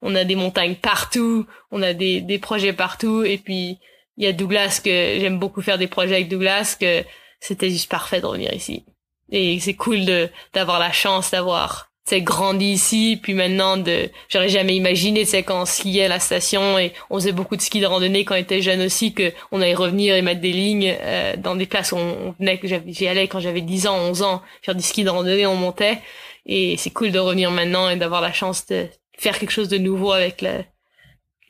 on 0.00 0.14
a 0.14 0.24
des 0.24 0.34
montagnes 0.34 0.76
partout, 0.76 1.44
on 1.70 1.82
a 1.82 1.92
des, 1.92 2.22
des 2.22 2.38
projets 2.38 2.72
partout, 2.72 3.22
et 3.22 3.36
puis 3.36 3.80
il 4.16 4.24
y 4.24 4.26
a 4.26 4.32
Douglas 4.32 4.80
que 4.82 4.90
j'aime 4.90 5.38
beaucoup 5.38 5.60
faire 5.60 5.76
des 5.76 5.86
projets 5.86 6.14
avec 6.14 6.30
Douglas 6.30 6.74
que 6.80 7.04
c'était 7.40 7.68
juste 7.68 7.90
parfait 7.90 8.22
de 8.22 8.26
revenir 8.26 8.54
ici. 8.54 8.86
Et 9.30 9.60
c'est 9.60 9.74
cool 9.74 10.06
de 10.06 10.30
d'avoir 10.54 10.78
la 10.78 10.92
chance 10.92 11.32
d'avoir 11.32 11.87
c'est 12.08 12.22
grandi 12.22 12.64
ici 12.64 13.18
puis 13.22 13.34
maintenant 13.34 13.76
de 13.76 14.08
j'aurais 14.30 14.48
jamais 14.48 14.74
imaginé 14.74 15.26
c'est 15.26 15.42
quand 15.42 15.60
on 15.60 15.66
skiait 15.66 16.06
à 16.06 16.08
la 16.08 16.20
station 16.20 16.78
et 16.78 16.94
on 17.10 17.16
faisait 17.16 17.32
beaucoup 17.32 17.54
de 17.54 17.60
ski 17.60 17.80
de 17.80 17.86
randonnée 17.86 18.24
quand 18.24 18.34
on 18.34 18.38
était 18.38 18.62
jeune 18.62 18.80
aussi 18.80 19.12
que 19.12 19.30
on 19.52 19.60
allait 19.60 19.74
revenir 19.74 20.14
et 20.14 20.22
mettre 20.22 20.40
des 20.40 20.52
lignes 20.52 20.96
euh, 21.02 21.36
dans 21.36 21.54
des 21.54 21.66
places 21.66 21.92
où 21.92 21.96
on, 21.96 22.34
venait 22.40 22.56
que 22.56 22.66
j'y 22.66 23.06
allais 23.06 23.28
quand 23.28 23.40
j'avais 23.40 23.60
10 23.60 23.88
ans 23.88 23.98
11 24.08 24.22
ans 24.22 24.42
faire 24.62 24.74
du 24.74 24.82
ski 24.82 25.04
de 25.04 25.10
randonnée 25.10 25.46
on 25.46 25.56
montait. 25.56 25.98
Et 26.46 26.78
c'est 26.78 26.88
cool 26.88 27.12
de 27.12 27.18
revenir 27.18 27.50
maintenant 27.50 27.90
et 27.90 27.96
d'avoir 27.96 28.22
la 28.22 28.32
chance 28.32 28.64
de 28.66 28.86
faire 29.18 29.38
quelque 29.38 29.50
chose 29.50 29.68
de 29.68 29.76
nouveau 29.76 30.12
avec 30.12 30.40
la, 30.40 30.62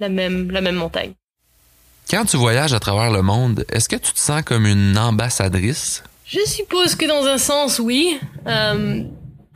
la 0.00 0.08
même 0.08 0.50
la 0.50 0.60
même 0.60 0.74
montagne. 0.74 1.12
Quand 2.10 2.24
tu 2.24 2.36
voyages 2.36 2.72
à 2.72 2.80
travers 2.80 3.12
le 3.12 3.22
monde 3.22 3.64
est-ce 3.68 3.88
que 3.88 3.94
tu 3.94 4.12
te 4.12 4.18
sens 4.18 4.42
comme 4.42 4.66
une 4.66 4.98
ambassadrice? 4.98 6.02
Je 6.26 6.44
suppose 6.46 6.96
que 6.96 7.06
dans 7.06 7.26
un 7.26 7.38
sens 7.38 7.78
oui. 7.78 8.18
Euh, 8.48 9.04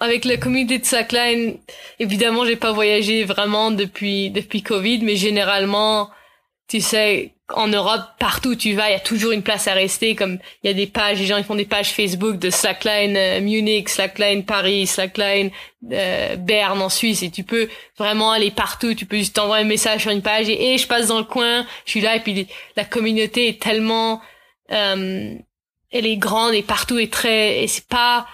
avec 0.03 0.25
la 0.25 0.37
communauté 0.37 0.79
de 0.79 0.85
Slackline, 0.85 1.59
évidemment, 2.01 2.45
j'ai 2.45 2.57
pas 2.57 2.73
voyagé 2.73 3.23
vraiment 3.23 3.71
depuis 3.71 4.31
depuis 4.31 4.63
Covid, 4.63 4.99
mais 5.03 5.15
généralement, 5.15 6.11
tu 6.67 6.81
sais, 6.81 7.35
en 7.55 7.69
Europe, 7.69 8.03
partout 8.19 8.51
où 8.51 8.55
tu 8.57 8.75
vas, 8.75 8.91
il 8.91 8.95
y 8.95 8.97
a 8.97 9.01
toujours 9.01 9.31
une 9.31 9.45
place 9.45 9.69
à 9.69 9.75
rester. 9.75 10.17
Comme 10.17 10.39
il 10.63 10.67
y 10.67 10.71
a 10.71 10.75
des 10.75 10.89
pages, 10.89 11.21
les 11.21 11.27
gens 11.27 11.37
ils 11.37 11.45
font 11.45 11.55
des 11.55 11.67
pages 11.67 11.91
Facebook 11.91 12.37
de 12.37 12.51
Slackline 12.51 13.17
euh, 13.17 13.41
Munich, 13.41 13.89
Slackline 13.89 14.45
Paris, 14.45 14.89
Slackline 14.89 15.53
euh, 15.93 16.35
Berne 16.35 16.83
en 16.83 16.89
Suisse, 16.89 17.23
et 17.23 17.31
tu 17.31 17.45
peux 17.45 17.69
vraiment 17.97 18.33
aller 18.33 18.51
partout. 18.51 18.95
Tu 18.95 19.07
peux 19.07 19.19
juste 19.19 19.37
t'envoyer 19.37 19.65
un 19.65 19.69
message 19.69 20.03
sur 20.03 20.11
une 20.11 20.23
page 20.23 20.49
et 20.49 20.79
je 20.79 20.87
passe 20.89 21.07
dans 21.07 21.19
le 21.19 21.25
coin, 21.25 21.65
je 21.85 21.91
suis 21.93 22.01
là, 22.01 22.17
et 22.17 22.21
puis 22.21 22.49
la 22.77 22.85
communauté 22.85 23.47
est 23.47 23.63
tellement, 23.63 24.21
euh, 24.73 25.35
elle 25.93 26.07
est 26.07 26.17
grande 26.17 26.55
et 26.55 26.63
partout 26.63 26.99
est 26.99 27.13
très, 27.13 27.63
et 27.63 27.69
c'est 27.69 27.87
pas 27.87 28.27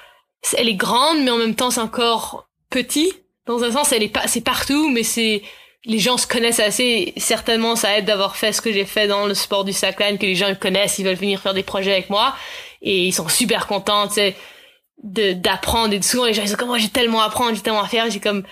elle 0.56 0.68
est 0.68 0.74
grande, 0.74 1.22
mais 1.22 1.30
en 1.30 1.38
même 1.38 1.54
temps, 1.54 1.70
c'est 1.70 1.80
encore 1.80 2.48
petit. 2.70 3.12
Dans 3.46 3.62
un 3.64 3.72
sens, 3.72 3.92
elle 3.92 4.02
est 4.02 4.08
pas, 4.08 4.26
c'est 4.26 4.42
partout, 4.42 4.90
mais 4.90 5.02
c'est, 5.02 5.42
les 5.84 5.98
gens 5.98 6.16
se 6.16 6.26
connaissent 6.26 6.60
assez. 6.60 7.14
Certainement, 7.16 7.76
ça 7.76 7.98
aide 7.98 8.04
d'avoir 8.04 8.36
fait 8.36 8.52
ce 8.52 8.60
que 8.60 8.72
j'ai 8.72 8.84
fait 8.84 9.08
dans 9.08 9.26
le 9.26 9.34
sport 9.34 9.64
du 9.64 9.72
slackline, 9.72 10.18
que 10.18 10.26
les 10.26 10.34
gens 10.34 10.54
connaissent, 10.54 10.98
ils 10.98 11.04
veulent 11.04 11.14
venir 11.14 11.40
faire 11.40 11.54
des 11.54 11.62
projets 11.62 11.92
avec 11.92 12.10
moi. 12.10 12.34
Et 12.82 13.06
ils 13.06 13.12
sont 13.12 13.28
super 13.28 13.66
contents, 13.66 14.08
tu 14.08 14.14
sais, 14.14 14.36
d'apprendre. 15.02 15.94
Et 15.94 16.02
souvent, 16.02 16.24
les 16.24 16.34
gens, 16.34 16.42
ils 16.42 16.48
sont 16.48 16.56
comme, 16.56 16.68
moi, 16.68 16.78
j'ai 16.78 16.88
tellement 16.88 17.22
à 17.22 17.26
apprendre, 17.26 17.54
j'ai 17.54 17.62
tellement 17.62 17.82
à 17.82 17.88
faire. 17.88 18.10
J'ai 18.10 18.20
comme, 18.20 18.44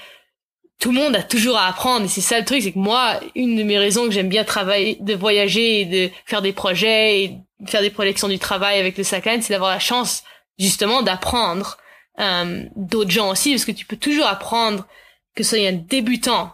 tout 0.78 0.92
le 0.92 0.98
monde 0.98 1.16
a 1.16 1.22
toujours 1.22 1.56
à 1.56 1.66
apprendre. 1.66 2.06
Et 2.06 2.08
c'est 2.08 2.20
ça 2.20 2.38
le 2.38 2.44
truc, 2.44 2.62
c'est 2.62 2.72
que 2.72 2.78
moi, 2.78 3.20
une 3.34 3.56
de 3.56 3.62
mes 3.62 3.78
raisons 3.78 4.04
que 4.04 4.10
j'aime 4.10 4.28
bien 4.28 4.44
travailler, 4.44 4.96
de 5.00 5.14
voyager 5.14 5.80
et 5.80 5.84
de 5.84 6.10
faire 6.24 6.42
des 6.42 6.52
projets 6.52 7.22
et 7.22 7.38
faire 7.66 7.80
des 7.80 7.90
projections 7.90 8.28
du 8.28 8.38
travail 8.38 8.78
avec 8.78 8.98
le 8.98 9.04
slackline, 9.04 9.42
c'est 9.42 9.52
d'avoir 9.52 9.70
la 9.70 9.78
chance 9.78 10.22
justement 10.58 11.02
d'apprendre 11.02 11.76
euh, 12.20 12.64
d'autres 12.76 13.10
gens 13.10 13.30
aussi, 13.30 13.50
parce 13.50 13.64
que 13.64 13.72
tu 13.72 13.84
peux 13.86 13.96
toujours 13.96 14.26
apprendre 14.26 14.86
que 15.34 15.42
ce 15.42 15.56
un 15.56 15.72
débutant, 15.72 16.52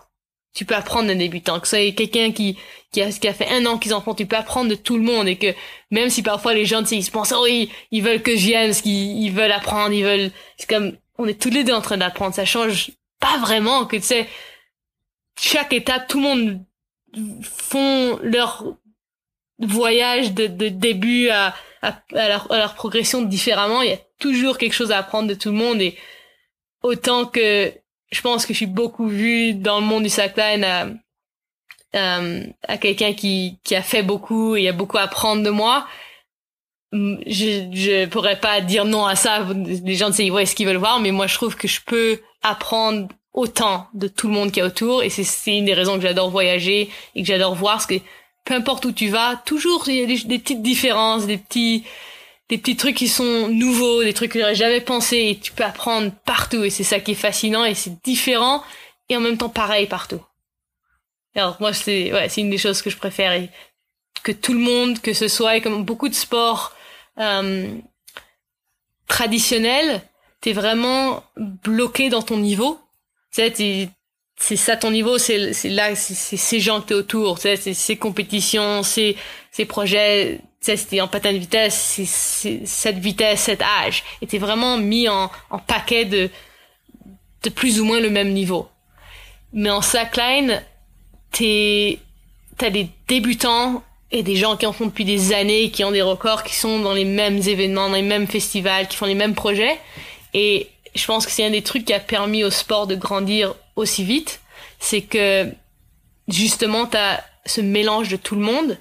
tu 0.55 0.65
peux 0.65 0.75
apprendre 0.75 1.09
d'un 1.09 1.17
débutant, 1.17 1.61
que 1.61 1.69
ce 1.69 1.91
quelqu'un 1.91 2.33
qui 2.33 2.59
qui 2.91 3.01
a, 3.01 3.11
qui 3.11 3.27
a 3.27 3.33
fait 3.33 3.49
un 3.49 3.65
an 3.65 3.79
qu'ils 3.79 3.95
en 3.95 4.03
font, 4.03 4.15
tu 4.15 4.27
peux 4.27 4.37
apprendre 4.37 4.69
de 4.69 4.75
tout 4.75 4.97
le 4.97 5.03
monde 5.03 5.27
et 5.27 5.37
que 5.37 5.55
même 5.91 6.11
si 6.11 6.23
parfois 6.23 6.53
les 6.53 6.67
gens, 6.67 6.83
tu 6.83 6.89
sais, 6.89 6.97
ils 6.97 7.03
se 7.03 7.11
pensent, 7.11 7.33
oh, 7.33 7.47
ils, 7.47 7.71
ils 7.91 8.03
veulent 8.03 8.23
que 8.23 8.31
vienne, 8.31 8.69
parce 8.69 8.83
qu'ils 8.83 9.23
ils 9.23 9.33
veulent 9.33 9.53
apprendre, 9.53 9.93
ils 9.93 10.05
veulent, 10.05 10.31
c'est 10.59 10.69
comme, 10.69 10.97
on 11.17 11.27
est 11.27 11.41
tous 11.41 11.49
les 11.49 11.65
deux 11.65 11.73
en 11.73 11.81
train 11.81 11.97
d'apprendre, 11.97 12.35
ça 12.35 12.45
change 12.45 12.91
pas 13.19 13.39
vraiment 13.39 13.87
que 13.87 13.97
tu 13.97 14.03
sais, 14.03 14.29
chaque 15.41 15.73
étape, 15.73 16.07
tout 16.07 16.21
le 16.21 16.25
monde 16.25 16.65
font 17.43 18.19
leur 18.23 18.65
voyage 19.59 20.33
de, 20.33 20.47
de 20.47 20.69
début 20.69 21.29
à, 21.31 21.55
à, 21.83 22.03
leur, 22.11 22.75
progression 22.75 23.23
différemment. 23.23 23.83
Il 23.83 23.91
y 23.91 23.93
a 23.93 23.99
toujours 24.23 24.57
quelque 24.57 24.73
chose 24.73 24.93
à 24.93 24.99
apprendre 24.99 25.29
de 25.29 25.35
tout 25.35 25.51
le 25.51 25.57
monde 25.57 25.83
et 25.83 25.97
autant 26.83 27.27
que 27.27 27.73
je 28.13 28.21
pense 28.21 28.47
que 28.47 28.53
je 28.53 28.59
suis 28.59 28.67
beaucoup 28.67 29.09
vue 29.09 29.53
dans 29.53 29.81
le 29.81 29.87
monde 29.87 30.05
du 30.05 30.09
slackline 30.09 30.65
à, 30.65 30.87
euh, 31.97 32.45
à 32.69 32.79
quelqu'un 32.79 33.15
qui, 33.15 33.59
qui 33.65 33.75
a 33.75 33.83
fait 33.83 34.03
beaucoup 34.03 34.55
et 34.55 34.69
a 34.69 34.73
beaucoup 34.73 34.99
à 34.99 35.03
apprendre 35.03 35.43
de 35.43 35.51
moi. 35.51 35.87
Je, 36.93 37.69
je 37.73 38.07
pourrais 38.07 38.39
pas 38.39 38.61
dire 38.61 38.85
non 38.85 39.07
à 39.07 39.17
ça. 39.17 39.47
Les 39.55 39.95
gens 39.95 40.11
disent 40.11 40.31
ouais 40.31 40.47
ce 40.47 40.55
qu'ils 40.55 40.67
veulent 40.67 40.77
voir, 40.77 41.01
mais 41.01 41.11
moi 41.11 41.27
je 41.27 41.35
trouve 41.35 41.57
que 41.57 41.67
je 41.67 41.81
peux 41.85 42.21
apprendre 42.43 43.09
autant 43.33 43.89
de 43.95 44.09
tout 44.09 44.29
le 44.29 44.35
monde 44.35 44.53
qui 44.53 44.61
est 44.61 44.63
autour 44.63 45.03
et 45.03 45.09
c'est 45.09 45.57
une 45.57 45.65
des 45.65 45.75
raisons 45.75 45.97
que 45.97 46.03
j'adore 46.03 46.31
voyager 46.31 46.91
et 47.15 47.23
que 47.23 47.27
j'adore 47.27 47.55
voir 47.55 47.75
parce 47.75 47.87
que 47.87 47.95
peu 48.45 48.55
importe 48.55 48.85
où 48.85 48.93
tu 48.93 49.09
vas, 49.09 49.41
toujours 49.47 49.89
il 49.89 49.95
y 49.95 50.03
a 50.03 50.07
des, 50.27 50.39
petites 50.39 50.63
différences, 50.63 51.27
des 51.27 51.39
petits 51.39 51.85
des 52.53 52.59
petits 52.59 52.77
trucs 52.77 52.97
qui 52.97 53.09
sont 53.09 53.49
nouveaux, 53.49 54.05
des 54.05 54.13
trucs 54.13 54.33
que 54.33 54.39
j'aurais 54.39 54.55
jamais 54.55 54.83
pensé 54.83 55.17
et 55.17 55.39
tu 55.39 55.53
peux 55.53 55.65
apprendre 55.65 56.13
partout 56.27 56.63
et 56.63 56.69
c'est 56.69 56.85
ça 56.85 57.01
qui 57.01 57.13
est 57.13 57.15
fascinant 57.15 57.65
et 57.65 57.75
c'est 57.75 58.03
différent 58.05 58.63
et 59.09 59.17
en 59.17 59.21
même 59.21 59.39
temps 59.39 59.49
pareil 59.49 59.87
partout. 59.87 60.21
Alors 61.35 61.57
moi 61.61 61.73
c'est 61.73 62.13
ouais, 62.13 62.29
c'est 62.29 62.43
une 62.43 62.51
des 62.51 62.59
choses 62.59 62.83
que 62.83 62.91
je 62.91 62.99
préfère 62.99 63.33
et 63.33 63.49
que 64.23 64.33
tout 64.33 64.53
le 64.53 64.59
monde, 64.59 65.01
que 65.01 65.15
ce 65.15 65.29
soit 65.29 65.61
comme 65.61 65.83
beaucoup 65.83 66.11
de 66.11 66.15
sports 66.15 66.77
euh, 67.17 67.75
traditionnels, 69.09 70.03
t'es 70.43 70.53
vraiment 70.53 71.25
bloqué 71.39 72.11
dans 72.11 72.21
ton 72.21 72.37
niveau. 72.37 72.79
Tu 73.33 73.49
sais, 73.51 73.89
c'est 74.37 74.57
ça 74.57 74.77
ton 74.77 74.91
niveau, 74.91 75.19
c'est 75.19 75.53
là, 75.65 75.95
c'est 75.95 76.37
ces 76.37 76.61
gens 76.61 76.81
que 76.81 76.89
t'es 76.89 76.95
autour, 76.95 77.39
c'est 77.39 77.57
ces 77.57 77.97
compétitions, 77.97 78.83
ces 78.83 79.17
ces 79.51 79.65
projets, 79.65 80.41
sais, 80.61 81.01
en 81.01 81.09
patin 81.09 81.33
de 81.33 81.39
vitesse, 81.39 82.05
c'est 82.05 82.67
cette 82.67 82.99
vitesse, 82.99 83.43
cet 83.43 83.63
âge, 83.63 84.03
t'es 84.29 84.39
vraiment 84.39 84.79
mis 84.79 85.09
en 85.09 85.31
en 85.51 85.59
paquet 85.59 86.05
de 86.05 86.31
de 87.43 87.51
plus 87.51 87.81
ou 87.81 87.85
moins 87.85 88.01
le 88.01 88.11
même 88.11 88.33
niveau. 88.33 88.69
Mais 89.53 89.71
en 89.71 89.83
slackline, 89.83 90.63
t'es 91.31 91.99
t'as 92.59 92.71
des 92.71 92.89
débutants 93.09 93.83
et 94.11 94.23
des 94.23 94.37
gens 94.37 94.57
qui 94.57 94.67
en 94.67 94.73
font 94.73 94.87
depuis 94.87 95.05
des 95.05 95.33
années, 95.33 95.71
qui 95.71 95.85
ont 95.85 95.91
des 95.91 96.03
records, 96.03 96.45
qui 96.45 96.55
sont 96.55 96.79
dans 96.81 96.93
les 96.93 97.07
mêmes 97.07 97.39
événements, 97.39 97.89
dans 97.89 97.95
les 97.95 98.03
mêmes 98.03 98.27
festivals, 98.27 98.87
qui 98.87 98.97
font 98.97 99.07
les 99.07 99.15
mêmes 99.15 99.35
projets, 99.35 99.79
et 100.35 100.69
je 100.95 101.07
pense 101.07 101.27
que 101.27 101.33
c'est 101.33 101.45
un 101.45 101.51
des 101.51 101.63
trucs 101.63 101.85
qui 101.85 101.95
a 101.95 102.01
permis 102.01 102.45
au 102.45 102.51
sport 102.51 102.87
de 102.87 102.95
grandir 102.95 103.55
aussi 103.77 104.05
vite, 104.05 104.41
c'est 104.79 105.03
que 105.03 105.53
justement 106.29 106.87
tu 106.87 106.97
as 106.97 107.25
ce 107.47 107.61
mélange 107.61 108.09
de 108.09 108.17
tout 108.17 108.35
le 108.35 108.43
monde 108.43 108.79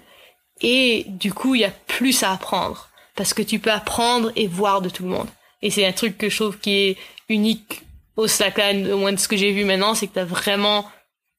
et 0.62 1.06
du 1.08 1.34
coup 1.34 1.56
il 1.56 1.62
y 1.62 1.66
a 1.66 1.72
plus 1.72 2.24
à 2.24 2.32
apprendre 2.32 2.90
parce 3.16 3.34
que 3.34 3.42
tu 3.42 3.60
peux 3.60 3.72
apprendre 3.72 4.32
et 4.36 4.48
voir 4.48 4.82
de 4.82 4.90
tout 4.90 5.04
le 5.04 5.10
monde. 5.10 5.28
Et 5.62 5.70
c'est 5.70 5.86
un 5.86 5.92
truc 5.92 6.18
que 6.18 6.30
je 6.30 6.36
trouve 6.36 6.58
qui 6.58 6.72
est 6.72 6.98
unique 7.30 7.84
au 8.16 8.28
Slackline, 8.28 8.92
au 8.92 8.98
moins 8.98 9.14
de 9.14 9.20
ce 9.20 9.28
que 9.28 9.38
j'ai 9.38 9.52
vu 9.52 9.64
maintenant, 9.64 9.96
c'est 9.96 10.08
que 10.08 10.14
t'as 10.14 10.26
vraiment 10.26 10.90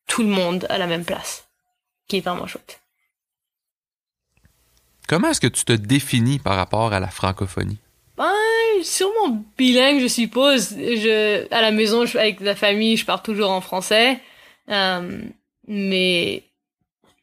tout 0.07 0.23
le 0.23 0.29
monde 0.29 0.67
à 0.69 0.79
la 0.79 0.87
même 0.87 1.05
place, 1.05 1.47
qui 2.09 2.19
est 2.19 2.21
vraiment 2.21 2.47
chouette. 2.47 2.81
Comment 5.09 5.29
est-ce 5.29 5.41
que 5.41 5.47
tu 5.49 5.65
te 5.65 5.73
définis 5.73 6.39
par 6.39 6.57
rapport 6.57 6.93
à 6.93 7.01
la 7.01 7.09
francophonie? 7.09 7.79
Ben, 8.23 8.85
sûrement 8.85 9.43
bilingue, 9.59 10.01
je 10.01 10.07
suppose. 10.07 10.77
Je, 10.77 11.53
à 11.53 11.61
la 11.61 11.73
maison, 11.73 12.07
je, 12.07 12.17
avec 12.17 12.41
la 12.41 12.55
famille, 12.55 12.97
je 12.97 13.05
parle 13.05 13.21
toujours 13.23 13.51
en 13.51 13.61
français. 13.61 14.21
Euh, 14.71 15.23
mais 15.67 16.45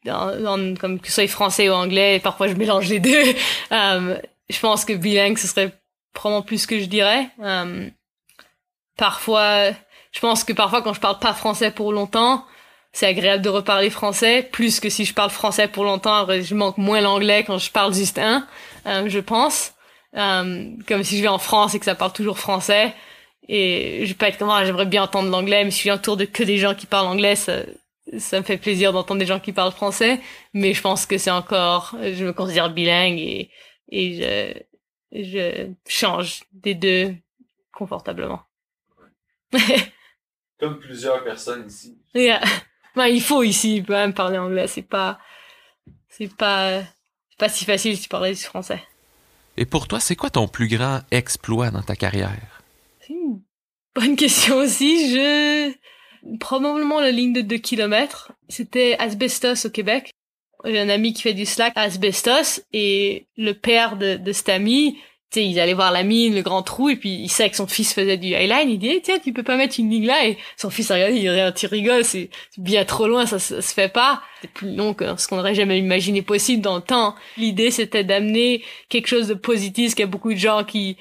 comme 0.06 1.00
que 1.00 1.08
ce 1.08 1.14
soit 1.14 1.28
français 1.28 1.70
ou 1.70 1.74
anglais, 1.74 2.20
parfois 2.20 2.48
je 2.50 2.54
mélange 2.54 2.90
les 2.90 3.00
deux. 3.00 3.24
Euh, 3.72 4.18
je 4.50 4.60
pense 4.60 4.84
que 4.84 4.94
bilingue, 4.94 5.38
ce 5.38 5.48
serait 5.48 5.72
probablement 6.14 6.42
plus 6.42 6.64
ce 6.64 6.68
que 6.68 6.80
je 6.80 6.86
dirais. 6.86 7.30
Euh, 7.42 7.88
parfois, 8.98 9.70
je 10.12 10.20
pense 10.20 10.44
que 10.44 10.54
parfois 10.54 10.82
quand 10.82 10.94
je 10.94 11.00
parle 11.00 11.20
pas 11.20 11.34
français 11.34 11.72
pour 11.72 11.94
longtemps, 11.94 12.44
c'est 12.92 13.06
agréable 13.06 13.44
de 13.44 13.50
reparler 13.50 13.92
français, 13.92 14.42
plus 14.52 14.80
que 14.80 14.90
si 14.90 15.06
je 15.06 15.14
parle 15.14 15.30
français 15.30 15.68
pour 15.68 15.84
longtemps, 15.84 16.26
je 16.28 16.56
manque 16.56 16.78
moins 16.78 17.00
l'anglais 17.00 17.44
quand 17.46 17.60
je 17.60 17.72
parle 17.72 17.94
juste 17.94 18.18
un, 18.18 18.48
euh, 18.88 19.08
je 19.08 19.20
pense. 19.20 19.74
Euh, 20.16 20.72
comme 20.88 21.04
si 21.04 21.18
je 21.18 21.22
vais 21.22 21.28
en 21.28 21.38
France 21.38 21.76
et 21.76 21.80
que 21.80 21.86
ça 21.86 21.96
parle 21.96 22.14
toujours 22.14 22.40
français. 22.40 22.94
Et 23.48 24.02
je 24.04 24.10
vais 24.10 24.18
pas 24.18 24.30
être 24.30 24.38
comme, 24.38 24.50
ah, 24.50 24.66
j'aimerais 24.66 24.86
bien 24.86 25.04
entendre 25.04 25.30
l'anglais, 25.30 25.64
mais 25.64 25.72
si 25.72 25.78
je 25.78 25.82
suis 25.82 25.92
autour 25.92 26.18
de 26.18 26.26
que 26.26 26.44
des 26.44 26.58
gens 26.58 26.76
qui 26.76 26.86
parlent 26.86 27.08
anglais, 27.08 27.36
ça, 27.36 27.62
ça 28.18 28.40
me 28.40 28.44
fait 28.44 28.58
plaisir 28.58 28.94
d'entendre 28.94 29.20
des 29.20 29.26
gens 29.26 29.40
qui 29.40 29.54
parlent 29.54 29.72
français. 29.72 30.20
Mais 30.54 30.74
je 30.74 30.82
pense 30.82 31.06
que 31.06 31.18
c'est 31.18 31.32
encore, 31.32 31.96
je 32.02 32.26
me 32.26 32.34
considère 32.34 32.70
bilingue 32.72 33.20
et, 33.20 33.52
et 33.90 34.14
je, 35.12 35.22
je 35.24 35.68
change 35.88 36.44
des 36.54 36.76
deux 36.76 37.16
confortablement. 37.72 38.42
Comme 40.60 40.80
plusieurs 40.80 41.24
personnes 41.24 41.68
ici. 41.68 41.98
Yeah. 42.14 42.42
Ben, 42.96 43.08
il 43.08 43.22
faut 43.22 43.44
ici 43.44 43.84
quand 43.88 43.94
même 43.94 44.14
parler 44.14 44.38
anglais. 44.38 44.68
C'est 44.68 44.82
pas, 44.84 45.20
c'est 46.10 46.36
pas, 46.36 46.82
c'est 47.30 47.40
pas 47.40 47.50
si 47.50 47.66
facile 47.66 47.96
si 47.96 48.04
tu 48.04 48.10
parlais 48.10 48.34
du 48.34 48.42
français. 48.42 48.84
Et 49.60 49.66
pour 49.66 49.90
toi, 49.90 50.00
c'est 50.00 50.16
quoi 50.16 50.30
ton 50.30 50.48
plus 50.48 50.70
grand 50.70 51.02
exploit 51.12 51.70
dans 51.70 51.82
ta 51.82 51.98
carrière? 51.98 52.64
Une 53.10 53.42
bonne 53.94 54.16
question 54.16 54.56
aussi. 54.56 55.12
Je, 55.12 55.74
probablement 56.40 57.02
la 57.02 57.12
ligne 57.12 57.34
de 57.34 57.42
2 57.42 57.58
km. 57.58 58.32
C'était 58.48 58.96
Asbestos 59.00 59.66
au 59.66 59.70
Québec. 59.70 60.12
J'ai 60.64 60.80
un 60.80 60.88
ami 60.88 61.12
qui 61.12 61.24
fait 61.24 61.34
du 61.34 61.46
slack 61.46 61.74
à 61.76 61.82
Asbestos 61.82 62.62
et 62.72 63.28
le 63.36 63.52
père 63.52 63.98
de, 63.98 64.16
de 64.16 64.32
cet 64.32 64.48
ami 64.48 64.98
tu 65.32 65.40
sais, 65.40 65.46
ils 65.46 65.60
allaient 65.60 65.74
voir 65.74 65.92
la 65.92 66.04
mine, 66.04 66.34
le 66.34 66.42
grand 66.42 66.64
trou, 66.64 66.90
et 66.90 66.96
puis 66.96 67.10
il 67.10 67.30
sait 67.30 67.50
que 67.50 67.56
son 67.56 67.68
fils 67.68 67.94
faisait 67.94 68.18
du 68.18 68.34
highline, 68.34 68.70
il 68.70 68.80
dit, 68.80 69.00
tiens, 69.04 69.20
tu 69.20 69.32
peux 69.32 69.44
pas 69.44 69.58
mettre 69.58 69.80
une 69.80 69.90
ligne 69.90 70.08
là, 70.08 70.26
et 70.26 70.38
son 70.58 70.72
fils 70.72 70.92
regarde, 70.92 71.14
il 71.14 71.30
regarde, 71.30 71.56
tu 71.56 71.68
rigoles, 71.68 72.04
c'est 72.04 72.30
bien 72.58 72.84
trop 72.84 73.08
loin, 73.08 73.28
ça, 73.28 73.38
se 73.38 73.62
fait 73.62 73.94
pas. 73.94 74.24
C'est 74.42 74.52
plus 74.52 74.76
long 74.76 74.94
que 74.94 75.18
ce 75.18 75.28
qu'on 75.28 75.38
aurait 75.38 75.54
jamais 75.54 75.78
imaginé 75.78 76.22
possible 76.24 76.64
dans 76.64 76.78
le 76.78 76.82
temps. 76.82 77.16
L'idée, 77.38 77.70
c'était 77.70 78.04
d'amener 78.04 78.64
quelque 78.90 79.08
chose 79.08 79.28
de 79.28 79.36
positif, 79.36 79.94
qu'il 79.94 80.02
y 80.02 80.04
a 80.04 80.08
beaucoup 80.08 80.34
de 80.34 80.40
gens 80.40 80.64
qui, 80.64 80.98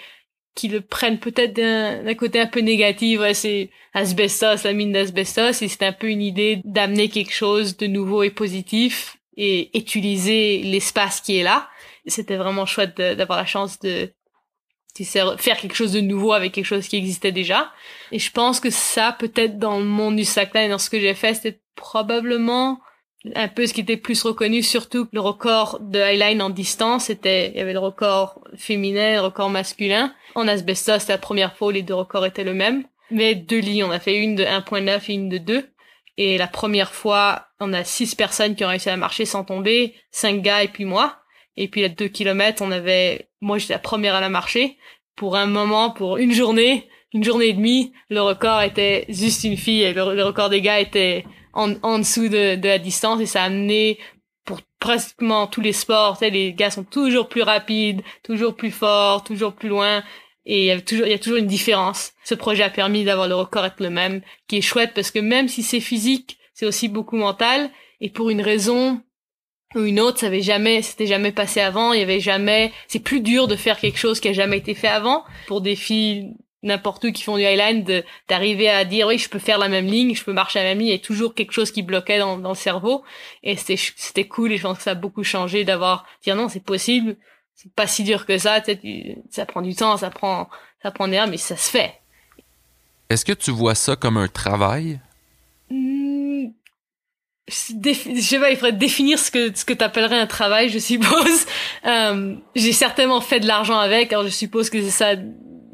qui 0.55 0.69
le 0.69 0.83
prennent 0.83 1.21
peut-être 1.21 1.55
d'un 1.55 2.15
côté 2.15 2.39
un 2.41 2.47
peu 2.47 2.61
négatif, 2.61 3.21
ouais, 3.21 3.33
c'est 3.33 3.71
asbestos, 3.95 4.65
la 4.65 4.75
mine 4.75 4.93
d'asbestos, 4.93 5.63
et 5.63 5.69
c'est 5.69 5.85
un 5.85 5.93
peu 5.93 6.09
une 6.09 6.23
idée 6.23 6.61
d'amener 6.65 7.09
quelque 7.09 7.33
chose 7.33 7.79
de 7.79 7.87
nouveau 7.87 8.23
et 8.23 8.31
positif, 8.31 9.17
et 9.39 9.71
utiliser 9.79 10.59
l'espace 10.65 11.23
qui 11.23 11.39
est 11.39 11.45
là. 11.45 11.69
C'était 12.07 12.37
vraiment 12.37 12.67
chouette 12.67 12.97
d'avoir 12.97 13.39
la 13.39 13.47
chance 13.47 13.79
de 13.79 14.13
faire 15.05 15.57
quelque 15.57 15.75
chose 15.75 15.93
de 15.93 16.01
nouveau 16.01 16.33
avec 16.33 16.53
quelque 16.53 16.65
chose 16.65 16.89
qui 16.89 16.97
existait 16.97 17.33
déjà. 17.33 17.73
Et 18.13 18.19
je 18.19 18.31
pense 18.31 18.61
que 18.61 18.71
ça, 18.71 19.17
peut-être 19.19 19.59
dans 19.59 19.79
le 19.79 19.85
monde 19.85 20.17
du 20.17 20.23
et 20.23 20.69
dans 20.69 20.79
ce 20.79 20.91
que 20.91 21.01
j'ai 21.01 21.15
fait, 21.15 21.35
c'était 21.35 21.61
probablement 21.75 22.81
un 23.35 23.49
peu 23.49 23.67
ce 23.67 23.75
qui 23.75 23.81
était 23.81 23.97
plus 23.97 24.23
reconnu, 24.23 24.63
surtout 24.63 25.09
le 25.13 25.21
record 25.21 25.81
de 25.81 25.99
highline 25.99 26.41
en 26.41 26.51
distance, 26.51 27.07
c'était, 27.07 27.51
il 27.51 27.57
y 27.57 27.61
avait 27.61 27.73
le 27.73 27.79
record 27.79 28.41
féminin, 28.57 29.15
le 29.15 29.21
record 29.21 29.51
masculin. 29.51 30.15
En 30.35 30.47
asbestos, 30.47 31.01
c'était 31.01 31.15
la 31.15 31.19
première 31.19 31.57
fois 31.57 31.69
où 31.69 31.71
les 31.73 31.83
deux 31.83 31.95
records 31.95 32.27
étaient 32.27 32.45
le 32.45 32.55
même. 32.55 32.85
Mais 33.11 33.35
deux 33.35 33.59
lits, 33.59 33.83
on 33.83 33.91
a 33.91 33.99
fait 33.99 34.17
une 34.17 34.35
de 34.35 34.45
1.9 34.45 35.11
et 35.11 35.15
une 35.15 35.29
de 35.29 35.39
2. 35.39 35.69
Et 36.17 36.37
la 36.37 36.49
première 36.49 36.93
fois, 36.93 37.47
on 37.61 37.73
a 37.73 37.85
six 37.85 38.15
personnes 38.15 38.55
qui 38.55 38.65
ont 38.65 38.69
réussi 38.69 38.91
à 38.91 38.97
marcher 38.97 39.25
sans 39.25 39.45
tomber, 39.45 39.95
cinq 40.11 40.43
gars 40.43 40.63
et 40.63 40.69
puis 40.69 40.85
moi. 40.85 41.19
Et 41.57 41.69
puis 41.69 41.85
à 41.85 41.89
deux 41.89 42.09
kilomètres, 42.09 42.63
on 42.63 42.71
avait, 42.71 43.28
moi 43.41 43.59
j'étais 43.59 43.75
la 43.75 43.79
première 43.79 44.15
à 44.15 44.21
la 44.21 44.29
marcher. 44.29 44.77
Pour 45.17 45.37
un 45.37 45.47
moment, 45.47 45.91
pour 45.91 46.19
une 46.19 46.33
journée, 46.33 46.89
une 47.13 47.25
journée 47.25 47.47
et 47.47 47.53
demie, 47.53 47.93
le 48.11 48.21
record 48.21 48.63
était 48.63 49.07
juste 49.09 49.45
une 49.45 49.57
fille 49.57 49.83
et 49.83 49.93
le, 49.93 50.23
record 50.23 50.51
des 50.51 50.61
gars 50.61 50.81
était 50.81 51.25
en, 51.55 51.75
en 51.83 51.99
dessous 51.99 52.29
de, 52.29 52.57
de, 52.57 52.69
la 52.69 52.79
distance 52.79 53.21
et 53.21 53.27
ça 53.27 53.43
a 53.43 53.47
amené 53.47 53.99
pour 54.45 54.61
pratiquement 54.79 55.47
tous 55.47 55.61
les 55.61 55.73
sports, 55.73 56.19
les 56.21 56.55
gars 56.55 56.71
sont 56.71 56.85
toujours 56.85 57.29
plus 57.29 57.43
rapides, 57.43 58.03
toujours 58.23 58.55
plus 58.55 58.71
forts, 58.71 59.25
toujours 59.25 59.55
plus 59.55 59.69
loin 59.69 60.03
et 60.47 60.75
toujours 60.83 61.07
il 61.07 61.11
y 61.11 61.15
a 61.15 61.19
toujours 61.19 61.39
une 61.39 61.47
différence. 61.47 62.13
Ce 62.25 62.35
projet 62.35 62.63
a 62.63 62.71
permis 62.71 63.05
d'avoir 63.05 63.29
le 63.29 63.35
record 63.35 63.67
être 63.67 63.81
le 63.81 63.91
même, 63.91 64.23
qui 64.47 64.57
est 64.57 64.63
chouette 64.63 64.93
parce 64.95 65.11
que 65.11 65.19
même 65.19 65.49
si 65.49 65.63
c'est 65.63 65.81
physique, 65.81 66.39
c'est 66.55 66.67
aussi 66.67 66.89
beaucoup 66.89 67.17
mental 67.17 67.71
et 68.01 68.11
pour 68.11 68.31
une 68.31 68.41
raison 68.41 69.03
ou 69.75 69.81
une 69.81 70.01
autre, 70.01 70.19
ça 70.19 70.27
avait 70.27 70.43
jamais, 70.43 70.83
c'était 70.83 71.07
jamais 71.07 71.33
passé 71.33 71.61
avant, 71.61 71.93
il 71.93 72.01
y 72.01 72.03
avait 72.03 72.21
jamais, 72.21 72.73
c'est 72.87 73.01
plus 73.01 73.21
dur 73.21 73.49
de 73.49 73.57
faire 73.57 73.79
quelque 73.79 73.99
chose 73.99 74.19
qui 74.21 74.29
a 74.29 74.33
jamais 74.33 74.59
été 74.59 74.75
fait 74.75 74.89
avant. 74.89 75.25
Pour 75.47 75.61
des 75.61 75.77
filles 75.77 76.35
n'importe 76.63 77.05
où 77.05 77.13
qui 77.13 77.23
font 77.23 77.37
du 77.37 77.45
highline, 77.45 77.85
d'arriver 78.29 78.69
à 78.69 78.85
dire 78.85 79.07
oui, 79.07 79.19
je 79.19 79.29
peux 79.29 79.39
faire 79.39 79.59
la 79.59 79.69
même 79.69 79.87
ligne, 79.87 80.15
je 80.15 80.25
peux 80.25 80.33
marcher 80.33 80.59
à 80.59 80.65
la 80.65 80.71
même 80.71 80.79
ligne, 80.79 80.89
il 80.89 80.93
y 80.93 80.95
a 80.95 80.99
toujours 80.99 81.35
quelque 81.35 81.53
chose 81.53 81.71
qui 81.71 81.83
bloquait 81.83 82.19
dans, 82.19 82.39
dans 82.39 82.51
le 82.51 82.55
cerveau. 82.55 83.05
Et 83.43 83.57
c'était, 83.57 83.77
c'était 83.77 84.27
cool 84.27 84.53
et 84.53 84.57
je 84.57 84.63
pense 84.63 84.79
que 84.79 84.83
ça 84.83 84.93
a 84.93 84.95
beaucoup 84.95 85.23
changé 85.23 85.65
d'avoir, 85.65 86.05
dire 86.23 86.35
non, 86.35 86.49
c'est 86.49 86.65
possible, 86.65 87.17
c'est 87.55 87.73
pas 87.73 87.87
si 87.87 88.05
dur 88.05 88.27
que 88.27 88.39
ça, 88.39 88.63
ça 89.31 89.47
prend 89.47 89.63
du 89.63 89.75
temps, 89.75 89.97
ça 89.97 90.11
prend, 90.11 90.49
ça 90.83 90.91
prend 90.91 91.09
des 91.09 91.17
heures, 91.17 91.29
mais 91.29 91.37
ça 91.37 91.57
se 91.57 91.71
fait. 91.71 91.95
Est-ce 93.09 93.25
que 93.25 93.33
tu 93.33 93.51
vois 93.51 93.75
ça 93.75 93.97
comme 93.97 94.17
un 94.17 94.29
travail? 94.29 95.01
Je 97.49 98.21
sais 98.21 98.39
pas, 98.39 98.51
il 98.51 98.57
faudrait 98.57 98.73
définir 98.73 99.19
ce 99.19 99.31
que 99.31 99.55
ce 99.57 99.65
que 99.65 99.73
t'appellerais 99.73 100.19
un 100.19 100.27
travail, 100.27 100.69
je 100.69 100.79
suppose. 100.79 101.47
Euh, 101.87 102.35
j'ai 102.55 102.73
certainement 102.73 103.21
fait 103.21 103.41
de 103.41 103.47
l'argent 103.47 103.79
avec, 103.79 104.13
alors 104.13 104.25
je 104.25 104.31
suppose 104.31 104.69
que 104.69 104.83
c'est 104.83 104.91
ça 104.91 105.15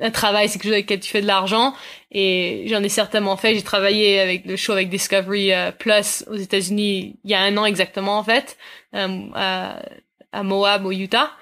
un 0.01 0.11
travail, 0.11 0.49
c'est 0.49 0.59
quelque 0.59 0.65
chose 0.65 0.73
avec 0.73 0.85
lequel 0.87 1.01
tu 1.01 1.11
fais 1.11 1.23
de 1.23 1.27
l'argent. 1.27 1.75
Et 2.13 2.65
j'en 2.69 2.83
ai 2.83 2.89
certainement 2.89 3.37
fait. 3.37 3.55
J'ai 3.55 3.63
travaillé 3.63 4.21
avec 4.21 4.45
le 4.45 4.57
show 4.57 4.73
avec 4.73 4.89
Discovery 4.91 5.53
euh, 5.53 5.71
Plus 5.73 6.25
aux 6.29 6.37
États-Unis 6.37 7.17
il 7.25 7.31
y 7.31 7.35
a 7.35 7.41
un 7.41 7.57
an 7.57 7.65
exactement 7.65 8.19
en 8.19 8.25
fait, 8.25 8.57
euh, 8.95 9.29
à, 9.35 9.81
à, 10.33 10.43
Moab 10.43 10.87
au 10.87 10.93
Utah. 10.93 11.33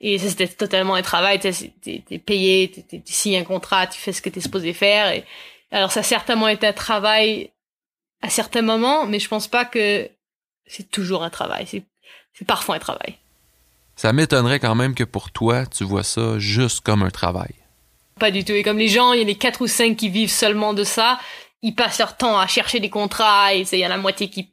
Et 0.00 0.18
ça 0.18 0.28
c'était 0.28 0.48
totalement 0.48 0.94
un 0.94 1.02
travail. 1.02 1.38
T'es 1.38 1.52
es, 1.86 2.18
payé, 2.18 2.70
tu 2.70 3.00
signes 3.06 3.36
un 3.36 3.44
contrat, 3.44 3.86
tu 3.86 3.98
fais 3.98 4.12
ce 4.12 4.22
que 4.22 4.30
t'es 4.30 4.40
supposé 4.40 4.72
faire. 4.72 5.12
Et 5.12 5.24
alors 5.70 5.92
ça 5.92 6.00
a 6.00 6.04
certainement 6.04 6.48
été 6.48 6.66
un 6.66 6.72
travail 6.72 7.50
à 8.22 8.30
certains 8.30 8.62
moments, 8.62 9.06
mais 9.06 9.18
je 9.18 9.28
pense 9.28 9.48
pas 9.48 9.64
que 9.64 10.08
c'est 10.66 10.90
toujours 10.90 11.24
un 11.24 11.30
travail. 11.30 11.66
C'est, 11.66 11.84
parfois 12.46 12.76
un 12.76 12.80
travail. 12.80 13.18
Ça 13.94 14.12
m'étonnerait 14.12 14.58
quand 14.58 14.74
même 14.74 14.94
que 14.94 15.04
pour 15.04 15.30
toi, 15.30 15.66
tu 15.66 15.84
vois 15.84 16.02
ça 16.02 16.38
juste 16.38 16.80
comme 16.80 17.02
un 17.02 17.10
travail. 17.10 17.54
Pas 18.18 18.30
du 18.30 18.44
tout. 18.44 18.52
Et 18.52 18.62
comme 18.62 18.78
les 18.78 18.88
gens, 18.88 19.12
il 19.12 19.18
y 19.18 19.22
a 19.22 19.26
les 19.26 19.36
quatre 19.36 19.60
ou 19.60 19.66
cinq 19.66 19.96
qui 19.96 20.08
vivent 20.08 20.30
seulement 20.30 20.72
de 20.72 20.82
ça, 20.82 21.20
ils 21.60 21.74
passent 21.74 21.98
leur 21.98 22.16
temps 22.16 22.38
à 22.38 22.46
chercher 22.46 22.80
des 22.80 22.90
contrats 22.90 23.54
et 23.54 23.64
il 23.70 23.78
y 23.78 23.82
en 23.84 23.86
a 23.86 23.90
la 23.90 23.98
moitié 23.98 24.28
qui, 24.28 24.50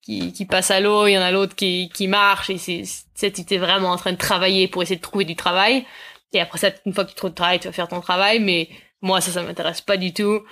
qui, 0.00 0.32
qui 0.32 0.46
passe 0.46 0.70
à 0.70 0.80
l'eau, 0.80 1.06
il 1.06 1.12
y 1.12 1.18
en 1.18 1.22
a 1.22 1.30
l'autre 1.30 1.54
qui, 1.54 1.90
qui 1.94 2.08
marche 2.08 2.50
et 2.50 2.58
c'est, 2.58 2.82
c'est, 3.14 3.30
tu 3.30 3.54
es 3.54 3.58
vraiment 3.58 3.90
en 3.90 3.96
train 3.96 4.12
de 4.12 4.18
travailler 4.18 4.68
pour 4.68 4.82
essayer 4.82 4.96
de 4.96 5.02
trouver 5.02 5.24
du 5.24 5.36
travail. 5.36 5.84
Et 6.32 6.40
après 6.40 6.58
ça, 6.58 6.70
une 6.86 6.94
fois 6.94 7.04
que 7.04 7.10
tu 7.10 7.16
trouves 7.16 7.30
du 7.30 7.36
travail, 7.36 7.60
tu 7.60 7.68
vas 7.68 7.72
faire 7.72 7.88
ton 7.88 8.00
travail, 8.00 8.40
mais 8.40 8.68
moi, 9.00 9.20
ça, 9.20 9.30
ça 9.30 9.42
m'intéresse 9.42 9.80
pas 9.80 9.96
du 9.96 10.12
tout 10.12 10.42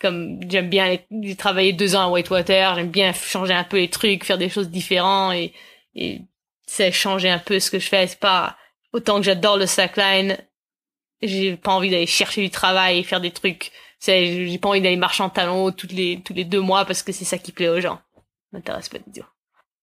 comme 0.00 0.40
j'aime 0.48 0.70
bien 0.70 0.96
travailler 1.36 1.72
deux 1.72 1.94
ans 1.94 2.06
à 2.06 2.08
Whitewater, 2.08 2.74
j'aime 2.74 2.90
bien 2.90 3.12
changer 3.12 3.52
un 3.52 3.64
peu 3.64 3.76
les 3.76 3.90
trucs, 3.90 4.24
faire 4.24 4.38
des 4.38 4.48
choses 4.48 4.70
différentes 4.70 5.34
et, 5.34 5.52
et 5.94 6.22
c'est 6.66 6.90
changer 6.90 7.28
un 7.28 7.38
peu 7.38 7.60
ce 7.60 7.70
que 7.70 7.78
je 7.78 7.88
fais. 7.88 8.06
C'est 8.06 8.18
pas 8.18 8.56
autant 8.92 9.18
que 9.18 9.24
j'adore 9.24 9.56
le 9.56 9.66
slackline, 9.66 10.38
j'ai 11.20 11.56
pas 11.56 11.72
envie 11.72 11.90
d'aller 11.90 12.06
chercher 12.06 12.42
du 12.42 12.50
travail 12.50 12.98
et 12.98 13.02
faire 13.02 13.20
des 13.20 13.30
trucs. 13.30 13.72
C'est, 13.98 14.48
j'ai 14.48 14.58
pas 14.58 14.70
envie 14.70 14.80
d'aller 14.80 14.96
marcher 14.96 15.22
en 15.22 15.28
talons 15.28 15.70
toutes 15.72 15.92
les 15.92 16.22
tous 16.22 16.32
les 16.32 16.44
deux 16.44 16.60
mois 16.60 16.86
parce 16.86 17.02
que 17.02 17.12
c'est 17.12 17.26
ça 17.26 17.36
qui 17.36 17.52
plaît 17.52 17.68
aux 17.68 17.80
gens. 17.80 18.00
M'intéresse 18.52 18.88
pas 18.88 18.98
du 18.98 19.20
tout. 19.20 19.26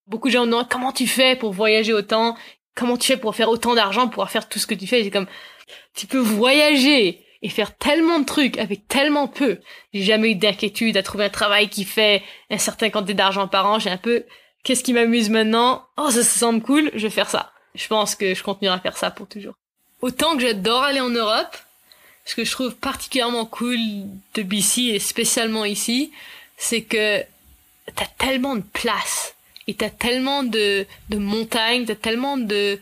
Beaucoup 0.08 0.30
de 0.30 0.34
gens 0.34 0.46
me 0.46 0.52
demandent 0.52 0.70
comment 0.70 0.92
tu 0.92 1.06
fais 1.06 1.36
pour 1.36 1.54
voyager 1.54 1.94
autant, 1.94 2.36
comment 2.74 2.98
tu 2.98 3.08
fais 3.08 3.18
pour 3.18 3.36
faire 3.36 3.50
autant 3.50 3.76
d'argent, 3.76 4.08
pour 4.08 4.28
faire 4.30 4.50
tout 4.50 4.58
ce 4.58 4.66
que 4.66 4.74
tu 4.74 4.88
fais? 4.88 5.04
C'est 5.04 5.12
comme 5.12 5.28
tu 5.94 6.08
peux 6.08 6.18
voyager 6.18 7.24
et 7.42 7.50
faire 7.50 7.76
tellement 7.76 8.20
de 8.20 8.26
trucs 8.26 8.58
avec 8.58 8.88
tellement 8.88 9.28
peu. 9.28 9.60
J'ai 9.94 10.04
jamais 10.04 10.32
eu 10.32 10.36
d'inquiétude 10.36 10.98
à 10.98 11.04
trouver 11.04 11.26
un 11.26 11.30
travail 11.30 11.70
qui 11.70 11.86
fait 11.86 12.24
un 12.50 12.58
certain 12.58 12.90
quantité 12.90 13.14
d'argent 13.14 13.48
par 13.48 13.66
an. 13.68 13.80
J'ai 13.80 13.90
un 13.90 13.98
peu, 13.98 14.26
qu'est-ce 14.64 14.84
qui 14.84 14.94
m'amuse 14.94 15.30
maintenant? 15.30 15.86
Oh, 15.98 16.10
ça, 16.10 16.24
ça 16.24 16.40
semble 16.40 16.62
cool, 16.62 16.92
je 16.94 17.04
vais 17.08 17.14
faire 17.14 17.30
ça. 17.30 17.52
Je 17.76 17.88
pense 17.88 18.16
que 18.16 18.34
je 18.34 18.44
continuerai 18.44 18.78
à 18.78 18.82
faire 18.82 18.98
ça 18.98 19.12
pour 19.12 19.28
toujours. 19.28 19.54
Autant 20.02 20.36
que 20.36 20.42
j'adore 20.42 20.84
aller 20.84 21.00
en 21.00 21.10
Europe, 21.10 21.56
ce 22.26 22.36
que 22.36 22.44
je 22.44 22.52
trouve 22.52 22.76
particulièrement 22.76 23.46
cool 23.46 23.78
de 24.34 24.44
BC 24.44 24.82
et 24.82 25.00
spécialement 25.00 25.66
ici, 25.66 26.12
c'est 26.58 26.82
que 26.82 27.24
t'as 27.96 28.08
tellement 28.18 28.56
de 28.56 28.64
place 28.74 29.36
et 29.68 29.74
t'as 29.74 29.90
tellement 29.90 30.44
de, 30.44 30.86
de 31.10 31.18
montagnes, 31.18 31.86
t'as 31.86 31.96
tellement 31.96 32.38
de, 32.38 32.80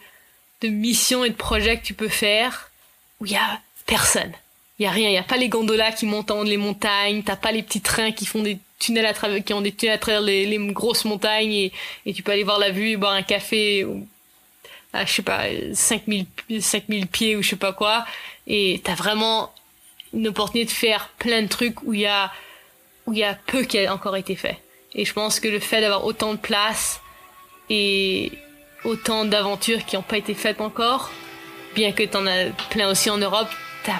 de 0.62 0.68
missions 0.68 1.24
et 1.24 1.30
de 1.30 1.36
projets 1.36 1.78
que 1.78 1.86
tu 1.86 1.94
peux 1.94 2.10
faire 2.10 2.72
où 3.20 3.26
il 3.26 3.34
y 3.34 3.36
a 3.36 3.62
personne. 3.86 4.34
Y 4.78 4.86
a 4.86 4.92
rien, 4.92 5.10
y 5.10 5.18
a 5.18 5.24
pas 5.24 5.38
les 5.38 5.48
gondolas 5.48 5.94
qui 5.94 6.06
montent 6.06 6.32
en 6.32 6.44
les 6.44 6.58
montagnes, 6.58 7.24
t'as 7.24 7.38
pas 7.38 7.52
les 7.52 7.64
petits 7.64 7.82
trains 7.82 8.12
qui 8.12 8.26
font 8.26 8.42
des 8.42 8.60
tunnels 8.78 9.06
à 9.06 9.14
travers, 9.14 9.42
qui 9.44 9.54
ont 9.54 9.62
des 9.62 9.72
tunnels 9.72 9.96
à 9.96 9.98
travers 9.98 10.22
les, 10.22 10.58
grosses 10.74 11.06
montagnes 11.06 11.54
et, 11.54 11.72
et 12.06 12.14
tu 12.14 12.24
peux 12.24 12.34
aller 12.34 12.44
voir 12.44 12.60
la 12.60 12.72
vue 12.72 12.90
et 12.90 12.98
boire 12.98 13.14
un 13.14 13.24
café 13.24 13.86
à, 14.96 15.06
je 15.06 15.14
sais 15.14 15.22
pas, 15.22 15.44
5000, 15.74 16.26
5000 16.60 17.08
pieds 17.08 17.36
ou 17.36 17.42
je 17.42 17.50
sais 17.50 17.56
pas 17.56 17.74
quoi. 17.74 18.06
Et 18.48 18.82
t'as 18.84 18.96
vraiment 18.96 19.54
une 20.14 20.28
opportunité 20.28 20.72
de 20.72 20.76
faire 20.76 21.10
plein 21.20 21.42
de 21.42 21.48
trucs 21.48 21.84
où 21.84 21.94
il 21.94 22.02
y 22.02 22.06
a, 22.06 22.32
où 23.06 23.14
il 23.14 23.20
y 23.20 23.24
a 23.24 23.34
peu 23.34 23.64
qui 23.64 23.80
a 23.80 23.94
encore 23.94 24.16
été 24.16 24.36
fait. 24.36 24.58
Et 24.94 25.06
je 25.06 25.14
pense 25.14 25.40
que 25.40 25.48
le 25.48 25.60
fait 25.60 25.82
d'avoir 25.82 26.06
autant 26.06 26.34
de 26.34 26.40
place 26.40 27.02
et 27.70 28.32
autant 28.84 29.26
d'aventures 29.26 29.86
qui 29.86 29.96
n'ont 29.96 30.02
pas 30.02 30.18
été 30.18 30.34
faites 30.34 30.62
encore, 30.62 31.12
bien 31.76 31.92
que 31.92 32.04
t'en 32.04 32.26
as 32.26 32.46
plein 32.70 32.90
aussi 32.90 33.10
en 33.10 33.18
Europe, 33.18 33.50
t'as 33.84 34.00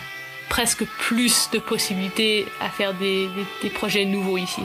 presque 0.50 0.86
plus 1.00 1.50
de 1.54 1.60
possibilités 1.60 2.46
à 2.62 2.70
faire 2.70 2.94
des, 2.94 3.30
projets 3.74 4.06
nouveaux 4.06 4.38
ici. 4.38 4.62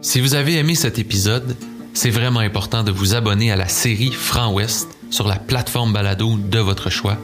Si 0.00 0.20
vous 0.20 0.34
avez 0.34 0.56
aimé 0.56 0.74
cet 0.74 0.98
épisode, 0.98 1.56
c'est 1.94 2.10
vraiment 2.10 2.40
important 2.40 2.82
de 2.82 2.90
vous 2.90 3.14
abonner 3.14 3.50
à 3.50 3.56
la 3.56 3.68
série 3.68 4.12
Franc 4.12 4.52
Ouest 4.52 4.88
sur 5.10 5.26
la 5.26 5.36
plateforme 5.36 5.92
balado 5.92 6.36
de 6.36 6.58
votre 6.58 6.90
choix 6.90 7.16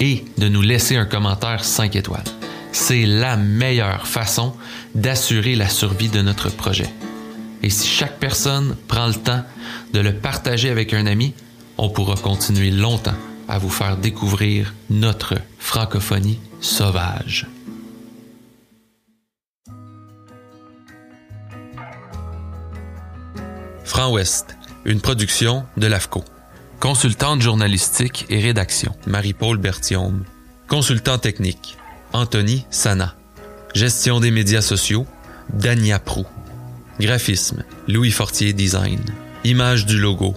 et 0.00 0.24
de 0.38 0.48
nous 0.48 0.62
laisser 0.62 0.96
un 0.96 1.04
commentaire 1.04 1.62
5 1.64 1.94
étoiles. 1.94 2.41
C'est 2.72 3.04
la 3.04 3.36
meilleure 3.36 4.06
façon 4.06 4.54
d'assurer 4.94 5.54
la 5.54 5.68
survie 5.68 6.08
de 6.08 6.22
notre 6.22 6.50
projet. 6.50 6.88
Et 7.62 7.70
si 7.70 7.86
chaque 7.86 8.18
personne 8.18 8.76
prend 8.88 9.06
le 9.06 9.14
temps 9.14 9.44
de 9.92 10.00
le 10.00 10.14
partager 10.14 10.70
avec 10.70 10.94
un 10.94 11.06
ami, 11.06 11.34
on 11.78 11.90
pourra 11.90 12.16
continuer 12.16 12.70
longtemps 12.70 13.14
à 13.48 13.58
vous 13.58 13.70
faire 13.70 13.96
découvrir 13.98 14.74
notre 14.88 15.34
francophonie 15.58 16.40
sauvage. 16.60 17.46
Franc 23.84 24.10
Ouest, 24.12 24.56
une 24.86 25.00
production 25.00 25.64
de 25.76 25.86
l'AFCO. 25.86 26.24
Consultante 26.80 27.42
journalistique 27.42 28.26
et 28.30 28.40
rédaction, 28.40 28.96
Marie-Paul 29.06 29.58
Berthiaume. 29.58 30.24
Consultant 30.66 31.18
technique, 31.18 31.76
Anthony 32.12 32.66
Sana. 32.70 33.14
Gestion 33.74 34.20
des 34.20 34.30
médias 34.30 34.62
sociaux, 34.62 35.06
Dania 35.52 35.98
Prou. 35.98 36.26
Graphisme, 37.00 37.64
Louis 37.88 38.10
Fortier 38.10 38.52
Design. 38.52 39.00
Image 39.44 39.86
du 39.86 39.98
logo, 39.98 40.34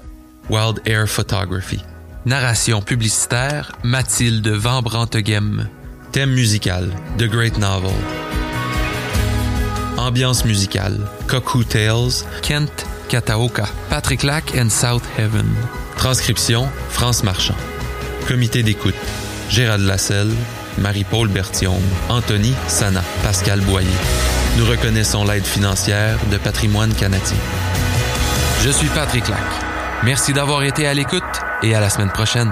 Wild 0.50 0.82
Air 0.86 1.08
Photography. 1.08 1.82
Narration 2.26 2.82
publicitaire, 2.82 3.74
Mathilde 3.84 4.48
Van 4.48 4.82
Branteghem. 4.82 5.70
Thème 6.12 6.32
musical, 6.32 6.90
The 7.18 7.26
Great 7.26 7.58
Novel. 7.58 7.92
Ambiance 9.98 10.46
musicale, 10.46 11.00
Cuckoo 11.28 11.64
Tales, 11.64 12.26
Kent 12.42 12.86
Kataoka, 13.10 13.68
Patrick 13.90 14.24
Lac 14.24 14.56
and 14.56 14.70
South 14.70 15.04
Heaven. 15.18 15.46
Transcription, 15.98 16.68
France 16.90 17.24
Marchand. 17.24 17.56
Comité 18.28 18.64
d'écoute, 18.64 18.96
Gérald 19.50 19.86
Lasselle, 19.86 20.32
Marie-Paul 20.78 21.28
Berthiaume, 21.30 21.82
Anthony 22.10 22.54
Sana, 22.68 23.04
Pascal 23.24 23.62
Boyer. 23.62 23.88
Nous 24.58 24.66
reconnaissons 24.66 25.26
l'aide 25.26 25.46
financière 25.46 26.18
de 26.32 26.38
Patrimoine 26.38 26.94
canadien. 26.94 27.38
Je 28.64 28.70
suis 28.70 28.88
Patrick 28.90 29.28
Lac. 29.28 29.40
Merci 30.04 30.34
d'avoir 30.34 30.64
été 30.64 30.88
à 30.88 30.94
l'écoute 30.94 31.24
et 31.64 31.76
à 31.76 31.80
la 31.80 31.90
semaine 31.90 32.12
prochaine. 32.12 32.52